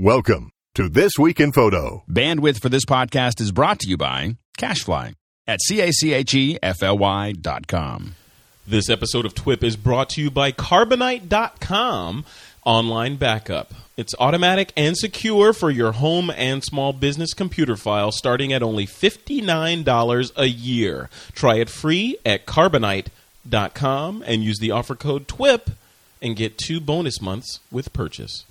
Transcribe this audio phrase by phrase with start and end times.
[0.00, 2.04] Welcome to This Week in Photo.
[2.08, 5.14] Bandwidth for this podcast is brought to you by CacheFly
[5.48, 8.14] at C-A-C-H-E-F-L-Y dot com.
[8.64, 12.24] This episode of TWIP is brought to you by Carbonite.com
[12.64, 13.72] online backup.
[13.96, 18.86] It's automatic and secure for your home and small business computer files starting at only
[18.86, 21.10] $59 a year.
[21.32, 25.70] Try it free at Carbonite.com and use the offer code TWIP
[26.22, 28.44] and get two bonus months with purchase.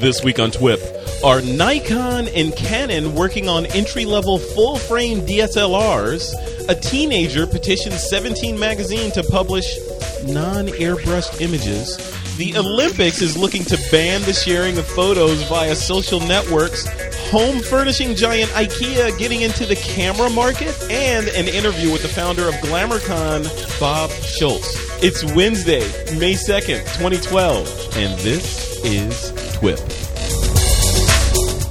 [0.00, 0.80] This week on TWIP,
[1.22, 6.32] are Nikon and Canon working on entry level full frame DSLRs?
[6.70, 9.76] A teenager petitions 17 magazine to publish
[10.24, 11.98] non airbrushed images.
[12.38, 16.86] The Olympics is looking to ban the sharing of photos via social networks.
[17.30, 22.48] Home furnishing giant IKEA getting into the camera market, and an interview with the founder
[22.48, 23.44] of GlamourCon,
[23.78, 24.74] Bob Schultz.
[25.04, 25.80] It's Wednesday,
[26.18, 29.78] May 2nd, 2012, and this is TWIP.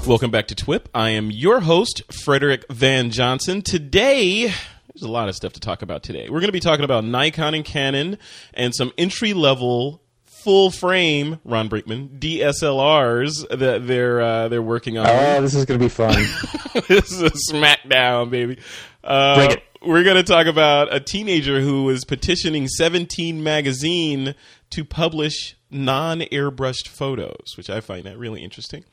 [0.06, 0.90] Welcome back to TWIP.
[0.94, 3.64] I am your host, Frederick Van Johnson.
[3.64, 6.30] Today, there's a lot of stuff to talk about today.
[6.30, 8.20] We're going to be talking about Nikon and Canon
[8.54, 15.08] and some entry level full frame Ron Brinkman DSLRs that they're uh, they're working on.
[15.08, 16.14] Oh, this is going to be fun.
[16.88, 18.60] this is a smackdown, baby.
[19.04, 19.64] Uh, Bring it.
[19.82, 24.36] We're going to talk about a teenager who is petitioning 17 magazine
[24.70, 28.84] to publish non-airbrushed photos, which I find that really interesting.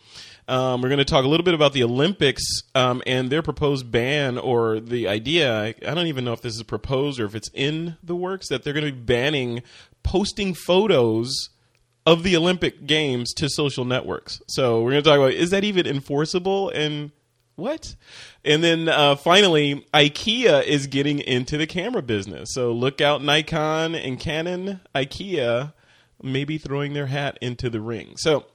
[0.49, 3.91] Um, we're going to talk a little bit about the Olympics um, and their proposed
[3.91, 5.61] ban or the idea.
[5.61, 8.49] I, I don't even know if this is proposed or if it's in the works
[8.49, 9.63] that they're going to be banning
[10.03, 11.51] posting photos
[12.07, 14.41] of the Olympic Games to social networks.
[14.47, 17.11] So we're going to talk about is that even enforceable and
[17.57, 17.97] what?
[18.45, 22.51] And then uh, finally, IKEA is getting into the camera business.
[22.53, 25.73] So look out, Nikon and Canon, IKEA
[26.23, 28.17] maybe throwing their hat into the ring.
[28.17, 28.47] So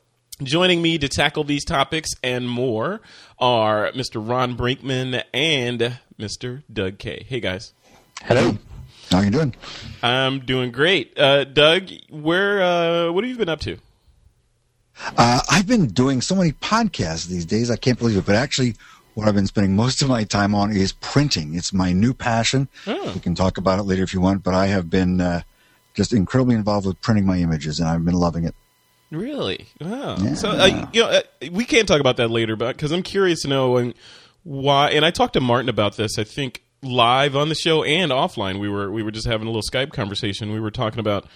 [0.44, 3.02] joining me to tackle these topics and more
[3.40, 4.28] are Mr.
[4.28, 6.64] Ron Brinkman and Mr.
[6.72, 7.26] Doug Kay.
[7.28, 7.74] Hey guys.
[8.24, 8.58] Hello.
[9.12, 9.54] How you doing?
[10.02, 11.18] I'm doing great.
[11.20, 13.78] Uh, Doug, where uh, what have you been up to?
[15.18, 17.70] Uh, I've been doing so many podcasts these days.
[17.70, 18.26] I can't believe it.
[18.26, 18.76] But actually,
[19.16, 21.56] what I've been spending most of my time on is printing.
[21.56, 22.70] It's my new passion.
[22.88, 23.12] Oh.
[23.14, 24.44] We can talk about it later if you want.
[24.44, 25.42] But I have been uh,
[25.94, 28.56] just incredibly involved with printing my images, and I've been loving it.
[29.12, 29.68] Really?
[29.82, 30.18] Wow.
[30.20, 30.34] Yeah.
[30.36, 31.22] So uh, you know, uh,
[31.52, 33.94] we can't talk about that later, but because I'm curious to know and
[34.44, 34.92] why.
[34.92, 36.18] And I talked to Martin about this.
[36.18, 38.60] I think live on the show and offline.
[38.60, 40.54] We were we were just having a little Skype conversation.
[40.54, 41.28] We were talking about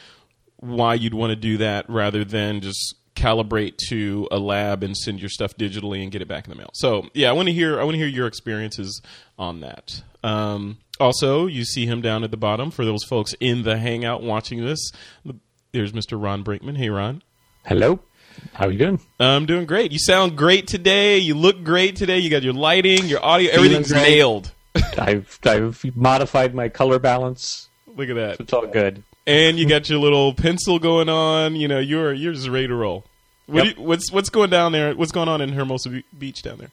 [0.57, 5.19] why you'd want to do that rather than just calibrate to a lab and send
[5.19, 6.69] your stuff digitally and get it back in the mail.
[6.73, 9.01] So yeah, I want to hear I want to hear your experiences
[9.37, 10.01] on that.
[10.25, 14.23] Um, also, you see him down at the bottom for those folks in the hangout
[14.23, 14.91] watching this.
[15.71, 16.21] There's Mr.
[16.21, 16.77] Ron Brinkman.
[16.77, 17.21] Hey, Ron.
[17.65, 17.99] Hello.
[18.53, 18.99] How are you doing?
[19.19, 19.91] I'm doing great.
[19.91, 21.17] You sound great today.
[21.19, 22.19] You look great today.
[22.19, 24.51] You got your lighting, your audio, everything's nailed.
[24.97, 27.69] I've I've modified my color balance.
[27.95, 28.39] Look at that.
[28.41, 29.03] It's all good.
[29.25, 31.55] And you got your little pencil going on.
[31.55, 33.05] You know, you're you're just ready to roll.
[33.47, 33.77] What Yep.
[33.77, 34.93] you, what's what's going down there?
[34.95, 36.71] What's going on in Hermosa Beach down there?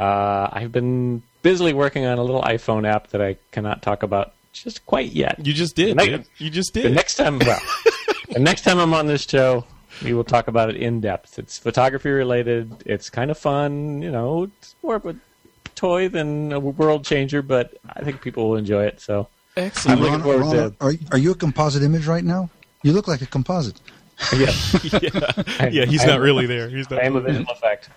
[0.00, 4.32] Uh, I've been busily working on a little iPhone app that I cannot talk about
[4.52, 5.34] just quite yet.
[5.46, 5.96] You just did.
[5.96, 6.26] Night- dude.
[6.38, 6.94] You just The did.
[6.94, 7.60] next time, well,
[8.30, 9.64] the next time I'm on this show,
[10.02, 11.38] we will talk about it in depth.
[11.38, 12.72] It's photography related.
[12.84, 14.02] It's kind of fun.
[14.02, 15.14] You know, it's more of a
[15.76, 19.00] toy than a world changer, but I think people will enjoy it.
[19.00, 20.00] So Excellent.
[20.00, 22.50] looking forward to- are, are you a composite image right now?
[22.82, 23.80] You look like a composite.
[24.36, 24.50] yeah,
[25.02, 25.84] yeah, yeah.
[25.84, 26.68] He's I not am- really there.
[26.68, 27.00] He's not.
[27.00, 27.88] I am a visual effect.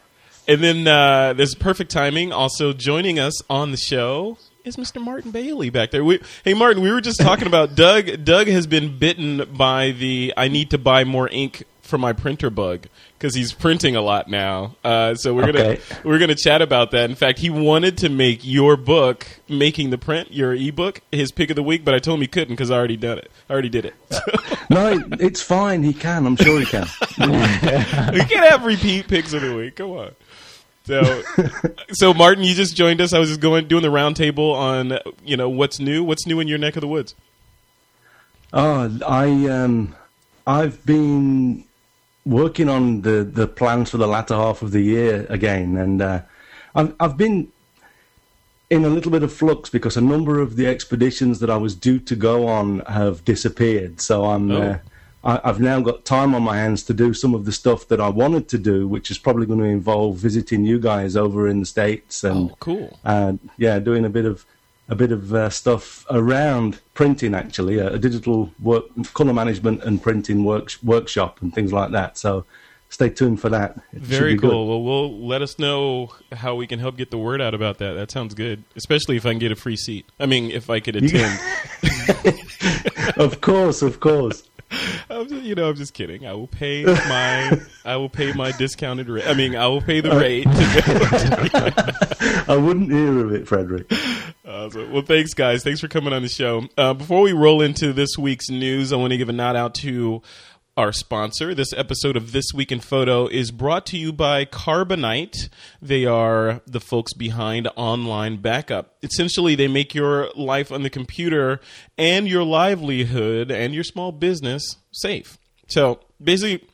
[0.49, 2.31] And then uh, there's perfect timing.
[2.33, 4.99] Also joining us on the show is Mr.
[4.99, 6.03] Martin Bailey back there.
[6.03, 8.25] We, hey, Martin, we were just talking about Doug.
[8.25, 12.49] Doug has been bitten by the I need to buy more ink for my printer
[12.49, 14.75] bug because he's printing a lot now.
[14.83, 17.11] Uh, so we're gonna we're gonna chat about that.
[17.11, 21.51] In fact, he wanted to make your book, making the print, your ebook, his pick
[21.51, 23.29] of the week, but I told him he couldn't because I already done it.
[23.49, 23.93] I already did it.
[24.71, 25.81] No, it's fine.
[25.81, 26.27] He can.
[26.27, 26.85] I'm sure he can.
[27.17, 29.77] we can't have repeat picks of the week.
[29.77, 30.12] Come on.
[30.89, 31.21] So,
[31.91, 33.13] so Martin, you just joined us.
[33.13, 36.03] I was just going doing the roundtable on you know what's new.
[36.03, 37.13] What's new in your neck of the woods?
[38.51, 39.95] Oh, I um,
[40.47, 41.63] I've been
[42.25, 46.21] working on the, the plans for the latter half of the year again, and uh,
[46.74, 47.51] I've I've been
[48.71, 51.75] in a little bit of flux because a number of the expeditions that I was
[51.75, 54.01] due to go on have disappeared.
[54.01, 54.62] So I'm Oh.
[54.62, 54.77] uh,
[55.24, 58.00] I, I've now got time on my hands to do some of the stuff that
[58.00, 61.60] I wanted to do, which is probably going to involve visiting you guys over in
[61.60, 63.00] the states and Oh, cool.
[63.04, 64.45] uh, yeah, doing a bit of
[64.88, 70.01] a bit of uh, stuff around printing, actually, a, a digital work, color management and
[70.01, 72.18] printing work, workshop and things like that.
[72.18, 72.44] So
[72.89, 73.77] stay tuned for that.
[73.94, 74.50] It Very be good.
[74.50, 74.68] cool.
[74.68, 77.94] Well, we'll let us know how we can help get the word out about that.
[77.94, 80.07] That sounds good, especially if I can get a free seat.
[80.19, 81.39] I mean, if I could attend.
[83.18, 84.44] Of course, of course.
[85.10, 86.27] I'm just, you know, I'm just kidding.
[86.27, 89.27] I will pay my, I will pay my discounted rate.
[89.27, 90.44] I mean, I will pay the rate.
[90.44, 93.92] To I wouldn't hear of it, Frederick.
[94.45, 95.63] Uh, so- well, thanks, guys.
[95.63, 96.68] Thanks for coming on the show.
[96.77, 99.74] Uh, before we roll into this week's news, I want to give a nod out
[99.75, 100.21] to
[100.79, 101.53] our sponsor.
[101.53, 105.49] This episode of This Week in Photo is brought to you by Carbonite.
[105.81, 108.95] They are the folks behind online backup.
[109.03, 111.59] Essentially, they make your life on the computer
[111.97, 115.37] and your livelihood and your small business safe.
[115.67, 116.65] So basically,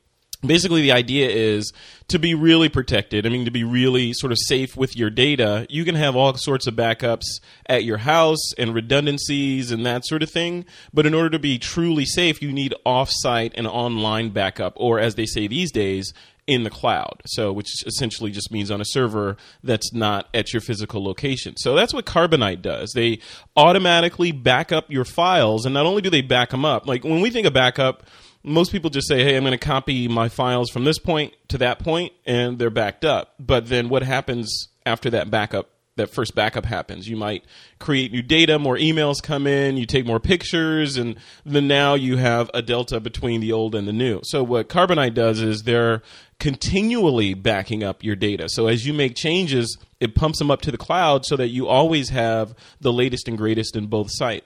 [0.42, 1.74] basically the idea is
[2.08, 3.26] to be really protected.
[3.26, 6.34] I mean to be really sort of safe with your data you can have all
[6.36, 7.26] sorts of backups
[7.68, 10.66] at your house and redundancies and that sort of thing.
[10.94, 15.16] But in order to be truly safe you need off-site and online backup or as
[15.16, 16.14] they say these days
[16.48, 17.22] in the cloud.
[17.26, 21.58] So which essentially just means on a server that's not at your physical location.
[21.58, 22.92] So that's what carbonite does.
[22.94, 23.20] They
[23.56, 27.22] automatically back up your files and not only do they back them up like when
[27.22, 28.04] we think of backup
[28.46, 31.58] most people just say, "Hey, I'm going to copy my files from this point to
[31.58, 35.70] that point, and they're backed up." But then, what happens after that backup?
[35.98, 37.08] That first backup happens.
[37.08, 37.46] You might
[37.80, 41.16] create new data, more emails come in, you take more pictures, and
[41.46, 44.20] then now you have a delta between the old and the new.
[44.24, 46.02] So what Carbonite does is they're
[46.38, 48.50] continually backing up your data.
[48.50, 51.70] So as you make changes, it pumps them up to the cloud so that you
[51.70, 54.46] always have the latest and greatest in both sites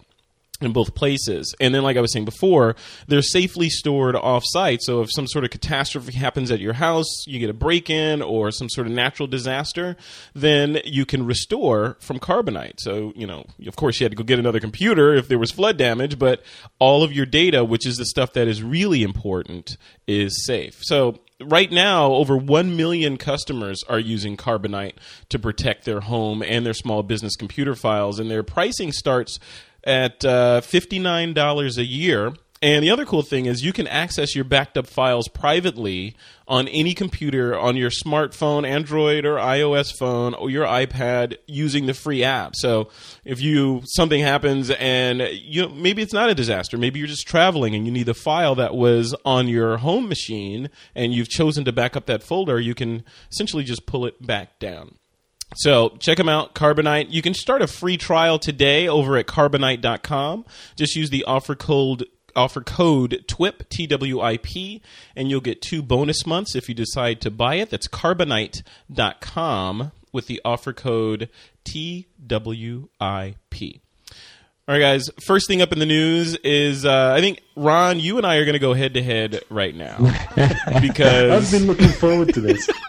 [0.61, 1.55] in both places.
[1.59, 2.75] And then, like I was saying before,
[3.07, 4.81] they're safely stored off site.
[4.81, 8.21] So if some sort of catastrophe happens at your house, you get a break in
[8.21, 9.95] or some sort of natural disaster,
[10.33, 12.79] then you can restore from Carbonite.
[12.79, 15.51] So, you know, of course, you had to go get another computer if there was
[15.51, 16.43] flood damage, but
[16.79, 19.77] all of your data, which is the stuff that is really important,
[20.07, 20.79] is safe.
[20.81, 24.95] So, right now, over 1 million customers are using Carbonite
[25.29, 29.39] to protect their home and their small business computer files, and their pricing starts
[29.89, 32.33] at uh, $59 a year.
[32.61, 36.15] And the other cool thing is you can access your backed up files privately
[36.45, 41.93] on any computer on your smartphone, Android or iOS phone or your iPad using the
[41.93, 42.57] free app.
[42.57, 42.89] So
[43.23, 47.75] if you something happens and you maybe it's not a disaster, maybe you're just traveling
[47.75, 51.71] and you need the file that was on your home machine and you've chosen to
[51.71, 54.98] back up that folder, you can essentially just pull it back down.
[55.55, 57.07] So check them out, Carbonite.
[57.09, 60.45] You can start a free trial today over at carbonite.com.
[60.75, 62.05] Just use the offer code
[62.35, 64.81] offer code TWIP T W I P
[65.15, 67.69] and you'll get two bonus months if you decide to buy it.
[67.69, 71.29] That's carbonite.com with the offer code
[71.63, 73.81] T W I P.
[74.67, 75.09] All right, guys.
[75.19, 78.45] First thing up in the news is uh, I think Ron, you and I are
[78.45, 79.97] going to go head to head right now
[80.81, 82.69] because I've been looking forward to this.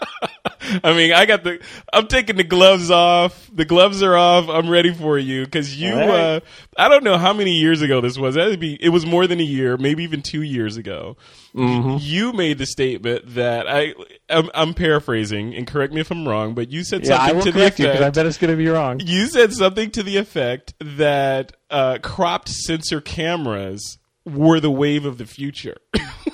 [0.83, 1.59] I mean, I got the.
[1.91, 3.49] I'm taking the gloves off.
[3.53, 4.49] The gloves are off.
[4.49, 5.93] I'm ready for you because you.
[5.93, 6.09] Right.
[6.09, 6.39] Uh,
[6.77, 8.35] I don't know how many years ago this was.
[8.35, 8.75] That'd be.
[8.81, 11.17] It was more than a year, maybe even two years ago.
[11.55, 11.97] Mm-hmm.
[11.99, 13.93] You made the statement that I.
[14.29, 17.35] I'm, I'm paraphrasing, and correct me if I'm wrong, but you said Yeah, I something
[17.35, 18.15] will to the correct you I effect.
[18.15, 19.01] bet it's going to be wrong.
[19.03, 25.17] You said something to the effect that uh, cropped sensor cameras were the wave of
[25.17, 25.77] the future.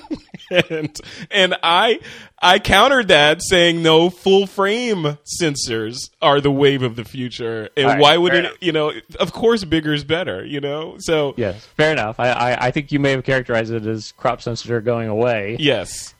[0.50, 1.00] and
[1.30, 2.00] and I
[2.40, 7.68] I countered that saying no full frame sensors are the wave of the future.
[7.76, 8.56] And right, why would it enough.
[8.60, 10.96] you know of course bigger is better, you know?
[10.98, 12.18] So Yes, fair enough.
[12.18, 15.56] I, I, I think you may have characterized it as crop sensors are going away,
[15.58, 16.14] yes.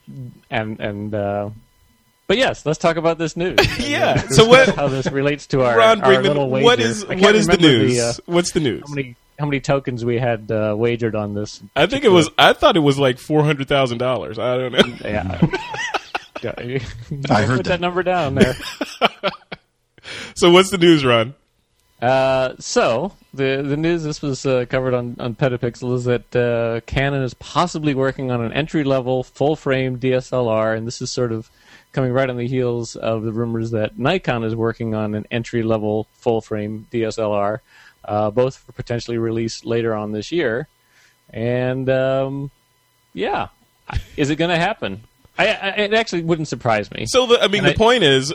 [0.49, 1.49] and and uh,
[2.27, 3.57] but yes, let's talk about this news.
[3.79, 4.17] Yeah.
[4.27, 6.63] So what how this relates to our, Ron our little wager.
[6.63, 7.97] What is what is the news?
[7.99, 8.83] uh, What's the news?
[9.39, 11.63] How many tokens we had uh, wagered on this?
[11.75, 14.37] I think it was I thought it was like four hundred thousand dollars.
[14.37, 14.97] I don't know.
[15.03, 15.41] Yeah.
[16.41, 16.53] Yeah,
[17.29, 17.65] I heard put that.
[17.65, 17.81] that.
[17.81, 18.55] number down there.
[20.35, 21.35] So what's the news, Ron?
[22.01, 26.79] Uh, so the the news this was uh, covered on on Petapixel is that uh,
[26.85, 31.33] Canon is possibly working on an entry level full frame DSLR, and this is sort
[31.33, 31.49] of
[31.91, 35.61] coming right on the heels of the rumors that Nikon is working on an entry
[35.61, 37.59] level full frame DSLR,
[38.05, 40.67] uh, both for potentially release later on this year.
[41.31, 42.51] And um,
[43.13, 43.49] yeah,
[44.17, 45.01] is it going to happen?
[45.37, 47.05] I, I, it actually wouldn't surprise me.
[47.07, 48.33] So the, I mean, And the I- point is,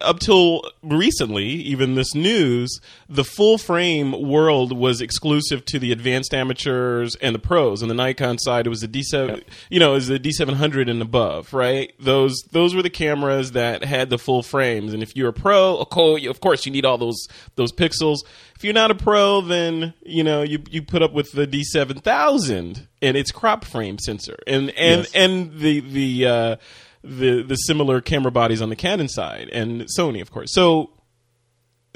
[0.00, 6.32] up till recently, even this news, the full frame world was exclusive to the advanced
[6.32, 7.82] amateurs and the pros.
[7.82, 11.52] On the Nikon side, it was the D7, you know, was the D700 and above,
[11.52, 11.92] right?
[12.00, 14.94] Those those were the cameras that had the full frames.
[14.94, 17.26] And if you're a pro, of course, of course, you need all those
[17.56, 18.18] those pixels.
[18.56, 22.86] If you're not a pro, then you know you you put up with the D7000
[23.02, 25.12] and its crop frame sensor, and and Yes.
[25.14, 26.56] and the the uh,
[27.04, 30.52] the the similar camera bodies on the Canon side and Sony, of course.
[30.52, 30.90] So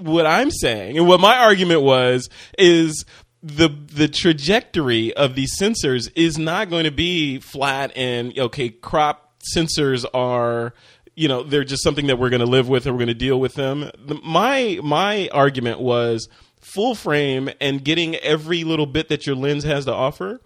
[0.01, 3.05] what I'm saying and what my argument was is
[3.43, 9.33] the the trajectory of these sensors is not going to be flat and okay crop
[9.55, 10.73] sensors are
[11.15, 13.15] you know they're just something that we're going to live with and we're going to
[13.15, 16.29] deal with them the, my my argument was
[16.61, 20.41] full frame and getting every little bit that your lens has to offer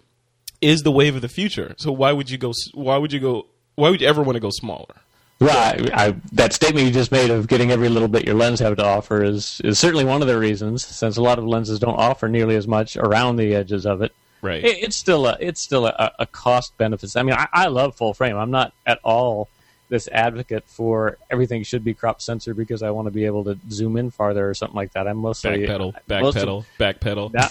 [0.61, 3.47] is the wave of the future so why would you go why would you go
[3.75, 4.95] why would you ever want to go smaller
[5.39, 5.93] Right.
[5.93, 8.85] I, that statement you just made of getting every little bit your lens have to
[8.85, 12.29] offer is, is certainly one of the reasons, since a lot of lenses don't offer
[12.29, 14.13] nearly as much around the edges of it.
[14.41, 14.63] Right.
[14.63, 17.15] It, it's still a it's still a, a cost benefit.
[17.15, 18.37] I mean, I, I love full frame.
[18.37, 19.49] I'm not at all
[19.89, 23.57] this advocate for everything should be crop sensor because I want to be able to
[23.69, 25.07] zoom in farther or something like that.
[25.07, 27.49] I'm mostly backpedal backpedal backpedal now,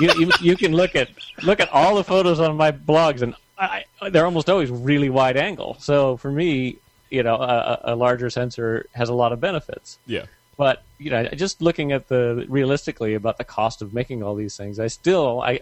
[0.00, 1.08] you, you, you can look at
[1.42, 5.36] look at all the photos on my blogs, and I, they're almost always really wide
[5.36, 5.76] angle.
[5.80, 6.78] So for me,
[7.10, 9.98] you know, a, a larger sensor has a lot of benefits.
[10.06, 14.34] yeah But you know, just looking at the realistically about the cost of making all
[14.34, 15.60] these things, I still I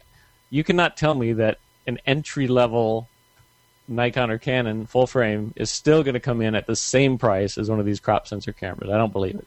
[0.50, 3.08] you cannot tell me that an entry level
[3.86, 7.58] Nikon or Canon full frame is still going to come in at the same price
[7.58, 8.90] as one of these crop sensor cameras.
[8.90, 9.46] I don't believe it.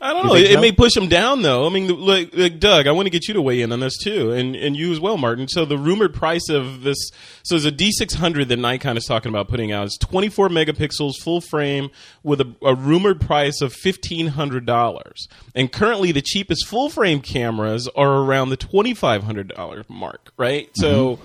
[0.00, 0.34] I don't know.
[0.34, 0.60] It, so?
[0.60, 1.66] may push them down, though.
[1.66, 3.98] I mean, like, like Doug, I want to get you to weigh in on this
[3.98, 5.48] too, and and you as well, Martin.
[5.48, 6.96] So the rumored price of this,
[7.42, 9.86] so there's a D600 that Nikon is talking about putting out.
[9.86, 11.90] It's 24 megapixels, full frame,
[12.22, 15.26] with a, a rumored price of fifteen hundred dollars.
[15.54, 20.32] And currently, the cheapest full frame cameras are around the twenty five hundred dollar mark,
[20.36, 20.70] right?
[20.74, 21.18] So,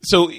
[0.00, 0.30] so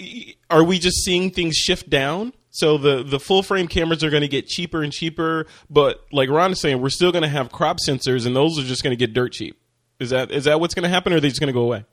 [0.50, 2.34] are we just seeing things shift down?
[2.52, 6.30] So the the full frame cameras are going to get cheaper and cheaper, but like
[6.30, 8.92] Ron is saying, we're still going to have crop sensors, and those are just going
[8.92, 9.60] to get dirt cheap.
[10.00, 11.62] Is that is that what's going to happen, or are they just going to go
[11.62, 11.86] away?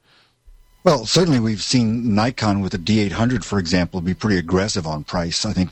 [0.84, 5.44] Well, certainly we've seen Nikon with the D800, for example, be pretty aggressive on price.
[5.44, 5.70] I think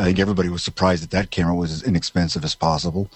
[0.00, 3.10] I think everybody was surprised that that camera was as inexpensive as possible,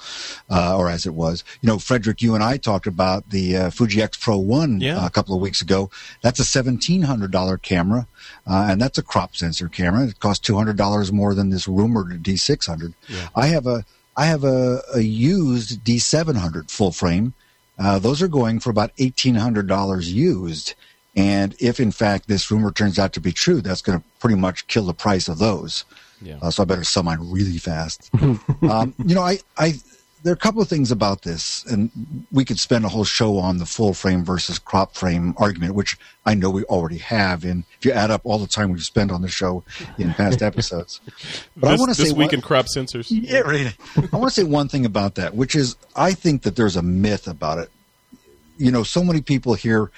[0.50, 1.42] uh, or as it was.
[1.62, 4.98] You know, Frederick, you and I talked about the uh, Fuji X Pro One Yeah.
[4.98, 5.90] uh, a couple of weeks ago.
[6.22, 8.06] That's a seventeen hundred dollar camera,
[8.46, 10.06] uh, and that's a crop sensor camera.
[10.08, 12.92] It costs two hundred dollars more than this rumored D600.
[13.34, 13.84] I have a
[14.16, 17.34] I have a, a used D700 full frame.
[17.78, 20.74] Uh, those are going for about eighteen hundred dollars used.
[21.16, 24.36] And if in fact this rumor turns out to be true, that's going to pretty
[24.36, 25.84] much kill the price of those.
[26.24, 26.38] Yeah.
[26.42, 28.10] Uh, so I better sell mine really fast.
[28.62, 29.74] um, you know, I, I,
[30.22, 31.90] there are a couple of things about this, and
[32.32, 35.98] we could spend a whole show on the full frame versus crop frame argument, which
[36.24, 37.44] I know we already have.
[37.44, 39.62] And if you add up all the time we've spent on the show
[39.98, 41.00] in past episodes,
[41.56, 43.08] but this I want to this say week one- in crop sensors.
[43.10, 43.76] yeah, right.
[44.12, 46.82] I want to say one thing about that, which is I think that there's a
[46.82, 47.70] myth about it.
[48.56, 49.90] You know, so many people hear,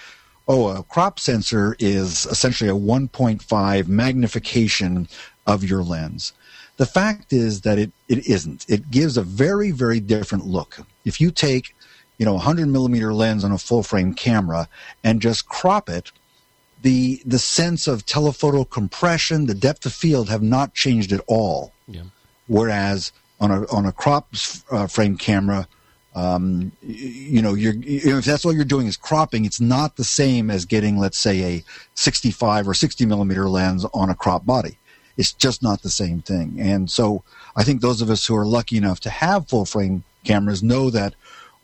[0.49, 5.06] oh, a crop sensor is essentially a 1.5 magnification
[5.47, 6.33] of your lens.
[6.76, 8.67] The fact is that it, it isn't.
[8.69, 10.79] It gives a very, very different look.
[11.05, 11.75] If you take,
[12.19, 14.69] you know, a 100 millimeter lens on a full frame camera
[15.03, 16.12] and just crop it,
[16.83, 21.73] the the sense of telephoto compression, the depth of field have not changed at all
[21.88, 22.03] Yeah.
[22.49, 24.29] whereas on a on a crop
[24.71, 25.67] uh, frame camera
[26.15, 29.97] um, you know you're you know, if that's all you're doing is cropping it's not
[29.97, 34.47] the same as getting let's say a 65 or 60 millimeter lens on a crop
[34.47, 34.79] body
[35.16, 37.23] it's just not the same thing and so
[37.56, 40.90] i think those of us who are lucky enough to have full frame cameras know
[40.90, 41.14] that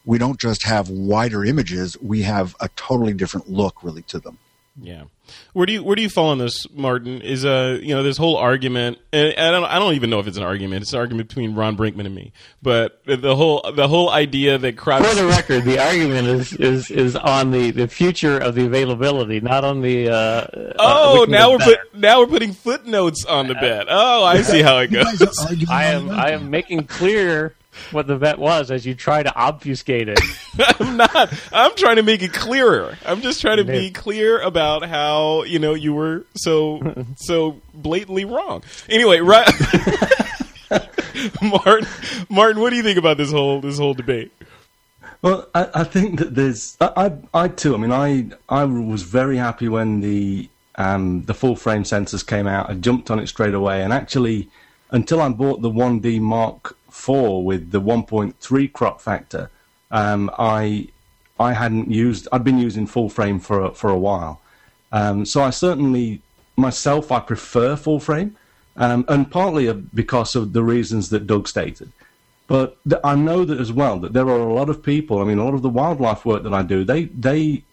[0.05, 4.39] we don't just have wider images we have a totally different look really to them
[4.81, 5.05] Yeah.
[5.53, 7.21] Where do you where do you fall on this, Martin?
[7.21, 10.27] Is uh you know this whole argument, and I don't I don't even know if
[10.27, 10.83] it's an argument.
[10.83, 12.33] It's an argument between Ron Brinkman and me.
[12.63, 16.91] But the whole the whole idea that crowd For the record, the argument is, is,
[16.91, 20.09] is on the, the future of the availability, not on the.
[20.09, 23.87] Uh, uh, Oh, which now we're put, now we're putting footnotes on the bet.
[23.89, 25.23] Oh, I see how it goes.
[25.69, 27.55] I am I am making clear
[27.91, 30.21] what the bet was as you try to obfuscate it.
[30.81, 31.33] I'm not.
[31.53, 32.97] I'm trying to make it clearer.
[33.05, 38.25] I'm just trying to be clear about how you know you were so so blatantly
[38.25, 38.63] wrong.
[38.89, 39.49] Anyway, right,
[41.43, 41.89] Martin.
[42.29, 44.33] Martin, what do you think about this whole this whole debate?
[45.23, 46.77] Well, I, I think that there's.
[46.81, 46.93] I,
[47.35, 47.75] I, I too.
[47.75, 52.47] I mean, I, I was very happy when the um, the full frame sensors came
[52.47, 52.69] out.
[52.69, 54.49] I jumped on it straight away, and actually,
[54.91, 59.51] until I bought the 1D Mark 4 with the 1.3 crop factor,
[59.91, 60.89] um, I
[61.39, 62.29] I hadn't used.
[62.31, 64.41] I'd been using full frame for a, for a while,
[64.93, 66.23] um, so I certainly
[66.57, 68.37] myself I prefer full frame,
[68.77, 71.91] um, and partly because of the reasons that Doug stated.
[72.47, 75.21] But th- I know that as well that there are a lot of people.
[75.21, 77.65] I mean, a lot of the wildlife work that I do, they they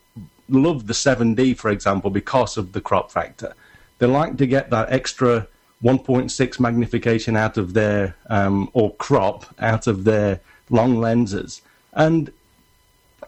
[0.48, 3.54] love the 7D, for example, because of the crop factor.
[4.00, 5.48] They like to get that extra
[5.84, 11.62] 1.6 magnification out of their um, or crop out of their long lenses,
[11.94, 12.32] and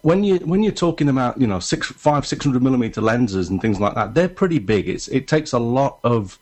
[0.02, 3.62] when you when you're talking about you know six five six hundred millimeter lenses and
[3.62, 4.90] things like that, they're pretty big.
[4.90, 6.40] It's it takes a lot of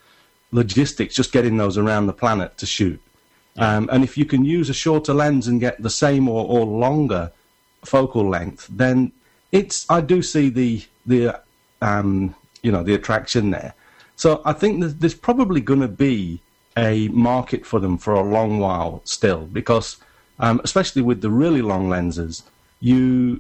[0.52, 3.02] logistics just getting those around the planet to shoot.
[3.58, 6.66] Um, and if you can use a shorter lens and get the same or, or
[6.66, 7.32] longer
[7.84, 9.12] focal length, then
[9.52, 11.42] it's I do see the the
[11.82, 13.74] um, you know the attraction there.
[14.20, 16.42] So I think that there's probably going to be
[16.76, 19.96] a market for them for a long while still, because
[20.40, 22.44] um, especially with the really long lenses,
[22.82, 23.40] you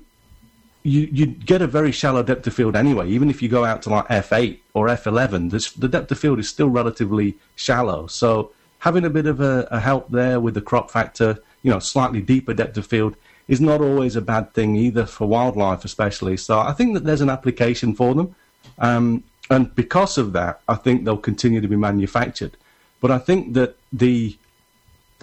[0.83, 3.09] you you get a very shallow depth of field anyway.
[3.09, 6.39] Even if you go out to like f8 or f11, this, the depth of field
[6.39, 8.07] is still relatively shallow.
[8.07, 11.79] So having a bit of a, a, help there with the crop factor, you know,
[11.79, 13.17] slightly deeper depth of field
[13.50, 16.38] is not always a bad thing either for wildlife, especially.
[16.38, 18.33] So I think that there's an application for them,
[18.77, 22.58] um, and because of that, I think they'll continue to be manufactured.
[23.01, 24.38] But I think that the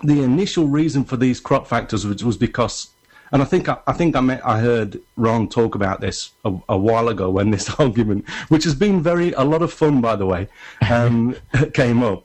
[0.02, 2.90] the initial reason for these crop factors was, was because
[3.32, 6.54] and I think I, I think I, met, I heard Ron talk about this a,
[6.68, 10.16] a, while ago when this argument, which has been very a lot of fun by
[10.16, 10.48] the way,
[10.88, 11.36] um,
[11.74, 12.24] came up.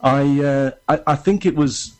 [0.00, 1.94] I, uh, I, I think it was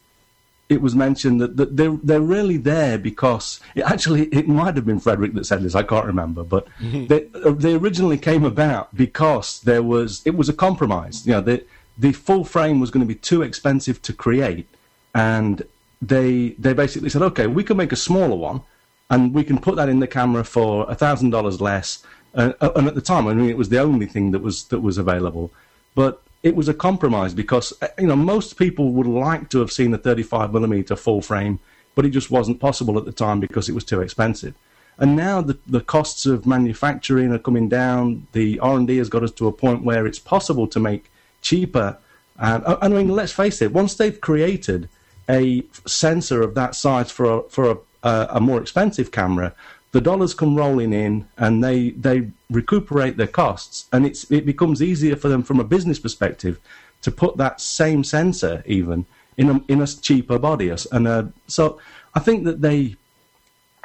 [0.70, 4.86] it was mentioned that, that they're they're really there because it actually it might have
[4.86, 7.06] been Frederick that said this I can't remember but mm-hmm.
[7.06, 7.20] they
[7.52, 11.64] they originally came about because there was it was a compromise you know the
[11.98, 14.68] the full frame was going to be too expensive to create
[15.14, 15.64] and
[16.00, 18.62] they they basically said, okay, we can make a smaller one,
[19.10, 22.02] and we can put that in the camera for thousand dollars less.
[22.34, 24.80] Uh, and at the time, I mean, it was the only thing that was that
[24.80, 25.50] was available,
[25.94, 29.70] but it was a compromise because uh, you know most people would like to have
[29.70, 31.59] seen a 35 millimeter full frame,
[31.94, 34.54] but it just wasn't possible at the time because it was too expensive.
[34.99, 38.26] And now the, the costs of manufacturing are coming down.
[38.32, 41.11] The R and D has got us to a point where it's possible to make
[41.40, 41.97] cheaper.
[42.38, 43.73] And I mean, let's face it.
[43.73, 44.88] Once they've created
[45.28, 49.54] a sensor of that size for a, for a, a, a more expensive camera,
[49.92, 54.82] the dollars come rolling in and they they recuperate their costs, and it's it becomes
[54.82, 56.60] easier for them from a business perspective
[57.02, 60.72] to put that same sensor even in a in a cheaper body.
[60.92, 61.80] And uh, so
[62.14, 62.96] I think that they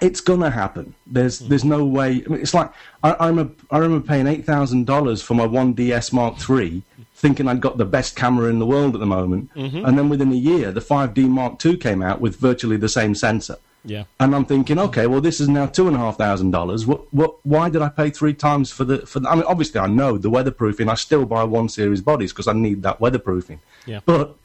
[0.01, 0.93] it's gonna happen.
[1.07, 2.23] There's there's no way.
[2.25, 2.71] I mean, it's like
[3.03, 6.83] I, I'm a I remember paying eight thousand dollars for my one DS Mark III
[7.15, 9.53] thinking I'd got the best camera in the world at the moment.
[9.55, 9.85] Mm-hmm.
[9.85, 13.15] And then within a year, the 5D Mark II came out with virtually the same
[13.15, 13.55] sensor.
[13.85, 14.05] Yeah.
[14.19, 16.85] And I'm thinking, okay, well, this is now two and a half thousand dollars.
[16.85, 19.79] What, what, why did I pay three times for the, for the, I mean, obviously
[19.79, 20.89] I know the weatherproofing.
[20.89, 23.59] I still buy one series bodies because I need that weatherproofing.
[23.85, 23.99] Yeah.
[24.05, 24.35] But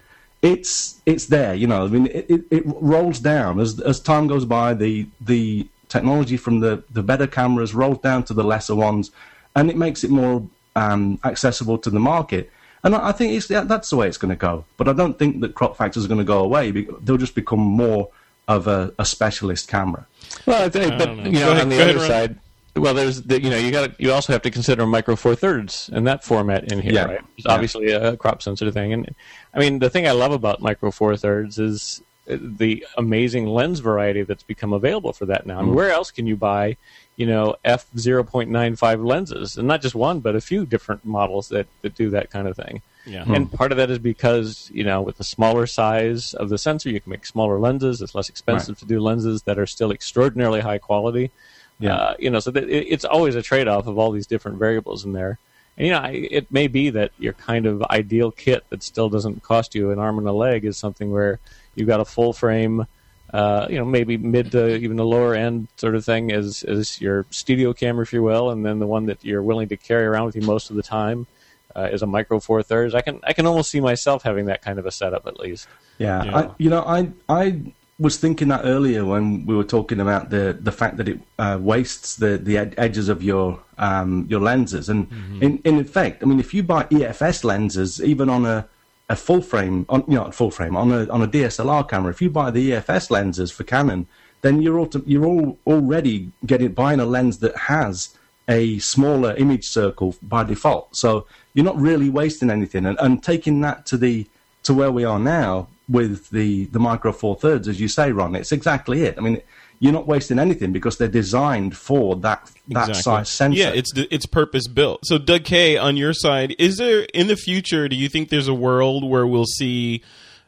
[0.42, 4.26] it's, it's there, you know, I mean, it, it, it rolls down as, as time
[4.26, 8.74] goes by, the, the technology from the, the better cameras rolls down to the lesser
[8.74, 9.10] ones
[9.56, 12.50] and it makes it more um, accessible to the market.
[12.82, 14.64] And I think it's, that's the way it's going to go.
[14.78, 16.70] But I don't think that crop factors are going to go away.
[16.70, 18.08] They'll just become more
[18.50, 20.06] of a, a specialist camera.
[20.44, 21.22] Well, I think, but know.
[21.22, 22.38] you know, ahead, on the other ahead, side,
[22.74, 25.88] well, there's the, you know you got you also have to consider micro four thirds
[25.92, 27.04] and that format in here, yeah.
[27.04, 27.20] right?
[27.36, 27.52] It's yeah.
[27.52, 29.14] obviously a crop sensitive thing, and
[29.54, 34.22] I mean the thing I love about micro four thirds is the amazing lens variety
[34.22, 35.60] that's become available for that now.
[35.60, 35.76] I mean, mm.
[35.76, 36.76] where else can you buy
[37.16, 41.66] you know f 0.95 lenses and not just one but a few different models that,
[41.82, 43.24] that do that kind of thing yeah.
[43.26, 43.56] and hmm.
[43.56, 47.00] part of that is because you know with the smaller size of the sensor you
[47.00, 48.78] can make smaller lenses it's less expensive right.
[48.78, 51.30] to do lenses that are still extraordinarily high quality
[51.78, 51.94] yeah.
[51.94, 55.04] Uh, you know so that it, it's always a trade-off of all these different variables
[55.04, 55.38] in there
[55.78, 59.42] and you know it may be that your kind of ideal kit that still doesn't
[59.42, 61.38] cost you an arm and a leg is something where
[61.74, 62.86] you've got a full frame
[63.32, 67.00] uh, you know, maybe mid to even the lower end sort of thing as, is
[67.00, 70.04] your studio camera, if you will, and then the one that you're willing to carry
[70.04, 71.26] around with you most of the time
[71.74, 72.94] uh, is a micro four thirds.
[72.94, 75.68] I can I can almost see myself having that kind of a setup at least.
[75.98, 76.38] Yeah, yeah.
[76.38, 77.60] I, you know, I I
[77.98, 81.58] was thinking that earlier when we were talking about the the fact that it uh,
[81.60, 85.42] wastes the the ed- edges of your um, your lenses, and mm-hmm.
[85.42, 88.68] in in effect, I mean, if you buy EFS lenses, even on a
[89.10, 92.10] a full frame, on, you know, a full frame on a on a DSLR camera.
[92.10, 94.06] If you buy the EFS lenses for Canon,
[94.42, 98.16] then you're auto, you're all already getting buying a lens that has
[98.50, 100.94] a smaller image circle by default.
[100.94, 104.26] So you're not really wasting anything, and, and taking that to the
[104.64, 108.34] to where we are now, with the the micro four thirds, as you say, Ron.
[108.34, 109.14] It's exactly it.
[109.16, 109.40] I mean,
[109.78, 113.02] you're not wasting anything because they're designed for that that Exactly.
[113.02, 113.58] size sensor.
[113.58, 115.06] Yeah, it's it's purpose built.
[115.06, 117.88] So, Doug Kay, on your side, is there in the future?
[117.88, 120.02] Do you think there's a world where we'll see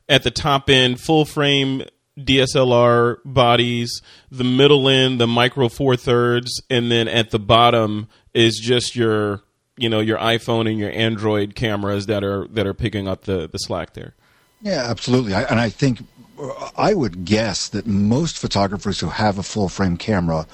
[0.09, 1.85] at the top end full frame
[2.25, 8.59] DSLR bodies, the middle end the micro four thirds, and then at the bottom is
[8.59, 9.43] just your
[9.77, 13.49] you know your iPhone and your Android cameras that are that are picking up the
[13.49, 14.15] the slack there.
[14.61, 15.35] Yeah, absolutely.
[15.35, 16.01] I, and I think
[16.41, 20.47] uh, I would guess that most photographers who have a full frame camera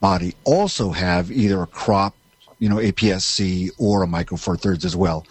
[0.00, 2.14] body also have either a crop,
[2.62, 5.26] you know, APS-C or a micro four thirds as well.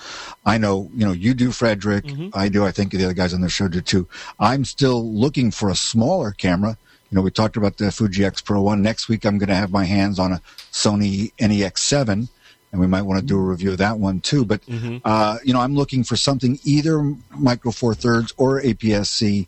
[0.46, 2.04] I know, you know, you do, Frederick.
[2.34, 2.66] I do.
[2.66, 4.06] I think the other guys on the show do too.
[4.38, 6.78] I'm still looking for a smaller camera.
[7.10, 8.82] You know, we talked about the Fuji X Pro One.
[8.82, 10.42] Next week, I'm going to have my hands on a
[10.74, 12.28] Sony NEX7
[12.74, 14.44] and we might want to do a review of that one too.
[14.44, 14.62] But
[15.06, 19.48] uh, you know, I'm looking for something either micro four thirds or APS-C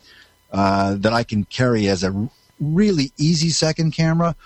[0.52, 2.28] uh, that I can carry as a
[2.60, 4.36] really easy second camera,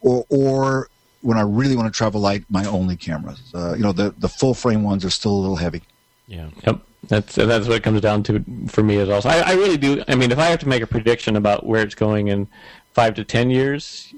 [0.00, 0.88] or or
[1.20, 3.40] when I really want to travel light, my only cameras.
[3.54, 5.82] Uh, you know, the the full frame ones are still a little heavy.
[6.26, 6.50] Yeah.
[6.66, 9.22] Yep, that's that's what it comes down to for me as well.
[9.22, 10.02] So I, I really do.
[10.08, 12.48] I mean, if I have to make a prediction about where it's going in
[12.92, 14.12] five to ten years,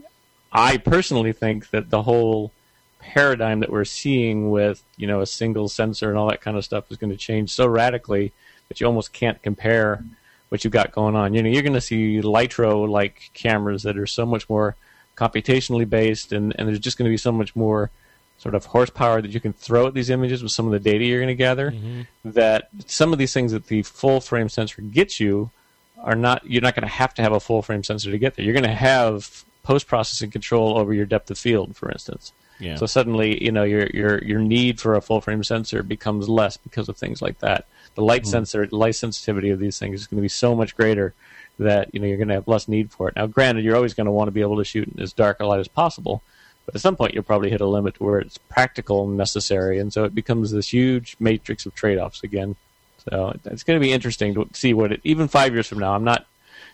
[0.52, 2.52] I personally think that the whole
[2.98, 6.64] paradigm that we're seeing with you know a single sensor and all that kind of
[6.64, 8.32] stuff is going to change so radically
[8.68, 10.04] that you almost can't compare
[10.50, 11.32] what you've got going on.
[11.32, 14.76] You know, you're going to see Lytro like cameras that are so much more
[15.20, 17.90] computationally based, and, and there's just going to be so much more
[18.38, 21.04] sort of horsepower that you can throw at these images with some of the data
[21.04, 21.72] you're going to gather.
[21.72, 22.02] Mm-hmm.
[22.24, 25.50] That some of these things that the full frame sensor gets you
[25.98, 26.48] are not.
[26.48, 28.44] You're not going to have to have a full frame sensor to get there.
[28.44, 32.32] You're going to have post processing control over your depth of field, for instance.
[32.58, 32.76] Yeah.
[32.76, 36.56] So suddenly, you know, your your your need for a full frame sensor becomes less
[36.56, 37.66] because of things like that.
[37.94, 38.30] The light hmm.
[38.30, 41.14] sensor, light sensitivity of these things is going to be so much greater
[41.60, 43.16] that you know you're going to have less need for it.
[43.16, 45.40] Now, granted, you're always going to want to be able to shoot in as dark
[45.40, 46.22] a light as possible,
[46.66, 49.92] but at some point you'll probably hit a limit where it's practical and necessary, and
[49.92, 52.56] so it becomes this huge matrix of trade-offs again.
[53.08, 55.00] So it's going to be interesting to see what it.
[55.04, 56.26] Even five years from now, I'm not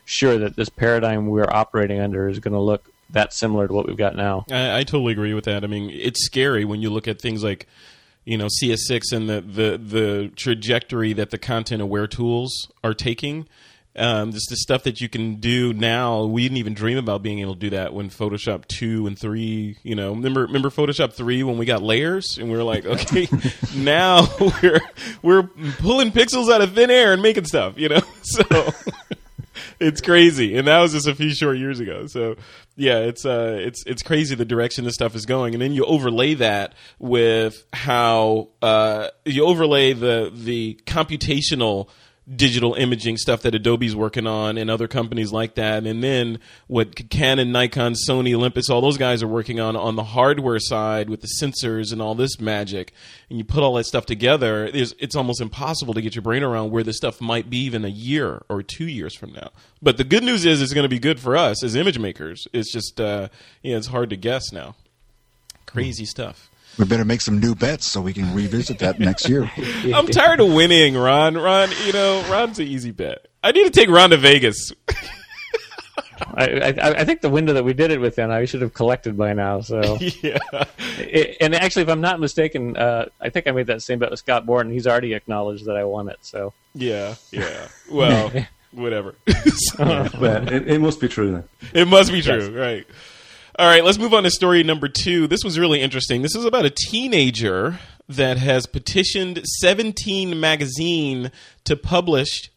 [0.05, 3.87] sure that this paradigm we're operating under is going to look that similar to what
[3.87, 4.45] we've got now.
[4.51, 5.65] I, I totally agree with that.
[5.65, 7.67] I mean, it's scary when you look at things like,
[8.25, 13.47] you know, CS6 and the the, the trajectory that the content aware tools are taking.
[13.99, 16.25] Um, just the stuff that you can do now.
[16.25, 19.79] We didn't even dream about being able to do that when Photoshop two and three.
[19.83, 23.29] You know, remember remember Photoshop three when we got layers and we were like, okay,
[23.77, 24.27] now
[24.63, 24.81] we're
[25.23, 25.43] we're
[25.79, 27.79] pulling pixels out of thin air and making stuff.
[27.79, 28.43] You know, so
[29.81, 32.07] it's crazy, and that was just a few short years ago.
[32.07, 32.37] So
[32.77, 35.85] yeah, it's uh, it's it's crazy the direction this stuff is going, and then you
[35.85, 41.89] overlay that with how uh, you overlay the the computational
[42.35, 47.09] digital imaging stuff that Adobe's working on and other companies like that, and then what
[47.09, 51.21] Canon, Nikon, Sony, Olympus, all those guys are working on on the hardware side with
[51.21, 52.93] the sensors and all this magic,
[53.31, 56.71] and you put all that stuff together, it's, almost impossible to get your brain around
[56.71, 59.51] where this stuff might be even a year or two years from now.
[59.81, 62.47] But the good news is it's going to be good for us as image makers.
[62.53, 63.29] It's just uh,
[63.63, 64.75] you know, it's hard to guess now.
[65.65, 66.51] Crazy stuff.
[66.79, 69.51] We better make some new bets so we can revisit that next year.
[69.95, 71.35] I'm tired of winning, Ron.
[71.37, 73.27] Ron, you know, Ron's an easy bet.
[73.43, 74.73] I need to take Ron to Vegas.
[76.39, 79.17] I, I, I think the window that we did it within, I should have collected
[79.17, 79.61] by now.
[79.61, 80.39] So, yeah.
[80.99, 84.11] It- and actually, if I'm not mistaken, uh, I think I made that same bet
[84.11, 84.71] with Scott Bourne.
[84.71, 86.19] He's already acknowledged that I won it.
[86.23, 87.69] So, Yeah, yeah.
[87.91, 88.33] Well,
[88.73, 89.15] whatever.
[89.79, 91.45] But it, it must be true then.
[91.73, 92.87] it must be true, right?
[93.59, 95.27] All right, let's move on to story number two.
[95.27, 96.21] This was really interesting.
[96.21, 101.31] This is about a teenager that has petitioned 17 magazine
[101.65, 102.51] to publish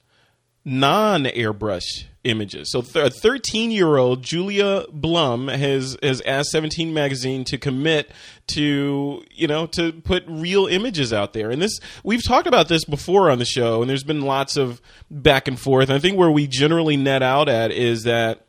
[0.65, 2.69] non-airbrush images.
[2.73, 8.11] So th- a 13-year-old Julia Bluhm has has asked 17 magazine to commit
[8.47, 11.49] to, you know, to put real images out there.
[11.49, 14.81] And this we've talked about this before on the show and there's been lots of
[15.09, 15.87] back and forth.
[15.87, 18.47] And I think where we generally net out at is that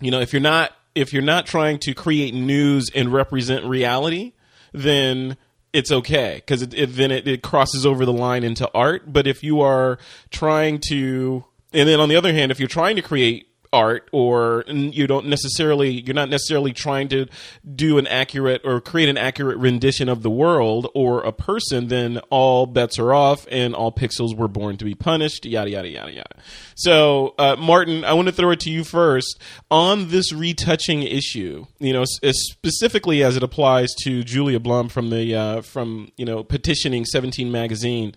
[0.00, 4.32] you know, if you're not if you're not trying to create news and represent reality,
[4.72, 5.36] then
[5.72, 9.12] it's okay because it, it, then it, it crosses over the line into art.
[9.12, 9.98] But if you are
[10.30, 14.64] trying to, and then on the other hand, if you're trying to create art or
[14.68, 17.26] you don't necessarily you're not necessarily trying to
[17.74, 22.18] do an accurate or create an accurate rendition of the world or a person then
[22.30, 26.12] all bets are off and all pixels were born to be punished yada yada yada
[26.12, 26.36] yada.
[26.74, 29.40] So uh, martin i want to throw it to you first.
[29.70, 35.34] On this retouching issue you know specifically as it applies to julia bluhm from the
[35.34, 38.14] uh, from you know petitioning 17 magazine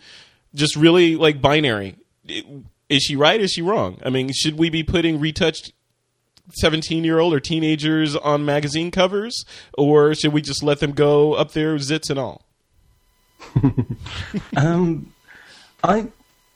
[0.54, 1.96] just really like binary
[2.90, 3.40] is she right?
[3.40, 4.00] Is she wrong?
[4.06, 5.74] I mean, should we be putting retouched
[6.54, 9.46] 17 year old or teenagers on magazine covers,
[9.78, 12.46] or should we just let them go up there, zits and all?
[14.56, 15.14] Um,
[15.84, 16.08] I,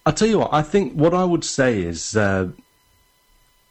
[0.06, 0.54] I tell you what.
[0.54, 2.50] I think what I would say is uh,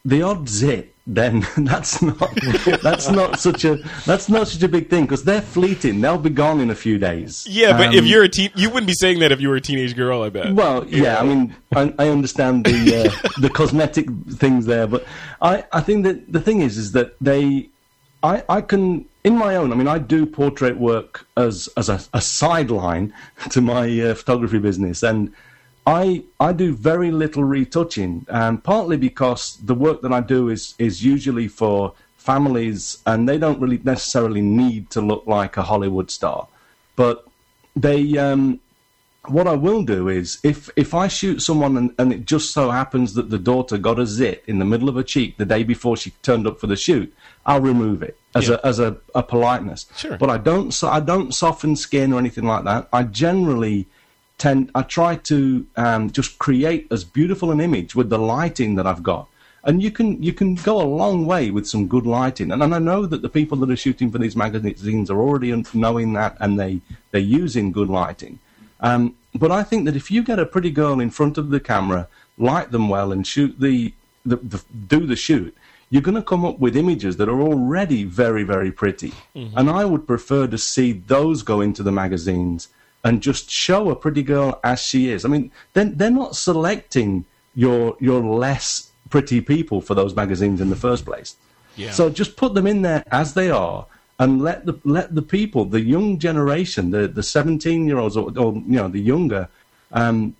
[0.05, 2.31] the odds it Then that's not
[2.83, 6.03] that's not such a that's not such a big thing because they're fleeting.
[6.03, 7.47] They'll be gone in a few days.
[7.49, 9.57] Yeah, but if Um, you're a teen, you wouldn't be saying that if you were
[9.57, 10.23] a teenage girl.
[10.23, 10.55] I bet.
[10.55, 15.07] Well, yeah, I mean, I, I understand the uh, the cosmetic things there, but
[15.41, 17.71] I, I think that the thing is, is that they,
[18.23, 19.73] I, I can in my own.
[19.73, 23.15] I mean, I do portrait work as as a, a sideline
[23.51, 25.33] to my uh, photography business, and
[25.89, 30.75] I I do very little retouching, and partly because the work that I do is
[30.79, 36.11] is usually for families, and they don't really necessarily need to look like a Hollywood
[36.11, 36.47] star,
[36.97, 37.17] but
[37.75, 38.01] they.
[38.19, 38.61] Um,
[39.27, 42.71] what I will do is if if I shoot someone and, and it just so
[42.71, 45.65] happens that the daughter got a zit in the middle of her cheek the day
[45.65, 47.13] before she turned up for the shoot,
[47.45, 48.55] I'll remove it as Yeah.
[48.63, 49.85] a as a, a politeness.
[49.97, 50.17] Sure.
[50.17, 52.89] But I don't so I don't soften skin or anything like that.
[52.91, 53.87] I generally
[54.39, 58.87] tend I try to um, just create as beautiful an image with the lighting that
[58.87, 59.29] I've got.
[59.65, 62.53] And you can you can go a long way with some good lighting.
[62.53, 65.65] And, and I know that the people that are shooting for these magazines are already
[65.75, 68.39] knowing that and they they're using good lighting.
[68.81, 71.61] Um, but I think that if you get a pretty girl in front of the
[71.61, 73.93] camera, light them well, and shoot the,
[74.25, 75.55] the, the do the shoot,
[75.91, 79.13] you're going to come up with images that are already very, very pretty.
[79.57, 82.69] And I would prefer to see those go into the magazines
[83.05, 85.25] and just show a pretty girl as she is.
[85.25, 90.71] I mean, they're, they're not selecting your your less pretty people for those magazines in
[90.71, 91.37] the first place.
[91.77, 91.93] Yeah.
[91.93, 93.87] So just put them in there as they are,
[94.19, 98.33] and let the let the people, the young generation, the the seventeen year olds or,
[98.37, 99.49] or you know the younger
[99.93, 100.37] um,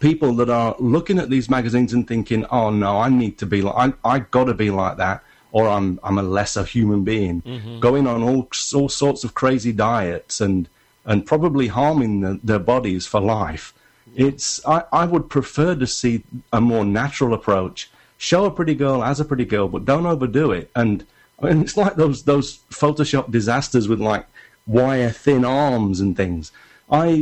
[0.00, 3.62] people that are looking at these magazines and thinking, "Oh no, I need to be
[3.62, 7.42] like I I got to be like that." Or I'm I'm a lesser human being,
[7.80, 10.68] going on all all sorts of crazy diets and
[11.06, 13.72] and probably harming the, their bodies for life.
[14.14, 17.90] It's I, I would prefer to see a more natural approach.
[18.18, 20.70] Show a pretty girl as a pretty girl, but don't overdo it.
[20.74, 21.06] And
[21.40, 24.26] I mean, it's like those those Photoshop disasters with like
[24.66, 26.50] wire thin arms and things.
[26.90, 27.20] I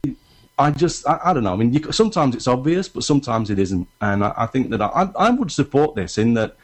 [0.59, 1.53] I just I, I don't know.
[1.53, 3.89] I mean, you, sometimes it's obvious, but sometimes it isn't.
[4.01, 6.57] And I, I think that I, I would support this in that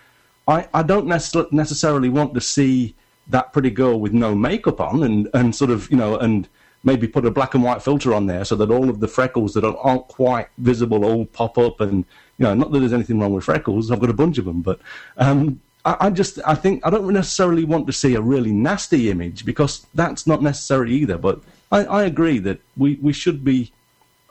[0.47, 2.95] I, I don't necess- necessarily want to see
[3.27, 6.49] that pretty girl with no makeup on and, and sort of you know and
[6.83, 9.55] maybe put a black and white filter on there so that all of the freckles
[9.55, 12.05] that aren't quite visible all pop up and
[12.39, 14.63] you know not that there's anything wrong with freckles I've got a bunch of them
[14.63, 14.81] but
[15.17, 19.11] um, I, I just I think I don't necessarily want to see a really nasty
[19.11, 23.73] image because that's not necessary either but I, I agree that we, we should be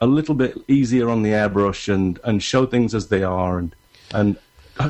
[0.00, 3.74] a little bit easier on the airbrush and, and show things as they are and
[4.12, 4.36] and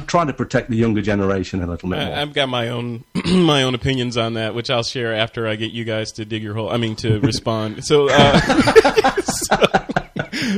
[0.07, 2.17] try to protect the younger generation a little bit more.
[2.17, 5.57] I, I've got my own my own opinions on that, which I'll share after I
[5.57, 6.71] get you guys to dig your hole.
[6.71, 7.85] I mean, to respond.
[7.85, 8.41] So, uh,
[9.21, 9.57] so,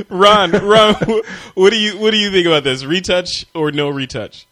[0.09, 0.95] Ron, Ron,
[1.55, 2.85] what do you what do you think about this?
[2.85, 4.47] Retouch or no retouch?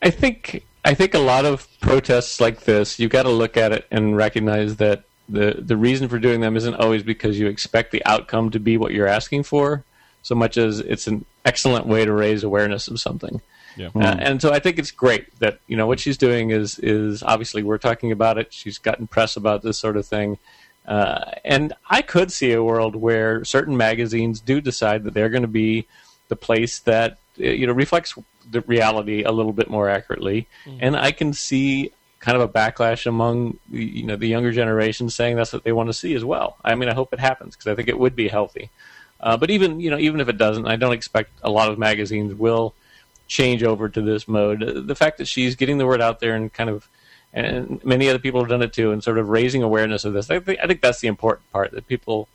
[0.00, 3.72] I think I think a lot of protests like this, you've got to look at
[3.72, 7.92] it and recognize that the the reason for doing them isn't always because you expect
[7.92, 9.84] the outcome to be what you're asking for,
[10.22, 13.40] so much as it's an excellent way to raise awareness of something.
[13.76, 13.88] Yeah.
[13.94, 17.22] Uh, and so I think it's great that you know what she's doing is is
[17.22, 18.52] obviously we're talking about it.
[18.52, 20.38] She's gotten press about this sort of thing,
[20.86, 25.42] uh, and I could see a world where certain magazines do decide that they're going
[25.42, 25.86] to be
[26.28, 28.14] the place that uh, you know reflects
[28.50, 30.46] the reality a little bit more accurately,
[30.80, 35.10] and I can see kind of a backlash among the, you know the younger generation
[35.10, 36.56] saying that's what they want to see as well.
[36.64, 38.70] I mean, I hope it happens because I think it would be healthy.
[39.20, 41.78] Uh, but even you know even if it doesn't, I don't expect a lot of
[41.78, 42.74] magazines will
[43.32, 44.62] change over to this mode.
[44.62, 46.88] Uh, The fact that she's getting the word out there and kind of,
[47.32, 50.30] and many other people have done it too, and sort of raising awareness of this.
[50.30, 52.28] I think I think that's the important part that people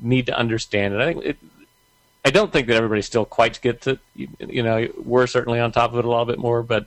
[0.00, 0.94] need to understand.
[0.94, 1.36] And I think it,
[2.24, 4.00] I don't think that everybody still quite gets it.
[4.16, 6.86] You, you know, we're certainly on top of it a little bit more, but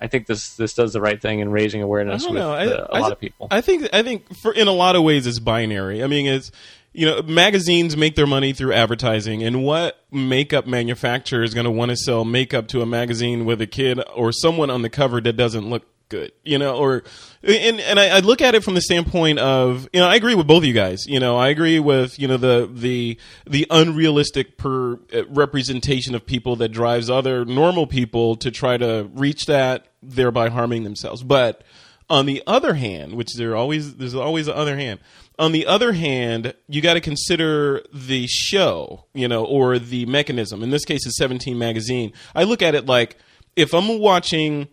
[0.00, 2.42] I think this this does the right thing in raising awareness with.
[2.42, 3.48] I, uh, a I lot of people.
[3.50, 6.02] I think I think for in a lot of ways it's binary.
[6.02, 6.50] I mean, it's
[6.94, 11.70] you know magazines make their money through advertising, and what makeup manufacturer is going to
[11.70, 15.20] want to sell makeup to a magazine with a kid or someone on the cover
[15.20, 17.02] that doesn't look good, you know, or
[17.42, 20.34] and and I, I look at it from the standpoint of you know I agree
[20.36, 21.06] with both of you guys.
[21.06, 26.24] You know, I agree with you know the the the unrealistic per uh, representation of
[26.24, 31.22] people that drives other normal people to try to reach that, thereby harming themselves.
[31.24, 31.64] But
[32.10, 35.00] On the other hand, which there always there's always the other hand.
[35.38, 40.62] On the other hand, you got to consider the show, you know, or the mechanism.
[40.62, 42.12] In this case, it's 17 magazine.
[42.34, 43.16] I look at it like
[43.56, 44.68] if I'm watching,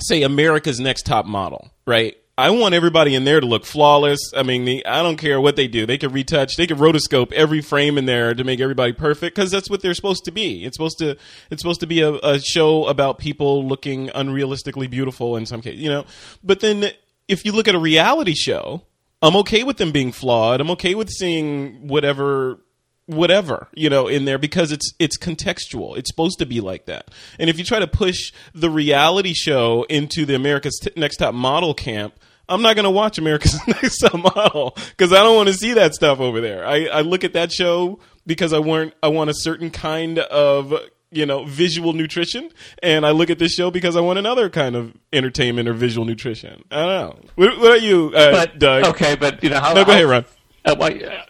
[0.00, 2.16] say, America's Next Top Model, right?
[2.40, 4.18] I want everybody in there to look flawless.
[4.34, 5.84] I mean, the, I don't care what they do.
[5.84, 9.50] They can retouch, they can rotoscope every frame in there to make everybody perfect because
[9.50, 10.64] that's what they're supposed to be.
[10.64, 11.18] It's supposed to
[11.50, 15.80] it's supposed to be a, a show about people looking unrealistically beautiful in some cases,
[15.80, 16.06] you know.
[16.42, 16.90] But then
[17.28, 18.82] if you look at a reality show,
[19.22, 20.60] I'm okay with them being flawed.
[20.60, 22.60] I'm okay with seeing whatever
[23.06, 25.98] whatever you know in there because it's it's contextual.
[25.98, 27.10] It's supposed to be like that.
[27.38, 31.34] And if you try to push the reality show into the america's T- next top
[31.34, 32.14] model camp
[32.48, 35.74] i'm not going to watch america's next top model because i don't want to see
[35.74, 36.64] that stuff over there.
[36.64, 40.72] I, I look at that show because i want i want a certain kind of
[41.12, 42.50] you know visual nutrition
[42.82, 46.04] and i look at this show because i want another kind of entertainment or visual
[46.06, 49.58] nutrition i don't know what, what are you uh, But doug okay, but you know
[49.60, 49.72] how?
[49.74, 50.24] no go how- ahead ron
[50.64, 51.24] Uh, why, uh,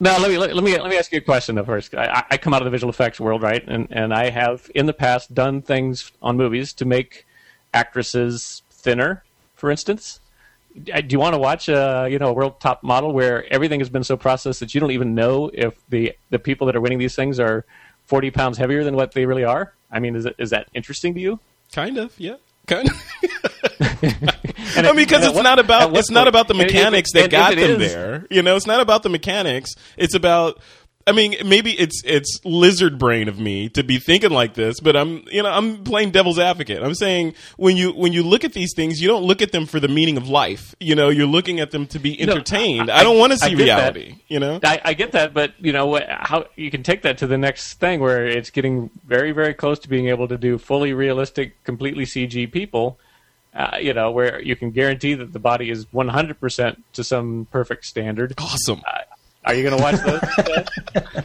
[0.00, 1.94] no, let me let, let me let me ask you a question though first.
[1.94, 3.62] I, I come out of the visual effects world, right?
[3.68, 7.24] And and I have in the past done things on movies to make
[7.72, 9.22] actresses thinner,
[9.54, 10.18] for instance.
[10.84, 13.90] Do you want to watch a you know a world top model where everything has
[13.90, 16.98] been so processed that you don't even know if the the people that are winning
[16.98, 17.64] these things are
[18.12, 19.72] forty pounds heavier than what they really are?
[19.90, 21.40] I mean, is it, is that interesting to you?
[21.74, 22.96] kind of yeah kind of
[24.76, 26.70] And I mean, because it's what- not about what it's not about the and if
[26.70, 28.26] it- mechanics that got them is- there.
[28.30, 29.70] You know, it's not about the mechanics.
[29.96, 30.60] It's about.
[31.06, 34.96] I mean, maybe it's it's lizard brain of me to be thinking like this, but
[34.96, 36.82] I'm you know I'm playing devil's advocate.
[36.82, 39.66] I'm saying when you when you look at these things, you don't look at them
[39.66, 40.74] for the meaning of life.
[40.80, 42.90] You know, you're looking at them to be No, entertained.
[42.90, 43.94] I- I, don't want to see get that.
[43.96, 44.16] reality.
[44.28, 46.06] You know, I, I get that, but you know what?
[46.08, 49.78] How you can take that to the next thing where it's getting very, very close
[49.80, 52.98] to being able to do fully realistic, completely CG people.
[53.54, 57.84] Uh, you know, where you can guarantee that the body is 100% to some perfect
[57.84, 58.32] standard.
[58.38, 58.80] awesome.
[59.44, 61.24] Are you going to watch those?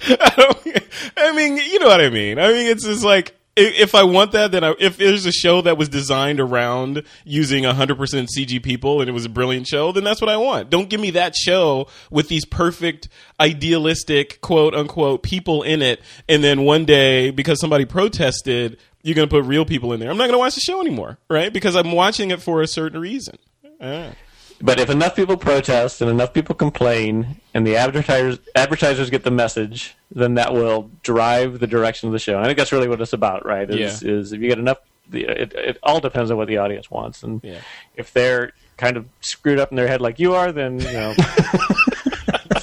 [0.08, 0.82] I,
[1.16, 2.38] I mean, you know what I mean.
[2.38, 5.60] I mean, it's just like if I want that, then I, if there's a show
[5.62, 10.04] that was designed around using 100% CG people and it was a brilliant show, then
[10.04, 10.70] that's what I want.
[10.70, 13.08] Don't give me that show with these perfect,
[13.40, 19.28] idealistic, quote unquote, people in it, and then one day because somebody protested, you're going
[19.28, 20.10] to put real people in there.
[20.10, 21.52] I'm not going to watch the show anymore, right?
[21.52, 23.38] Because I'm watching it for a certain reason.
[23.80, 24.12] Ah.
[24.60, 29.30] But if enough people protest and enough people complain, and the advertisers advertisers get the
[29.30, 32.34] message, then that will drive the direction of the show.
[32.36, 33.68] And I think that's really what it's about, right?
[33.70, 34.10] Is, Yeah.
[34.10, 34.78] is if you get enough,
[35.12, 37.60] it, it all depends on what the audience wants, and Yeah.
[37.96, 41.14] if they're kind of screwed up in their head like you are, then you know.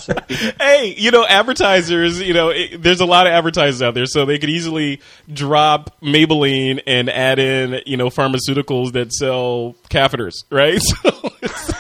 [0.60, 4.26] hey, you know, advertisers, you know, it, there's a lot of advertisers out there, so
[4.26, 10.82] they could easily drop Maybelline and add in, you know, pharmaceuticals that sell catheters, right?
[11.04, 11.74] So it's,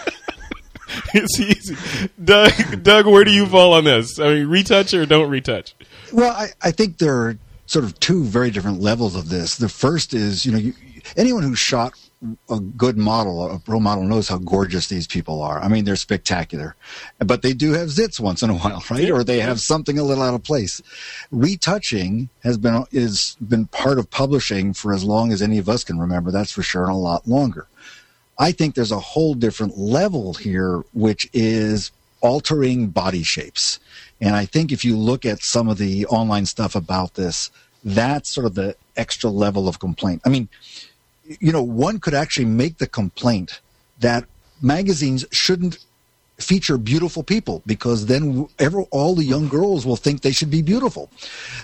[1.14, 2.10] it's easy.
[2.24, 4.20] Doug, Doug, where do you fall on this?
[4.20, 5.76] I mean, retouch or don't retouch?
[6.12, 9.58] Well, I, I think there are sort of two very different levels of this.
[9.58, 10.74] The first is, you know, you,
[11.18, 11.94] anyone who shot
[12.50, 15.60] a good model, a role model, knows how gorgeous these people are.
[15.60, 16.76] I mean, they're spectacular,
[17.20, 19.10] but they do have zits once in a while, right?
[19.10, 20.82] Or they have something a little out of place.
[21.32, 25.84] Retouching has been is been part of publishing for as long as any of us
[25.84, 26.32] can remember.
[26.32, 27.68] That's for sure, and a lot longer.
[28.38, 33.80] I think there's a whole different level here, which is altering body shapes.
[34.20, 37.52] And I think if you look at some of the online stuff about this,
[37.84, 40.22] that's sort of the extra level of complaint.
[40.26, 40.50] I mean,
[41.40, 43.62] you know, one could actually make the complaint
[44.00, 44.26] that
[44.62, 45.80] magazines shouldn't
[46.38, 50.62] feature beautiful people because then ever all the young girls will think they should be
[50.62, 51.10] beautiful.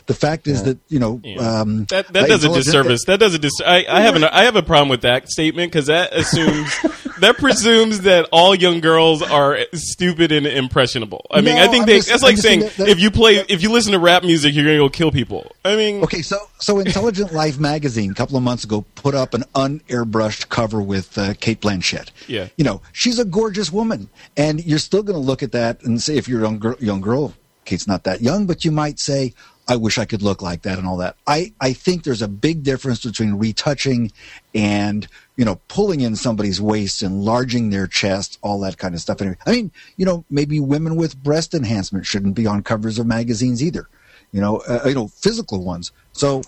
[0.05, 3.03] The fact is that you know um, That that does a intelligent- disservice.
[3.05, 3.41] That doesn't.
[3.41, 6.73] dis- I, I have an I have a problem with that statement because that assumes
[7.19, 11.25] that presumes that all young girls are stupid and impressionable.
[11.29, 13.43] I mean, No, I think they, just- that's like saying saying that- if you play
[13.49, 15.51] if you listen to rap music, you're gonna go kill people.
[15.65, 19.33] I mean, Okay, so so Intelligent Life magazine a couple of months ago put up
[19.33, 22.11] an unairbrushed cover with uh, Cate Blanchett.
[22.27, 22.47] Yeah.
[22.55, 26.01] you know she's a gorgeous woman, and you're still going to look at that and
[26.01, 27.33] say, if you're a young girl, young girl,
[27.65, 29.33] Cate's not that young, but you might say,
[29.67, 31.15] I wish I could look like that and all that.
[31.27, 34.11] I I think there's a big difference between retouching
[34.53, 39.21] and you know pulling in somebody's waist, enlarging their chest, all that kind of stuff.
[39.21, 43.07] Anyway, I mean, you know, maybe women with breast enhancement shouldn't be on covers of
[43.07, 43.87] magazines either
[44.31, 45.91] you know, uh, you know, physical ones.
[46.13, 46.41] So,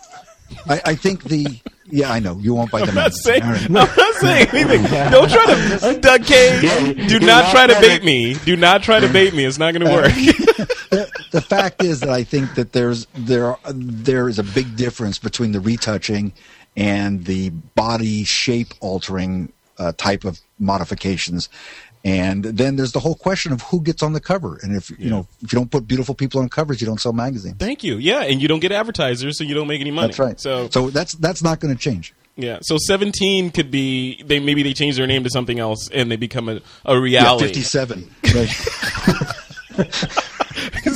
[0.67, 3.51] I, I think the Yeah, I know you won't buy the I'm not saying, All
[3.51, 3.65] right.
[3.65, 4.83] I'm not saying anything.
[5.11, 6.61] Don't try to, Doug Kay.
[6.61, 8.35] Do you're not not try to bait me.
[8.35, 9.45] Do not try to bait me.
[9.45, 10.05] It's not going to work.
[10.89, 14.75] the, the fact is that I think that there's there are, there is a big
[14.75, 16.33] difference between the retouching
[16.75, 21.49] and the body shape altering uh, type of modifications.
[22.05, 24.59] And then there's the whole question of who gets on the cover.
[24.61, 27.13] And if you know if you don't put beautiful people on covers, you don't sell
[27.13, 27.55] magazines.
[27.59, 27.97] Thank you.
[27.97, 30.07] Yeah, and you don't get advertisers, so you don't make any money.
[30.07, 30.37] That's right.
[30.39, 32.13] So, so that's that's not going to change.
[32.35, 32.57] yeah.
[32.61, 36.17] So 17 could be they maybe they change their name to something else and they
[36.17, 37.45] become a, a Yeah, reality.
[37.45, 38.09] 57.
[38.35, 38.49] Right.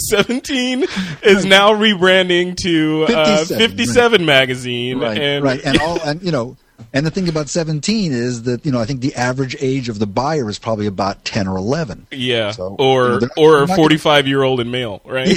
[0.10, 0.84] 17
[1.24, 6.32] is now rebranding to uh, 57, 57 magazine right, and right, and all, and you
[6.32, 6.58] know,
[6.94, 10.00] and the thing about seventeen is that you know I think the average age of
[10.00, 12.08] the buyer is probably about ten or eleven.
[12.12, 15.02] yeah, So, or you know, they're- or they're a not 45 year old and male,
[15.06, 15.28] right?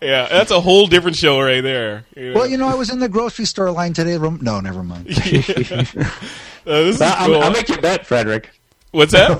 [0.00, 2.04] yeah, that's a whole different show right there.
[2.16, 2.40] You know?
[2.40, 4.16] well, you know, I was in the grocery store line today.
[4.16, 5.06] Rom- No, never mind.
[6.66, 7.42] Uh, this is I'll.
[7.42, 8.50] I'll make you a bet, Frederick.
[8.90, 9.30] What's that?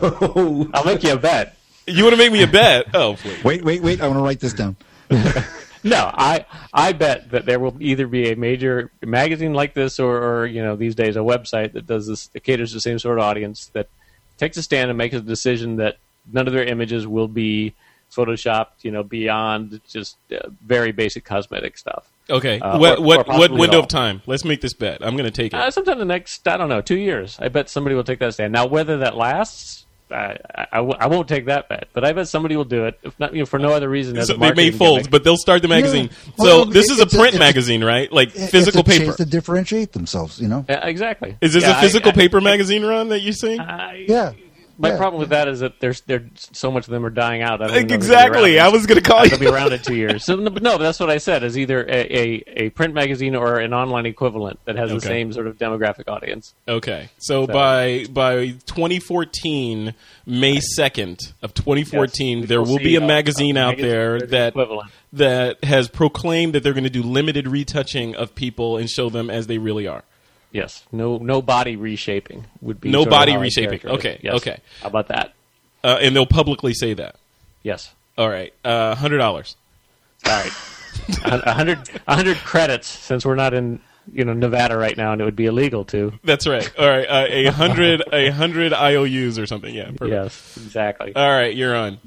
[0.73, 1.55] I'll make you a bet.
[1.87, 2.87] you want to make me a bet?
[2.95, 3.45] Oh, please.
[3.45, 4.01] Wait, wait, wait!
[4.01, 4.75] I want to write this down.
[5.83, 10.17] No, I I bet that there will either be a major magazine like this, or,
[10.41, 12.99] or you know these days a website that does this that caters to the same
[12.99, 13.89] sort of audience that
[14.37, 15.97] takes a stand and makes a decision that
[16.31, 17.75] none of their images will be
[18.13, 22.09] photoshopped, you know, beyond just uh, very basic cosmetic stuff.
[22.29, 22.59] Okay.
[22.61, 24.23] Uh, what or- what or what window of time?
[24.27, 24.99] Let's make this bet.
[25.05, 25.57] I'm going to take it.
[25.57, 27.39] Uh, sometime the next, I don't know, two years.
[27.41, 28.53] I bet somebody will take that stand.
[28.53, 31.89] Now, whether that lasts, I, I, I w- I won't take that bet.
[31.93, 34.23] But I bet somebody will do it, if not, you know, for no other reason.
[34.25, 35.11] so they may fold, gimmick.
[35.11, 36.11] but they'll start the magazine.
[36.11, 36.33] Yeah.
[36.37, 38.11] So Well, this is a it's a- print a- magazine, right?
[38.13, 39.13] Like It's physical a paper.
[39.13, 40.41] to differentiate themselves.
[40.41, 40.65] You know.
[40.69, 41.37] Yeah, exactly.
[41.41, 43.61] Is this Yeah, a physical I- I- paper magazine run that you're saying?
[43.61, 44.33] I- Yeah.
[44.83, 44.97] My Yeah.
[44.97, 47.61] problem with that is that there's there so much of them are dying out.
[47.61, 48.59] I don't even know if they'll be exactly.
[48.61, 50.25] I was going to call They'll be around in two years.
[50.31, 51.43] So, no, but no, that's what I said.
[51.43, 55.33] Is either a, a, a print magazine or an online equivalent that has the same
[55.35, 56.55] sort of demographic audience.
[56.67, 57.11] Okay.
[57.19, 59.95] So, So- by by 2014,
[60.27, 64.21] May 2nd of 2014, Yes, there we'll be a a- magazine a out magazine there
[64.21, 64.91] that equivalent.
[65.13, 69.29] that has proclaimed that they're going to do limited retouching of people and show them
[69.31, 70.05] as they really are.
[70.53, 73.87] Yes, no no body reshaping would be No body reshaping.
[73.89, 74.19] Okay.
[74.23, 74.35] Yes.
[74.37, 74.61] okay.
[74.83, 75.35] How about that?
[75.83, 77.17] Uh, and they'll publicly say that.
[77.63, 77.93] Yes.
[78.19, 78.53] All right.
[78.65, 79.55] Uh, $100.
[80.27, 80.53] All right.
[81.25, 83.81] a hundred a hundred credits since we're not in
[84.13, 86.13] you know Nevada right now and it would be illegal to.
[86.25, 86.71] That's right.
[86.79, 87.07] All right.
[87.07, 89.75] Uh, a hundred, a hundred IOUs or something.
[89.75, 89.93] Yeah.
[89.93, 90.11] Perfect.
[90.11, 91.15] Yes, exactly.
[91.15, 91.55] All right.
[91.55, 91.99] You're on.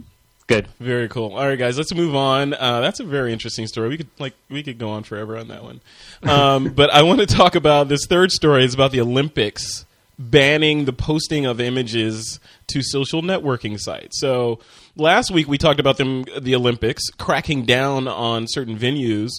[0.47, 0.67] Good.
[0.79, 1.35] Very cool.
[1.35, 2.53] All right, guys, let's move on.
[2.53, 3.89] Uh, that's a very interesting story.
[3.89, 5.81] We could like we could go on forever on that one.
[6.23, 8.65] Um, but I want to talk about this third story.
[8.65, 9.85] It's about the Olympics
[10.19, 14.19] banning the posting of images to social networking sites.
[14.19, 14.59] So
[14.95, 19.31] last week we talked about them, the Olympics cracking down on certain venues.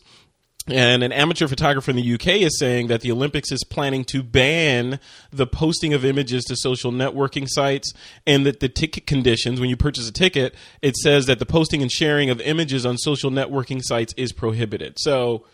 [0.67, 4.23] And an amateur photographer in the UK is saying that the Olympics is planning to
[4.23, 4.99] ban
[5.31, 7.93] the posting of images to social networking sites
[8.27, 11.83] and that the ticket conditions, when you purchase a ticket, it says that the posting
[11.83, 14.99] and sharing of images on social networking sites is prohibited.
[14.99, 15.45] So,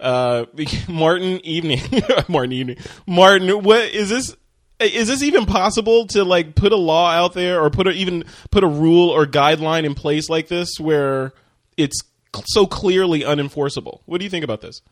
[0.00, 0.46] uh,
[0.88, 1.80] Martin Evening,
[2.28, 4.36] Martin Evening, Martin, what is this?
[4.80, 8.24] Is this even possible to like put a law out there or put a, even
[8.50, 11.32] put a rule or guideline in place like this where
[11.76, 12.02] it's
[12.46, 14.00] so clearly unenforceable?
[14.06, 14.82] What do you think about this?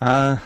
[0.00, 0.38] Uh,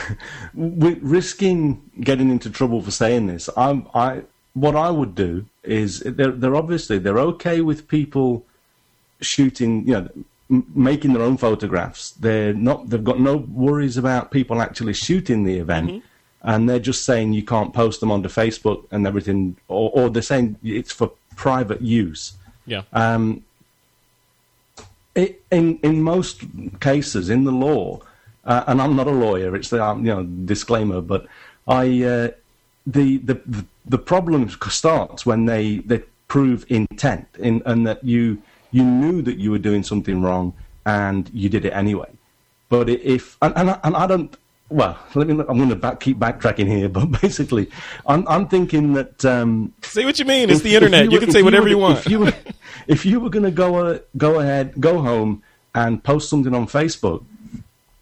[0.54, 4.22] with risking getting into trouble for saying this, I'm, I
[4.54, 8.44] what I would do is they're, they're obviously they're okay with people
[9.20, 10.08] shooting, you know,
[10.50, 12.12] m- making their own photographs.
[12.12, 12.90] They're not.
[12.90, 16.02] They've got no worries about people actually shooting the event,
[16.42, 20.22] and they're just saying you can't post them onto Facebook and everything, or, or they're
[20.22, 22.34] saying it's for private use.
[22.66, 22.82] Yeah.
[22.92, 23.44] Um,
[25.14, 26.42] it, in in most
[26.80, 28.00] cases in the law,
[28.44, 29.54] uh, and I'm not a lawyer.
[29.56, 31.26] It's the um, you know disclaimer, but
[31.68, 32.28] I uh,
[32.86, 38.84] the, the the problem starts when they they prove intent in, and that you you
[38.84, 40.54] knew that you were doing something wrong
[40.86, 42.08] and you did it anyway.
[42.68, 44.34] But if and and I, and I don't.
[44.70, 45.34] Well, let me.
[45.46, 47.68] I'm going to back, keep backtracking here, but basically,
[48.06, 50.48] I'm, I'm thinking that um, Say what you mean.
[50.48, 51.04] It's if- the internet.
[51.04, 51.98] You, were- can say whatever were- you want.
[51.98, 52.32] If you were,
[52.86, 55.42] if you were going to go uh, go ahead, go home
[55.74, 57.24] and post something on Facebook,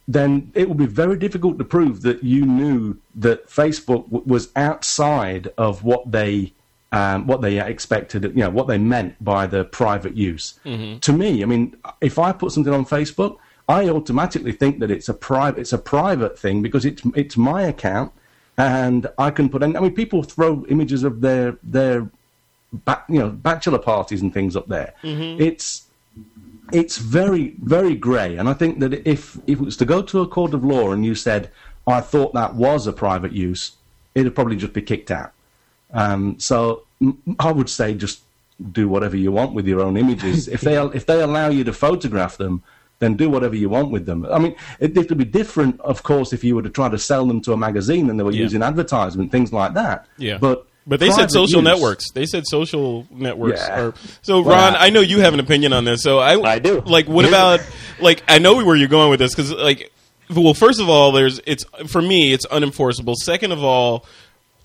[0.09, 4.51] then it would be very difficult to prove that you knew that Facebook w- was
[4.57, 6.53] outside of what they
[6.93, 10.59] um, what they expected, you know, what they meant by the private use.
[11.01, 13.37] To me, I mean, if I put something on Facebook,
[13.69, 17.63] I automatically think that it's a private it's a private thing because it's it's my
[17.63, 18.13] account
[18.59, 19.63] and I can put.
[19.63, 22.11] I mean, people throw images of their their
[22.73, 24.95] ba- you know bachelor parties and things up there.
[25.03, 25.87] It's
[26.73, 28.37] it's very, very grey.
[28.37, 30.93] And I think that if, if it was to go to a court of law
[30.93, 31.51] and you said,
[31.87, 33.73] I thought that was a private use,
[34.15, 35.33] it'd probably just be kicked out.
[35.93, 36.85] Um, so
[37.41, 38.21] I would say just
[38.71, 40.47] do whatever you want with your own images.
[40.57, 42.63] if they if they allow you to photograph them,
[43.01, 44.25] then do whatever you want with them.
[44.31, 46.99] I mean, it, it would be different, of course, if you were to try to
[46.99, 48.43] sell them to a magazine and they were Yeah.
[48.43, 50.07] using advertisement, things like that.
[50.19, 50.39] Yeah.
[50.39, 52.11] But But they said social use- networks.
[52.11, 53.61] They said social networks.
[53.61, 53.81] Yeah.
[53.81, 56.03] Are, so, Ron, I- know you have an opinion on this.
[56.03, 56.81] So I, I do.
[56.81, 57.61] Like, what about
[58.01, 59.93] like I know where you're going with this because like,
[60.29, 63.15] well, first of all, there's it's for me it's unenforceable.
[63.15, 64.05] Second of all,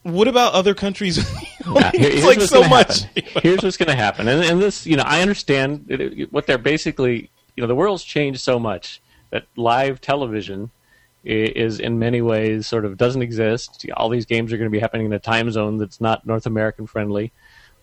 [0.02, 1.18] what about other countries?
[1.68, 3.06] Yeah, it's here's like so much.
[3.42, 7.32] Here's what's going to happen, and, and this, you know, I understand what they're basically.
[7.56, 9.02] You know, the world's changed so much
[9.32, 10.70] that live television
[11.26, 13.86] is, in many ways, sort of doesn't exist.
[13.98, 16.46] All these games are going to be happening in a time zone that's not North
[16.46, 17.32] American friendly.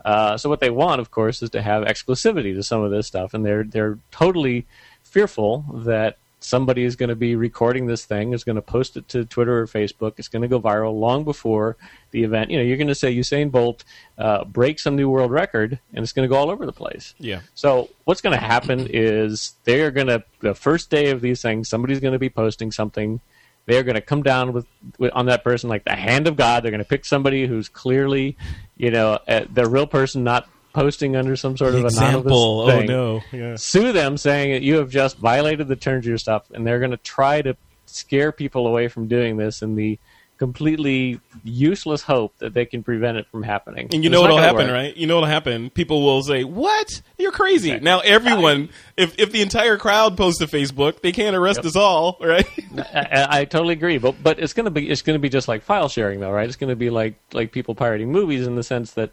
[0.05, 3.07] Uh, so what they want, of course, is to have exclusivity to some of this
[3.07, 4.67] stuff, and they're they're totally
[5.03, 9.09] fearful that somebody is going to be recording this thing, is going to post it
[9.09, 10.15] to Twitter or Facebook.
[10.17, 11.77] It's going to go viral long before
[12.11, 12.51] the event.
[12.51, 13.85] You know, you're going to say Usain Bolt
[14.19, 17.15] uh, breaks some new world record, and it's going to go all over the place.
[17.19, 17.41] Yeah.
[17.55, 21.69] So what's going to happen is they're going to the first day of these things,
[21.69, 23.21] somebody's going to be posting something.
[23.67, 24.67] They're going to come down with,
[24.99, 26.63] with on that person like the hand of God.
[26.63, 28.37] They're going to pick somebody who's clearly,
[28.77, 32.69] you know, uh, the real person, not posting under some sort of Example.
[32.69, 33.23] anonymous Oh no.
[33.31, 33.57] Yeah.
[33.57, 36.79] sue them saying that you have just violated the terms of your stuff and they're
[36.79, 37.57] going to try to
[37.87, 39.99] scare people away from doing this And the
[40.43, 43.89] completely useless hope that they can prevent it from happening.
[43.93, 44.75] And you know what'll happen, work.
[44.75, 44.97] right?
[44.97, 45.71] You know what'll happen.
[45.71, 47.01] People will say, "What?
[47.17, 51.61] You're crazy." Now everyone, if if the entire crowd posts to Facebook, they can't arrest
[51.61, 52.45] us all, right?
[52.77, 55.47] I, I totally agree, but but it's going to be it's going to be just
[55.47, 56.49] like file sharing, though, right?
[56.49, 59.13] It's going to be like like people pirating movies in the sense that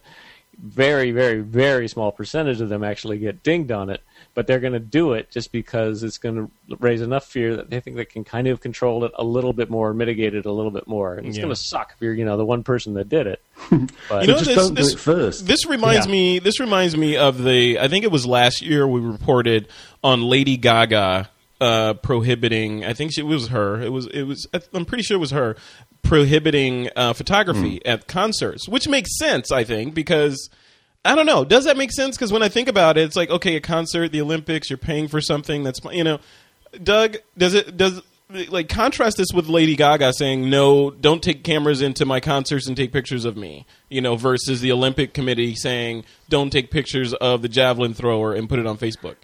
[0.58, 4.02] very very very small percentage of them actually get dinged on it,
[4.40, 7.70] but they're going to do it just because it's going to raise enough fear that
[7.70, 10.52] they think they can kind of control it a little bit more, mitigate it a
[10.54, 11.42] little bit more, and it's Yeah.
[11.44, 13.42] going to suck if you're you know the one person that did it.
[14.08, 15.46] But You know, just this, don't do this, it first.
[15.46, 16.12] This reminds Yeah.
[16.14, 16.40] me.
[16.40, 17.78] This reminds me of the.
[17.82, 19.68] I think it was last year we reported
[20.06, 21.30] on Lady Gaga
[21.60, 22.86] uh, prohibiting.
[22.86, 23.82] I think she, it was her.
[23.82, 24.08] It was.
[24.08, 24.48] It was.
[24.74, 25.58] I'm pretty sure it was her
[26.02, 29.52] prohibiting uh, photography at concerts, which makes sense.
[29.52, 30.50] I think because.
[31.10, 31.44] I don't know.
[31.44, 32.16] Does that make sense?
[32.16, 35.08] Because when I think about it, it's like okay, a concert, the Olympics, you're paying
[35.08, 36.20] for something that's you know.
[36.84, 38.02] Doug, does it does
[38.50, 42.78] like contrast this with Lady Gaga saying no, don't take cameras into my concerts and
[42.78, 47.42] take pictures of me, you know, versus the Olympic Committee saying don't take pictures of
[47.42, 49.16] the javelin thrower and put it on Facebook.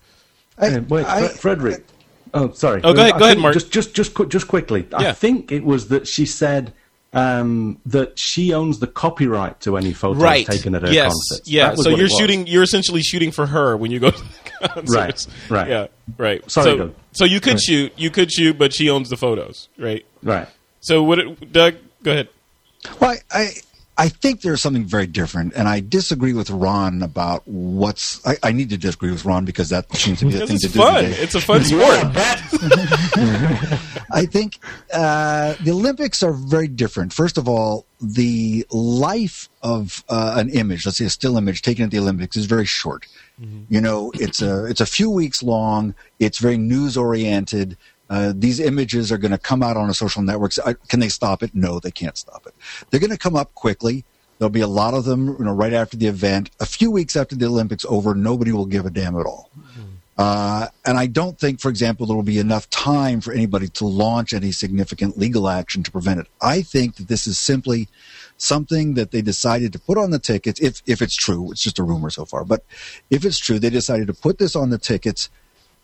[0.58, 1.86] Uh, wait, I- Fre- Frederick.
[2.34, 2.82] Oh, sorry.
[2.84, 3.54] Oh, go ahead- go ahead, Mark.
[3.54, 4.88] Just, just, just, just quickly.
[4.92, 5.10] Yeah.
[5.10, 6.74] I think it was that she said
[7.16, 11.14] um, that she owns the copyright to any photos taken at her yes.
[11.14, 11.50] concerts.
[11.50, 11.74] Yeah.
[11.76, 12.46] So you're shooting.
[12.46, 15.28] You're essentially shooting for her when you go to the concerts.
[15.50, 15.68] right.
[15.68, 15.88] Yeah.
[16.18, 16.50] Right.
[16.52, 16.96] Sorry, so, Doug.
[17.14, 17.62] so you could Right.
[17.62, 17.94] shoot.
[17.98, 19.70] You could shoot, but she owns the photos.
[19.78, 20.06] Right.
[20.22, 20.48] Right.
[20.82, 21.20] So what?
[21.20, 22.28] It, Doug, go ahead.
[23.00, 23.48] Well, I,
[23.98, 28.26] I think there's something very different, and I disagree with Ron about what's.
[28.28, 30.68] I, I need to disagree with Ron because that seems to be the thing to
[30.68, 31.04] do fun.
[31.06, 31.16] today.
[31.18, 31.82] It's a fun sport.
[34.12, 34.60] I think
[34.94, 37.14] uh, the Olympics are very different.
[37.14, 41.86] First of all, the life of uh, an image, let's say a still image taken
[41.86, 43.08] at the Olympics, is very short.
[43.68, 45.94] You know, it's a it's a few weeks long.
[46.20, 47.76] It's very news oriented.
[48.10, 50.60] Uh, these images are going to come out on a social networks.
[50.60, 51.54] Uh, can they stop it?
[51.54, 52.54] No, they can't stop it.
[52.90, 54.06] They're going to come up quickly.
[54.38, 56.52] There'll be a lot of them, you know, right after the event.
[56.60, 59.50] A few weeks after the Olympics over, nobody will give a damn at all.
[60.18, 63.86] Uh, and I don't think, for example, there will be enough time for anybody to
[63.86, 66.28] launch any significant legal action to prevent it.
[66.42, 67.90] I think that this is simply
[68.38, 70.62] something that they decided to put on the tickets.
[70.62, 72.46] If if it's true, it's just a rumor so far.
[72.46, 72.64] But
[73.10, 75.30] if it's true, they decided to put this on the tickets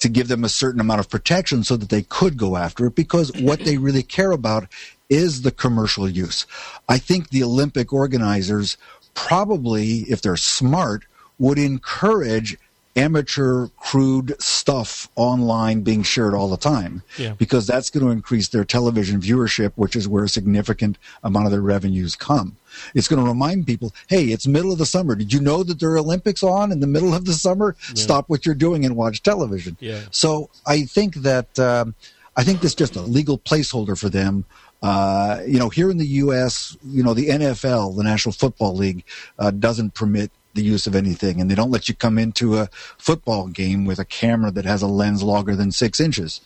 [0.01, 2.95] to give them a certain amount of protection so that they could go after it
[2.95, 4.67] because what they really care about
[5.09, 6.45] is the commercial use.
[6.89, 8.77] I think the Olympic organizers
[9.13, 11.05] probably, if they're smart,
[11.37, 12.57] would encourage
[12.95, 17.33] amateur crude stuff online being shared all the time Yeah.
[17.37, 21.53] because that's going to increase their television viewership which is where a significant amount of
[21.53, 22.57] their revenues come
[22.95, 25.79] it's going to remind people hey it's middle of the summer did you know that
[25.79, 28.95] there are olympics on in the middle of the summer stop what you're doing and
[28.95, 30.01] watch television Yeah.
[30.11, 31.95] so i think that um,
[32.35, 34.45] i think this is just a legal placeholder for them
[34.83, 39.03] uh, you know, here in the U.S., you know, the NFL, the National Football League,
[39.37, 42.67] uh, doesn't permit the use of anything, and they don't let you come into a
[42.97, 46.41] football game with a camera that has a lens longer than six inches.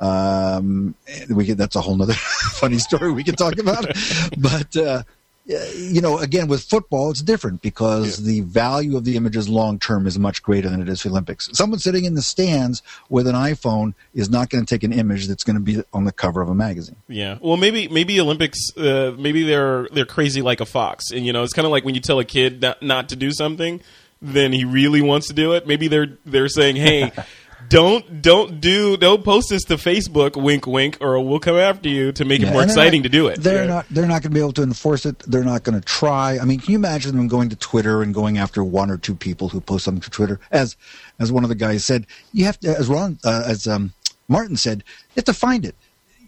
[0.00, 0.94] Um,
[1.30, 2.14] we could, that's a whole nother
[2.58, 3.86] funny story we could talk about,
[4.38, 5.02] but uh,
[5.48, 10.06] you know, again, with football, it's different because the value of the images long term
[10.06, 11.48] is much greater than it is for Olympics.
[11.52, 15.26] Someone sitting in the stands with an iPhone is not going to take an image
[15.26, 16.96] that's going to be on the cover of a magazine.
[17.08, 17.38] Yeah.
[17.40, 18.58] Well, maybe maybe Olympics.
[18.76, 21.84] Uh, maybe they're they're crazy like a fox, and you know, it's kind of like
[21.84, 23.80] when you tell a kid not, not to do something,
[24.20, 25.66] then he really wants to do it.
[25.66, 27.10] Maybe they're they're saying, "Hey,
[27.68, 32.12] don't don't do don't post this to Facebook, wink wink, or we'll come after you
[32.12, 33.68] to make it more exciting not- to do it." They're Yeah.
[33.68, 33.86] not.
[33.90, 35.18] They're not going to be able to enforce it.
[35.26, 36.38] They're not going to try.
[36.38, 39.14] I mean, can you imagine them going to Twitter and going after one or two
[39.14, 40.40] people who post something to Twitter?
[40.50, 40.76] As
[41.18, 42.76] as one of the guys said, you have to.
[42.76, 43.92] As Ron, uh, as um,
[44.28, 44.78] Martin said,
[45.10, 45.74] you have to find it.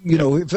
[0.02, 0.52] You know, if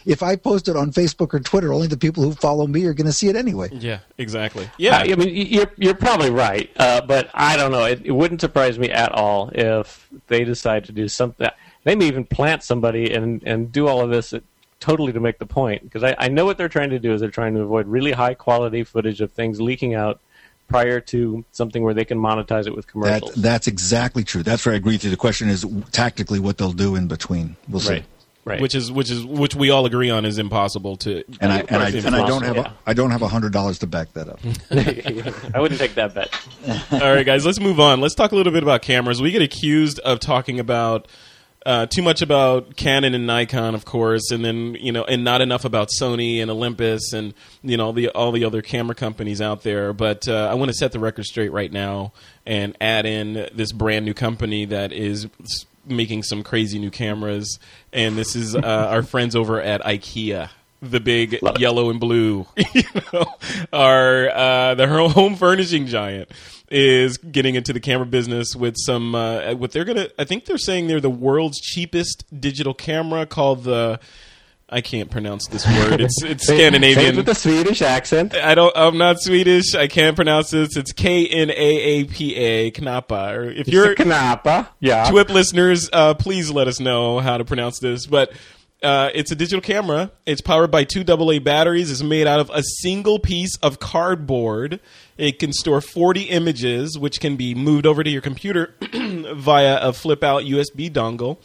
[0.06, 2.94] if I post it on Facebook or Twitter, only the people who follow me are
[2.94, 3.68] going to see it anyway.
[3.72, 4.70] Yeah, exactly.
[4.78, 7.84] Yeah, I, I mean, you're you're probably right, uh, but I don't know.
[7.84, 11.48] It, it wouldn't surprise me at all if they decide to do something.
[11.84, 14.32] They may even plant somebody and and do all of this
[14.80, 15.82] totally to make the point.
[15.82, 18.12] Because I, I know what they're trying to do is they're trying to avoid really
[18.12, 20.20] high quality footage of things leaking out
[20.68, 23.34] prior to something where they can monetize it with That commercials.
[23.34, 24.42] that's exactly true.
[24.42, 25.10] That's where I agree with you.
[25.10, 27.56] The question is tactically what they'll do in between.
[27.68, 27.92] We'll see.
[27.92, 28.04] right.
[28.46, 28.60] Right.
[28.60, 31.24] Which is which is which we all agree on is impossible to.
[31.40, 32.70] And I and I, and I don't have Yeah.
[32.70, 34.38] a, I don't have a hundred dollars to back that up.
[35.54, 36.28] I wouldn't take that bet.
[36.92, 38.00] All right, guys, let's move on.
[38.00, 39.20] Let's talk a little bit about cameras.
[39.20, 41.08] We get accused of talking about
[41.64, 45.40] uh, too much about Canon and Nikon, of course, and then you know, and not
[45.40, 47.34] enough about Sony and Olympus and
[47.64, 49.92] you know all the all the other camera companies out there.
[49.92, 52.12] But uh, I want to set the record straight right now
[52.46, 57.58] and add in this brand new company that is s- making some crazy new cameras,
[57.92, 58.60] and this is uh,
[58.90, 60.50] our friends over at IKEA.
[60.82, 61.60] The big Love it.
[61.62, 62.82] yellow and blue, you
[63.12, 63.24] know,
[63.72, 66.30] our uh, the home furnishing giant
[66.70, 70.08] is getting into the camera business with some uh, what they're gonna.
[70.18, 73.98] I think they're saying they're the world's cheapest digital camera called the.
[74.68, 76.00] I can't pronounce this word.
[76.00, 77.16] It's it's Scandinavian.
[77.16, 78.34] with a Swedish accent.
[78.34, 78.76] I don't.
[78.76, 79.76] I'm not Swedish.
[79.76, 80.76] I can't pronounce this.
[80.76, 83.32] It's K N A A P A Knappa.
[83.32, 84.68] Or if you're Knappa.
[84.80, 85.08] Yeah.
[85.08, 88.06] TWIP listeners, uh, please let us know how to pronounce this.
[88.06, 88.32] But
[88.82, 90.10] uh, it's a digital camera.
[90.26, 91.90] It's powered by two AA batteries.
[91.90, 94.80] It's made out of a single piece of cardboard.
[95.16, 99.92] It can store 40 images, which can be moved over to your computer via a
[99.92, 101.38] flip out USB dongle.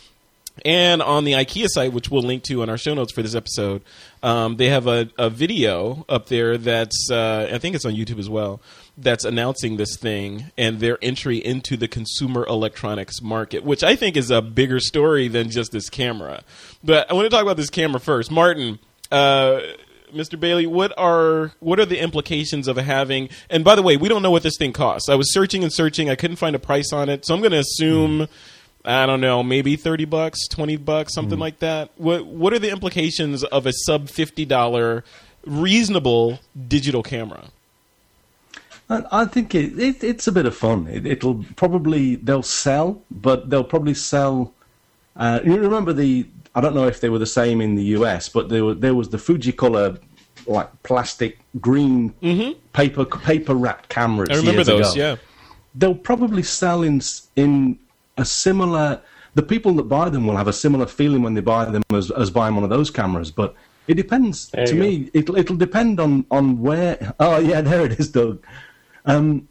[0.63, 3.35] And on the IKEA site, which we'll link to in our show notes for this
[3.35, 3.81] episode,
[4.21, 8.19] um, they have a, a video up there that's, uh, I think it's on YouTube
[8.19, 8.61] as well,
[8.97, 14.15] that's announcing this thing and their entry into the consumer electronics market, which I think
[14.15, 16.43] is a bigger story than just this camera.
[16.83, 18.29] But I want to talk about this camera first.
[18.29, 18.77] Martin,
[19.11, 19.61] uh,
[20.13, 20.39] Mr.
[20.39, 23.29] Bailey, what are what are the implications of having?
[23.49, 25.09] And by the way, we don't know what this thing costs.
[25.09, 26.09] I was searching and searching.
[26.09, 28.27] I couldn't find a price on it, so I'm going to assume.
[28.83, 31.91] I don't know, maybe thirty bucks, twenty bucks, something like that.
[31.97, 35.03] What What are the implications of a sub fifty dollar
[35.45, 37.45] reasonable digital camera?
[38.89, 40.87] I, think it, it, it's a bit of fun.
[40.87, 44.53] It, it'll probably they'll sell, but they'll probably sell.
[45.15, 46.27] Uh, you remember the?
[46.53, 48.93] I don't know if they were the same in the US, but there were, there
[48.93, 49.97] was the Fujicolor
[50.47, 52.13] like plastic green
[52.73, 54.29] paper paper wrapped cameras.
[54.29, 54.37] Mm-hmm.
[54.37, 54.93] I remember those.
[54.93, 55.01] ago.
[55.01, 55.15] Yeah,
[55.75, 57.01] they'll probably sell in
[57.35, 57.79] in
[58.21, 59.01] a similar.
[59.33, 62.11] The people that buy them will have a similar feeling when they buy them as,
[62.11, 63.31] as buying one of those cameras.
[63.31, 63.55] But
[63.87, 64.49] it depends.
[64.49, 67.13] There to me, it'll it'll depend on on where.
[67.19, 68.43] Oh yeah, there it is, Doug.
[69.05, 69.47] Um,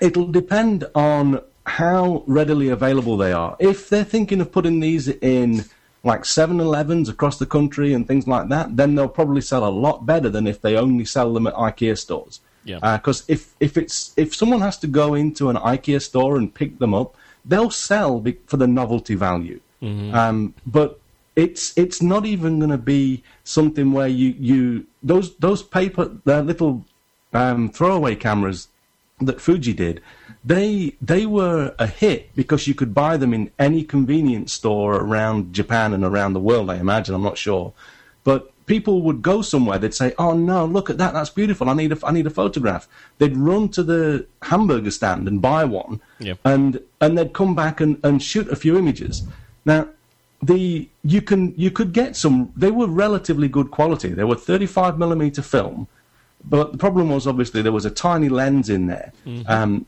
[0.00, 3.56] it'll depend on how readily available they are.
[3.58, 5.64] If they're thinking of putting these in
[6.04, 10.06] like 7-Elevens across the country and things like that, then they'll probably sell a lot
[10.06, 12.40] better than if they only sell them at IKEA stores.
[12.64, 12.96] Yeah.
[12.96, 16.78] Because if if it's if someone has to go into an IKEA store and pick
[16.78, 17.16] them up,
[17.48, 19.60] they'll sell for the novelty value.
[20.14, 21.00] Um, but
[21.34, 26.42] it's it's not even going to be something where you you those those paper the
[26.42, 26.84] little
[27.32, 28.68] um, throwaway cameras
[29.20, 30.00] that Fuji did,
[30.44, 35.52] they they were a hit because you could buy them in any convenience store around
[35.52, 36.70] Japan and around the world.
[36.70, 37.14] I imagine.
[37.14, 37.72] I'm not sure,
[38.24, 39.78] but people would go somewhere.
[39.78, 41.12] They'd say, "Oh no, look at that!
[41.14, 41.68] That's beautiful.
[41.68, 42.86] I need a I need a photograph."
[43.18, 46.34] They'd run to the hamburger stand and buy one, Yeah.
[46.44, 49.22] and and they'd come back and, and shoot a few images.
[49.64, 49.88] Now
[50.42, 52.52] the you can you could get some.
[52.56, 54.10] They were relatively good quality.
[54.10, 55.88] They were 35 millimeter film,
[56.44, 59.12] but the problem was obviously there was a tiny lens in there.
[59.46, 59.86] Um,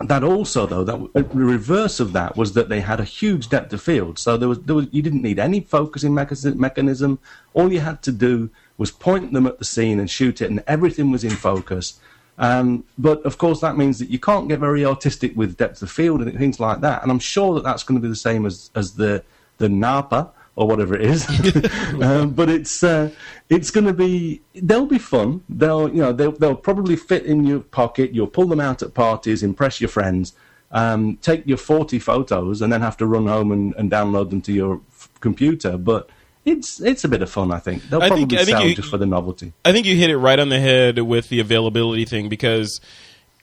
[0.00, 3.72] that also, though, that the reverse of that was that they had a huge depth
[3.72, 4.18] of field.
[4.18, 6.60] So there was, there was you didn't need any focusing mechanism.
[6.60, 7.18] mechanism.
[7.54, 10.62] All you had to do was point them at the scene and shoot it, and
[10.66, 11.98] everything was in focus.
[12.38, 15.90] Um, but of course, that means that you can't get very artistic with depth of
[15.90, 17.02] field and things like that.
[17.02, 19.24] And I'm sure that that's going to be the same as as the
[19.56, 21.28] the Knappa or whatever it is.
[22.02, 23.10] um, but it's uh,
[23.48, 25.42] it's going to be they'll be fun.
[25.48, 28.12] They'll you know they'll they'll probably fit in your pocket.
[28.12, 30.34] You'll pull them out at parties, impress your friends.
[30.72, 34.40] Um, take your 40 photos and then have to run home and, and download them
[34.42, 35.78] to your f- computer.
[35.78, 36.10] But
[36.44, 37.88] it's it's a bit of fun, I think.
[37.88, 39.52] They'll I probably think- I think sell you- just for the novelty.
[39.64, 42.80] I think you hit it right on the head with the availability thing because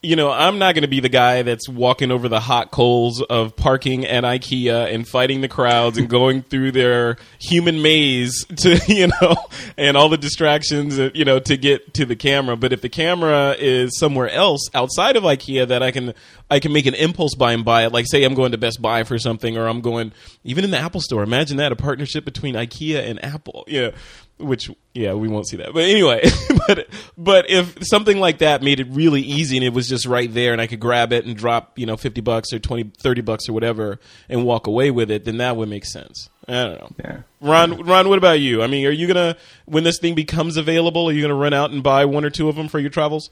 [0.04, 3.22] you know, I'm not going to be the guy that's walking over the hot coals
[3.22, 8.82] of parking at IKEA and fighting the crowds and going through their human maze to,
[8.88, 9.36] you know,
[9.78, 12.58] and all the distractions, uh, you know, to get to the camera.
[12.58, 16.14] But if the camera is somewhere else outside of IKEA that I can,
[16.51, 17.93] I can make an impulse buy and buy it.
[17.93, 20.12] Like say I'm going to Best Buy for something or I'm going
[20.43, 21.24] even in the Apple store.
[21.24, 23.64] Imagine that a partnership between IKEA and Apple.
[23.68, 23.91] Yeah.
[24.39, 25.73] Which yeah, we won't see that.
[25.73, 26.23] But anyway,
[26.67, 30.31] but but if something like that made it really easy and it was just right
[30.31, 33.21] there and I could grab it and drop, you know, 50 bucks or 20 30
[33.21, 36.29] bucks or whatever and walk away with it, then that would make sense.
[36.47, 36.89] I don't know.
[36.99, 37.21] Yeah.
[37.41, 38.63] Ron, Ron, what about you?
[38.63, 41.07] I mean, are you gonna when this thing becomes available?
[41.07, 43.29] Are you gonna run out and buy one or two of them for your travels?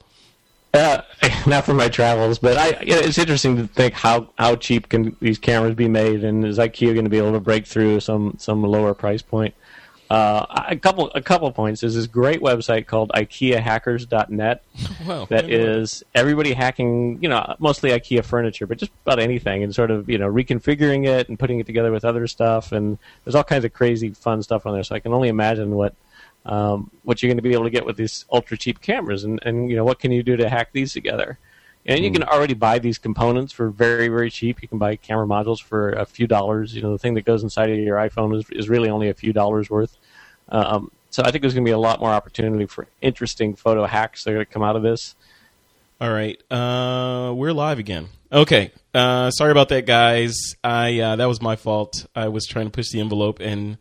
[0.74, 1.02] Uh,
[1.46, 2.80] not for my travels, but I.
[2.80, 6.44] You know, it's interesting to think how, how cheap can these cameras be made, and
[6.44, 9.54] is IKEA going to be able to break through some some lower price point?
[10.12, 11.80] Uh, a couple a couple points.
[11.80, 14.62] There's this great website called IKEAHackers.net
[15.06, 19.74] Wow, that is everybody hacking, you know, mostly IKEA furniture, but just about anything, and
[19.74, 23.34] sort of you know reconfiguring it and putting it together with other stuff, and there's
[23.34, 24.82] all kinds of crazy fun stuff on there.
[24.82, 25.94] So I can only imagine what
[26.44, 29.40] um, what you're going to be able to get with these ultra cheap cameras, and,
[29.46, 31.38] and you know what can you do to hack these together.
[31.84, 34.62] And you can already buy these components for very very cheap.
[34.62, 36.74] You can buy camera modules for a few dollars.
[36.76, 39.14] You know the thing that goes inside of your iPhone is is really only a
[39.14, 39.96] few dollars worth.
[40.52, 43.84] Um, so I think there's going to be a lot more opportunity for interesting photo
[43.86, 45.16] hacks that are going to come out of this.
[46.00, 48.08] All right, uh, we're live again.
[48.32, 50.34] Okay, uh, sorry about that, guys.
[50.64, 52.06] I uh, that was my fault.
[52.14, 53.78] I was trying to push the envelope and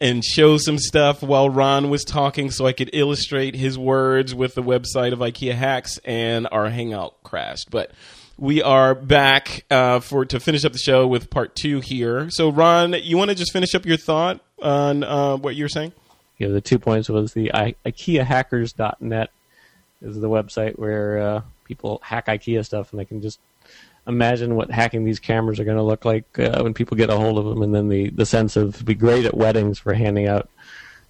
[0.00, 4.54] and show some stuff while Ron was talking, so I could illustrate his words with
[4.54, 7.70] the website of IKEA hacks, and our Hangout crashed.
[7.70, 7.90] But
[8.38, 12.28] we are back uh, for to finish up the show with part two here.
[12.30, 15.92] So, Ron, you want to just finish up your thought on uh, what you're saying?
[16.38, 19.30] You know, the two points was the I- IKEAHackers.net
[20.02, 23.40] is the website where uh, people hack IKEA stuff, and they can just
[24.06, 27.16] imagine what hacking these cameras are going to look like uh, when people get a
[27.16, 30.26] hold of them, and then the, the sense of be great at weddings for handing
[30.26, 30.48] out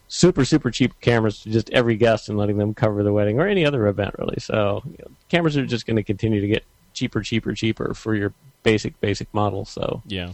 [0.06, 3.48] super super cheap cameras to just every guest and letting them cover the wedding or
[3.48, 4.38] any other event really.
[4.38, 8.14] So you know, cameras are just going to continue to get cheaper, cheaper, cheaper for
[8.14, 9.64] your basic basic model.
[9.64, 10.30] So Yeah.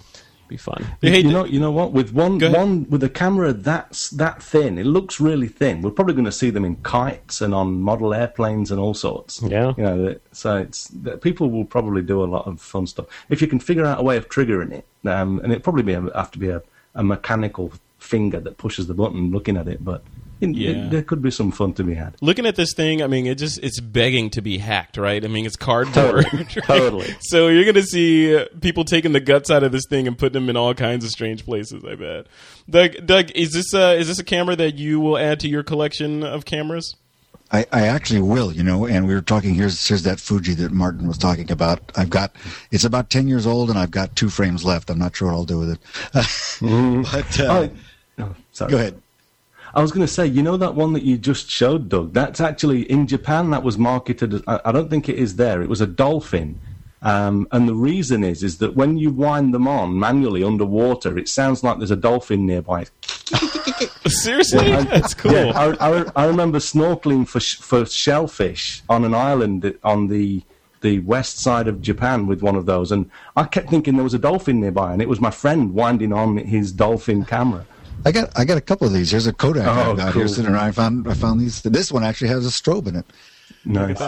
[0.51, 0.85] Be fun.
[1.01, 1.93] Hey, you know, you know what?
[1.93, 5.81] With one, one with a camera that's that thin, it looks really thin.
[5.81, 9.41] We're probably going to see them in kites and on model airplanes and all sorts.
[9.43, 9.73] Yeah.
[9.77, 10.91] you know, so it's
[11.23, 14.03] people will probably do a lot of fun stuff if you can figure out a
[14.03, 14.87] way of triggering it.
[15.09, 16.63] Um, and it probably be a, have to be a,
[16.95, 19.85] a mechanical finger that pushes the button, looking at it.
[19.85, 20.03] But
[20.41, 20.71] it, Yeah.
[20.71, 22.17] it, there could be some fun to be had.
[22.21, 25.25] looking at this thing, I mean, it just it's begging to be hacked, right?
[25.25, 25.95] I mean, it's cardboard.
[26.27, 26.45] Totally.
[26.57, 26.65] right?
[26.65, 27.15] Totally.
[27.21, 30.35] So you're gonna see uh, people taking the guts out of this thing and putting
[30.41, 31.85] them in all kinds of strange places.
[31.85, 32.27] I bet.
[32.69, 35.63] Doug, Doug, is this uh, is this a camera that you will add to your
[35.63, 36.97] collection of cameras?
[37.53, 40.71] I, I actually will, you know, and we were talking, here's, here's that Fuji that
[40.71, 41.81] Martin was talking about.
[41.97, 42.31] I've got,
[42.71, 44.89] it's about 10 years old and I've got two frames left.
[44.89, 45.81] I'm not sure what I'll do with it.
[47.13, 47.71] but, uh, Oh,
[48.21, 48.71] oh, sorry.
[48.71, 49.03] go ahead.
[49.75, 52.13] I was going to say, you know that one that you just showed, Doug?
[52.13, 53.51] That's actually in Japan.
[53.51, 54.35] That was marketed.
[54.35, 55.63] As, I, I don't think it is there.
[55.63, 56.59] It was a dolphin,
[57.03, 61.29] um, and the reason is is that when you wind them on manually underwater, it
[61.29, 62.87] sounds like there's a dolphin nearby.
[64.07, 65.33] Seriously, I- that's cool.
[65.33, 70.43] Yeah, I, I, I remember snorkeling for sh- for shellfish on an island on the
[70.83, 74.15] the west side of Japan with one of those, and I kept thinking there was
[74.15, 77.67] a dolphin nearby, and it was my friend winding on his dolphin camera.
[78.05, 79.11] I got, I got a couple of these.
[79.11, 80.23] Here's a Kodak Oh, I've got cool.
[80.23, 80.65] here sitting around.
[80.65, 81.63] I found, I found these.
[81.63, 83.07] This one actually has a strobe in it.
[83.65, 83.99] Nice.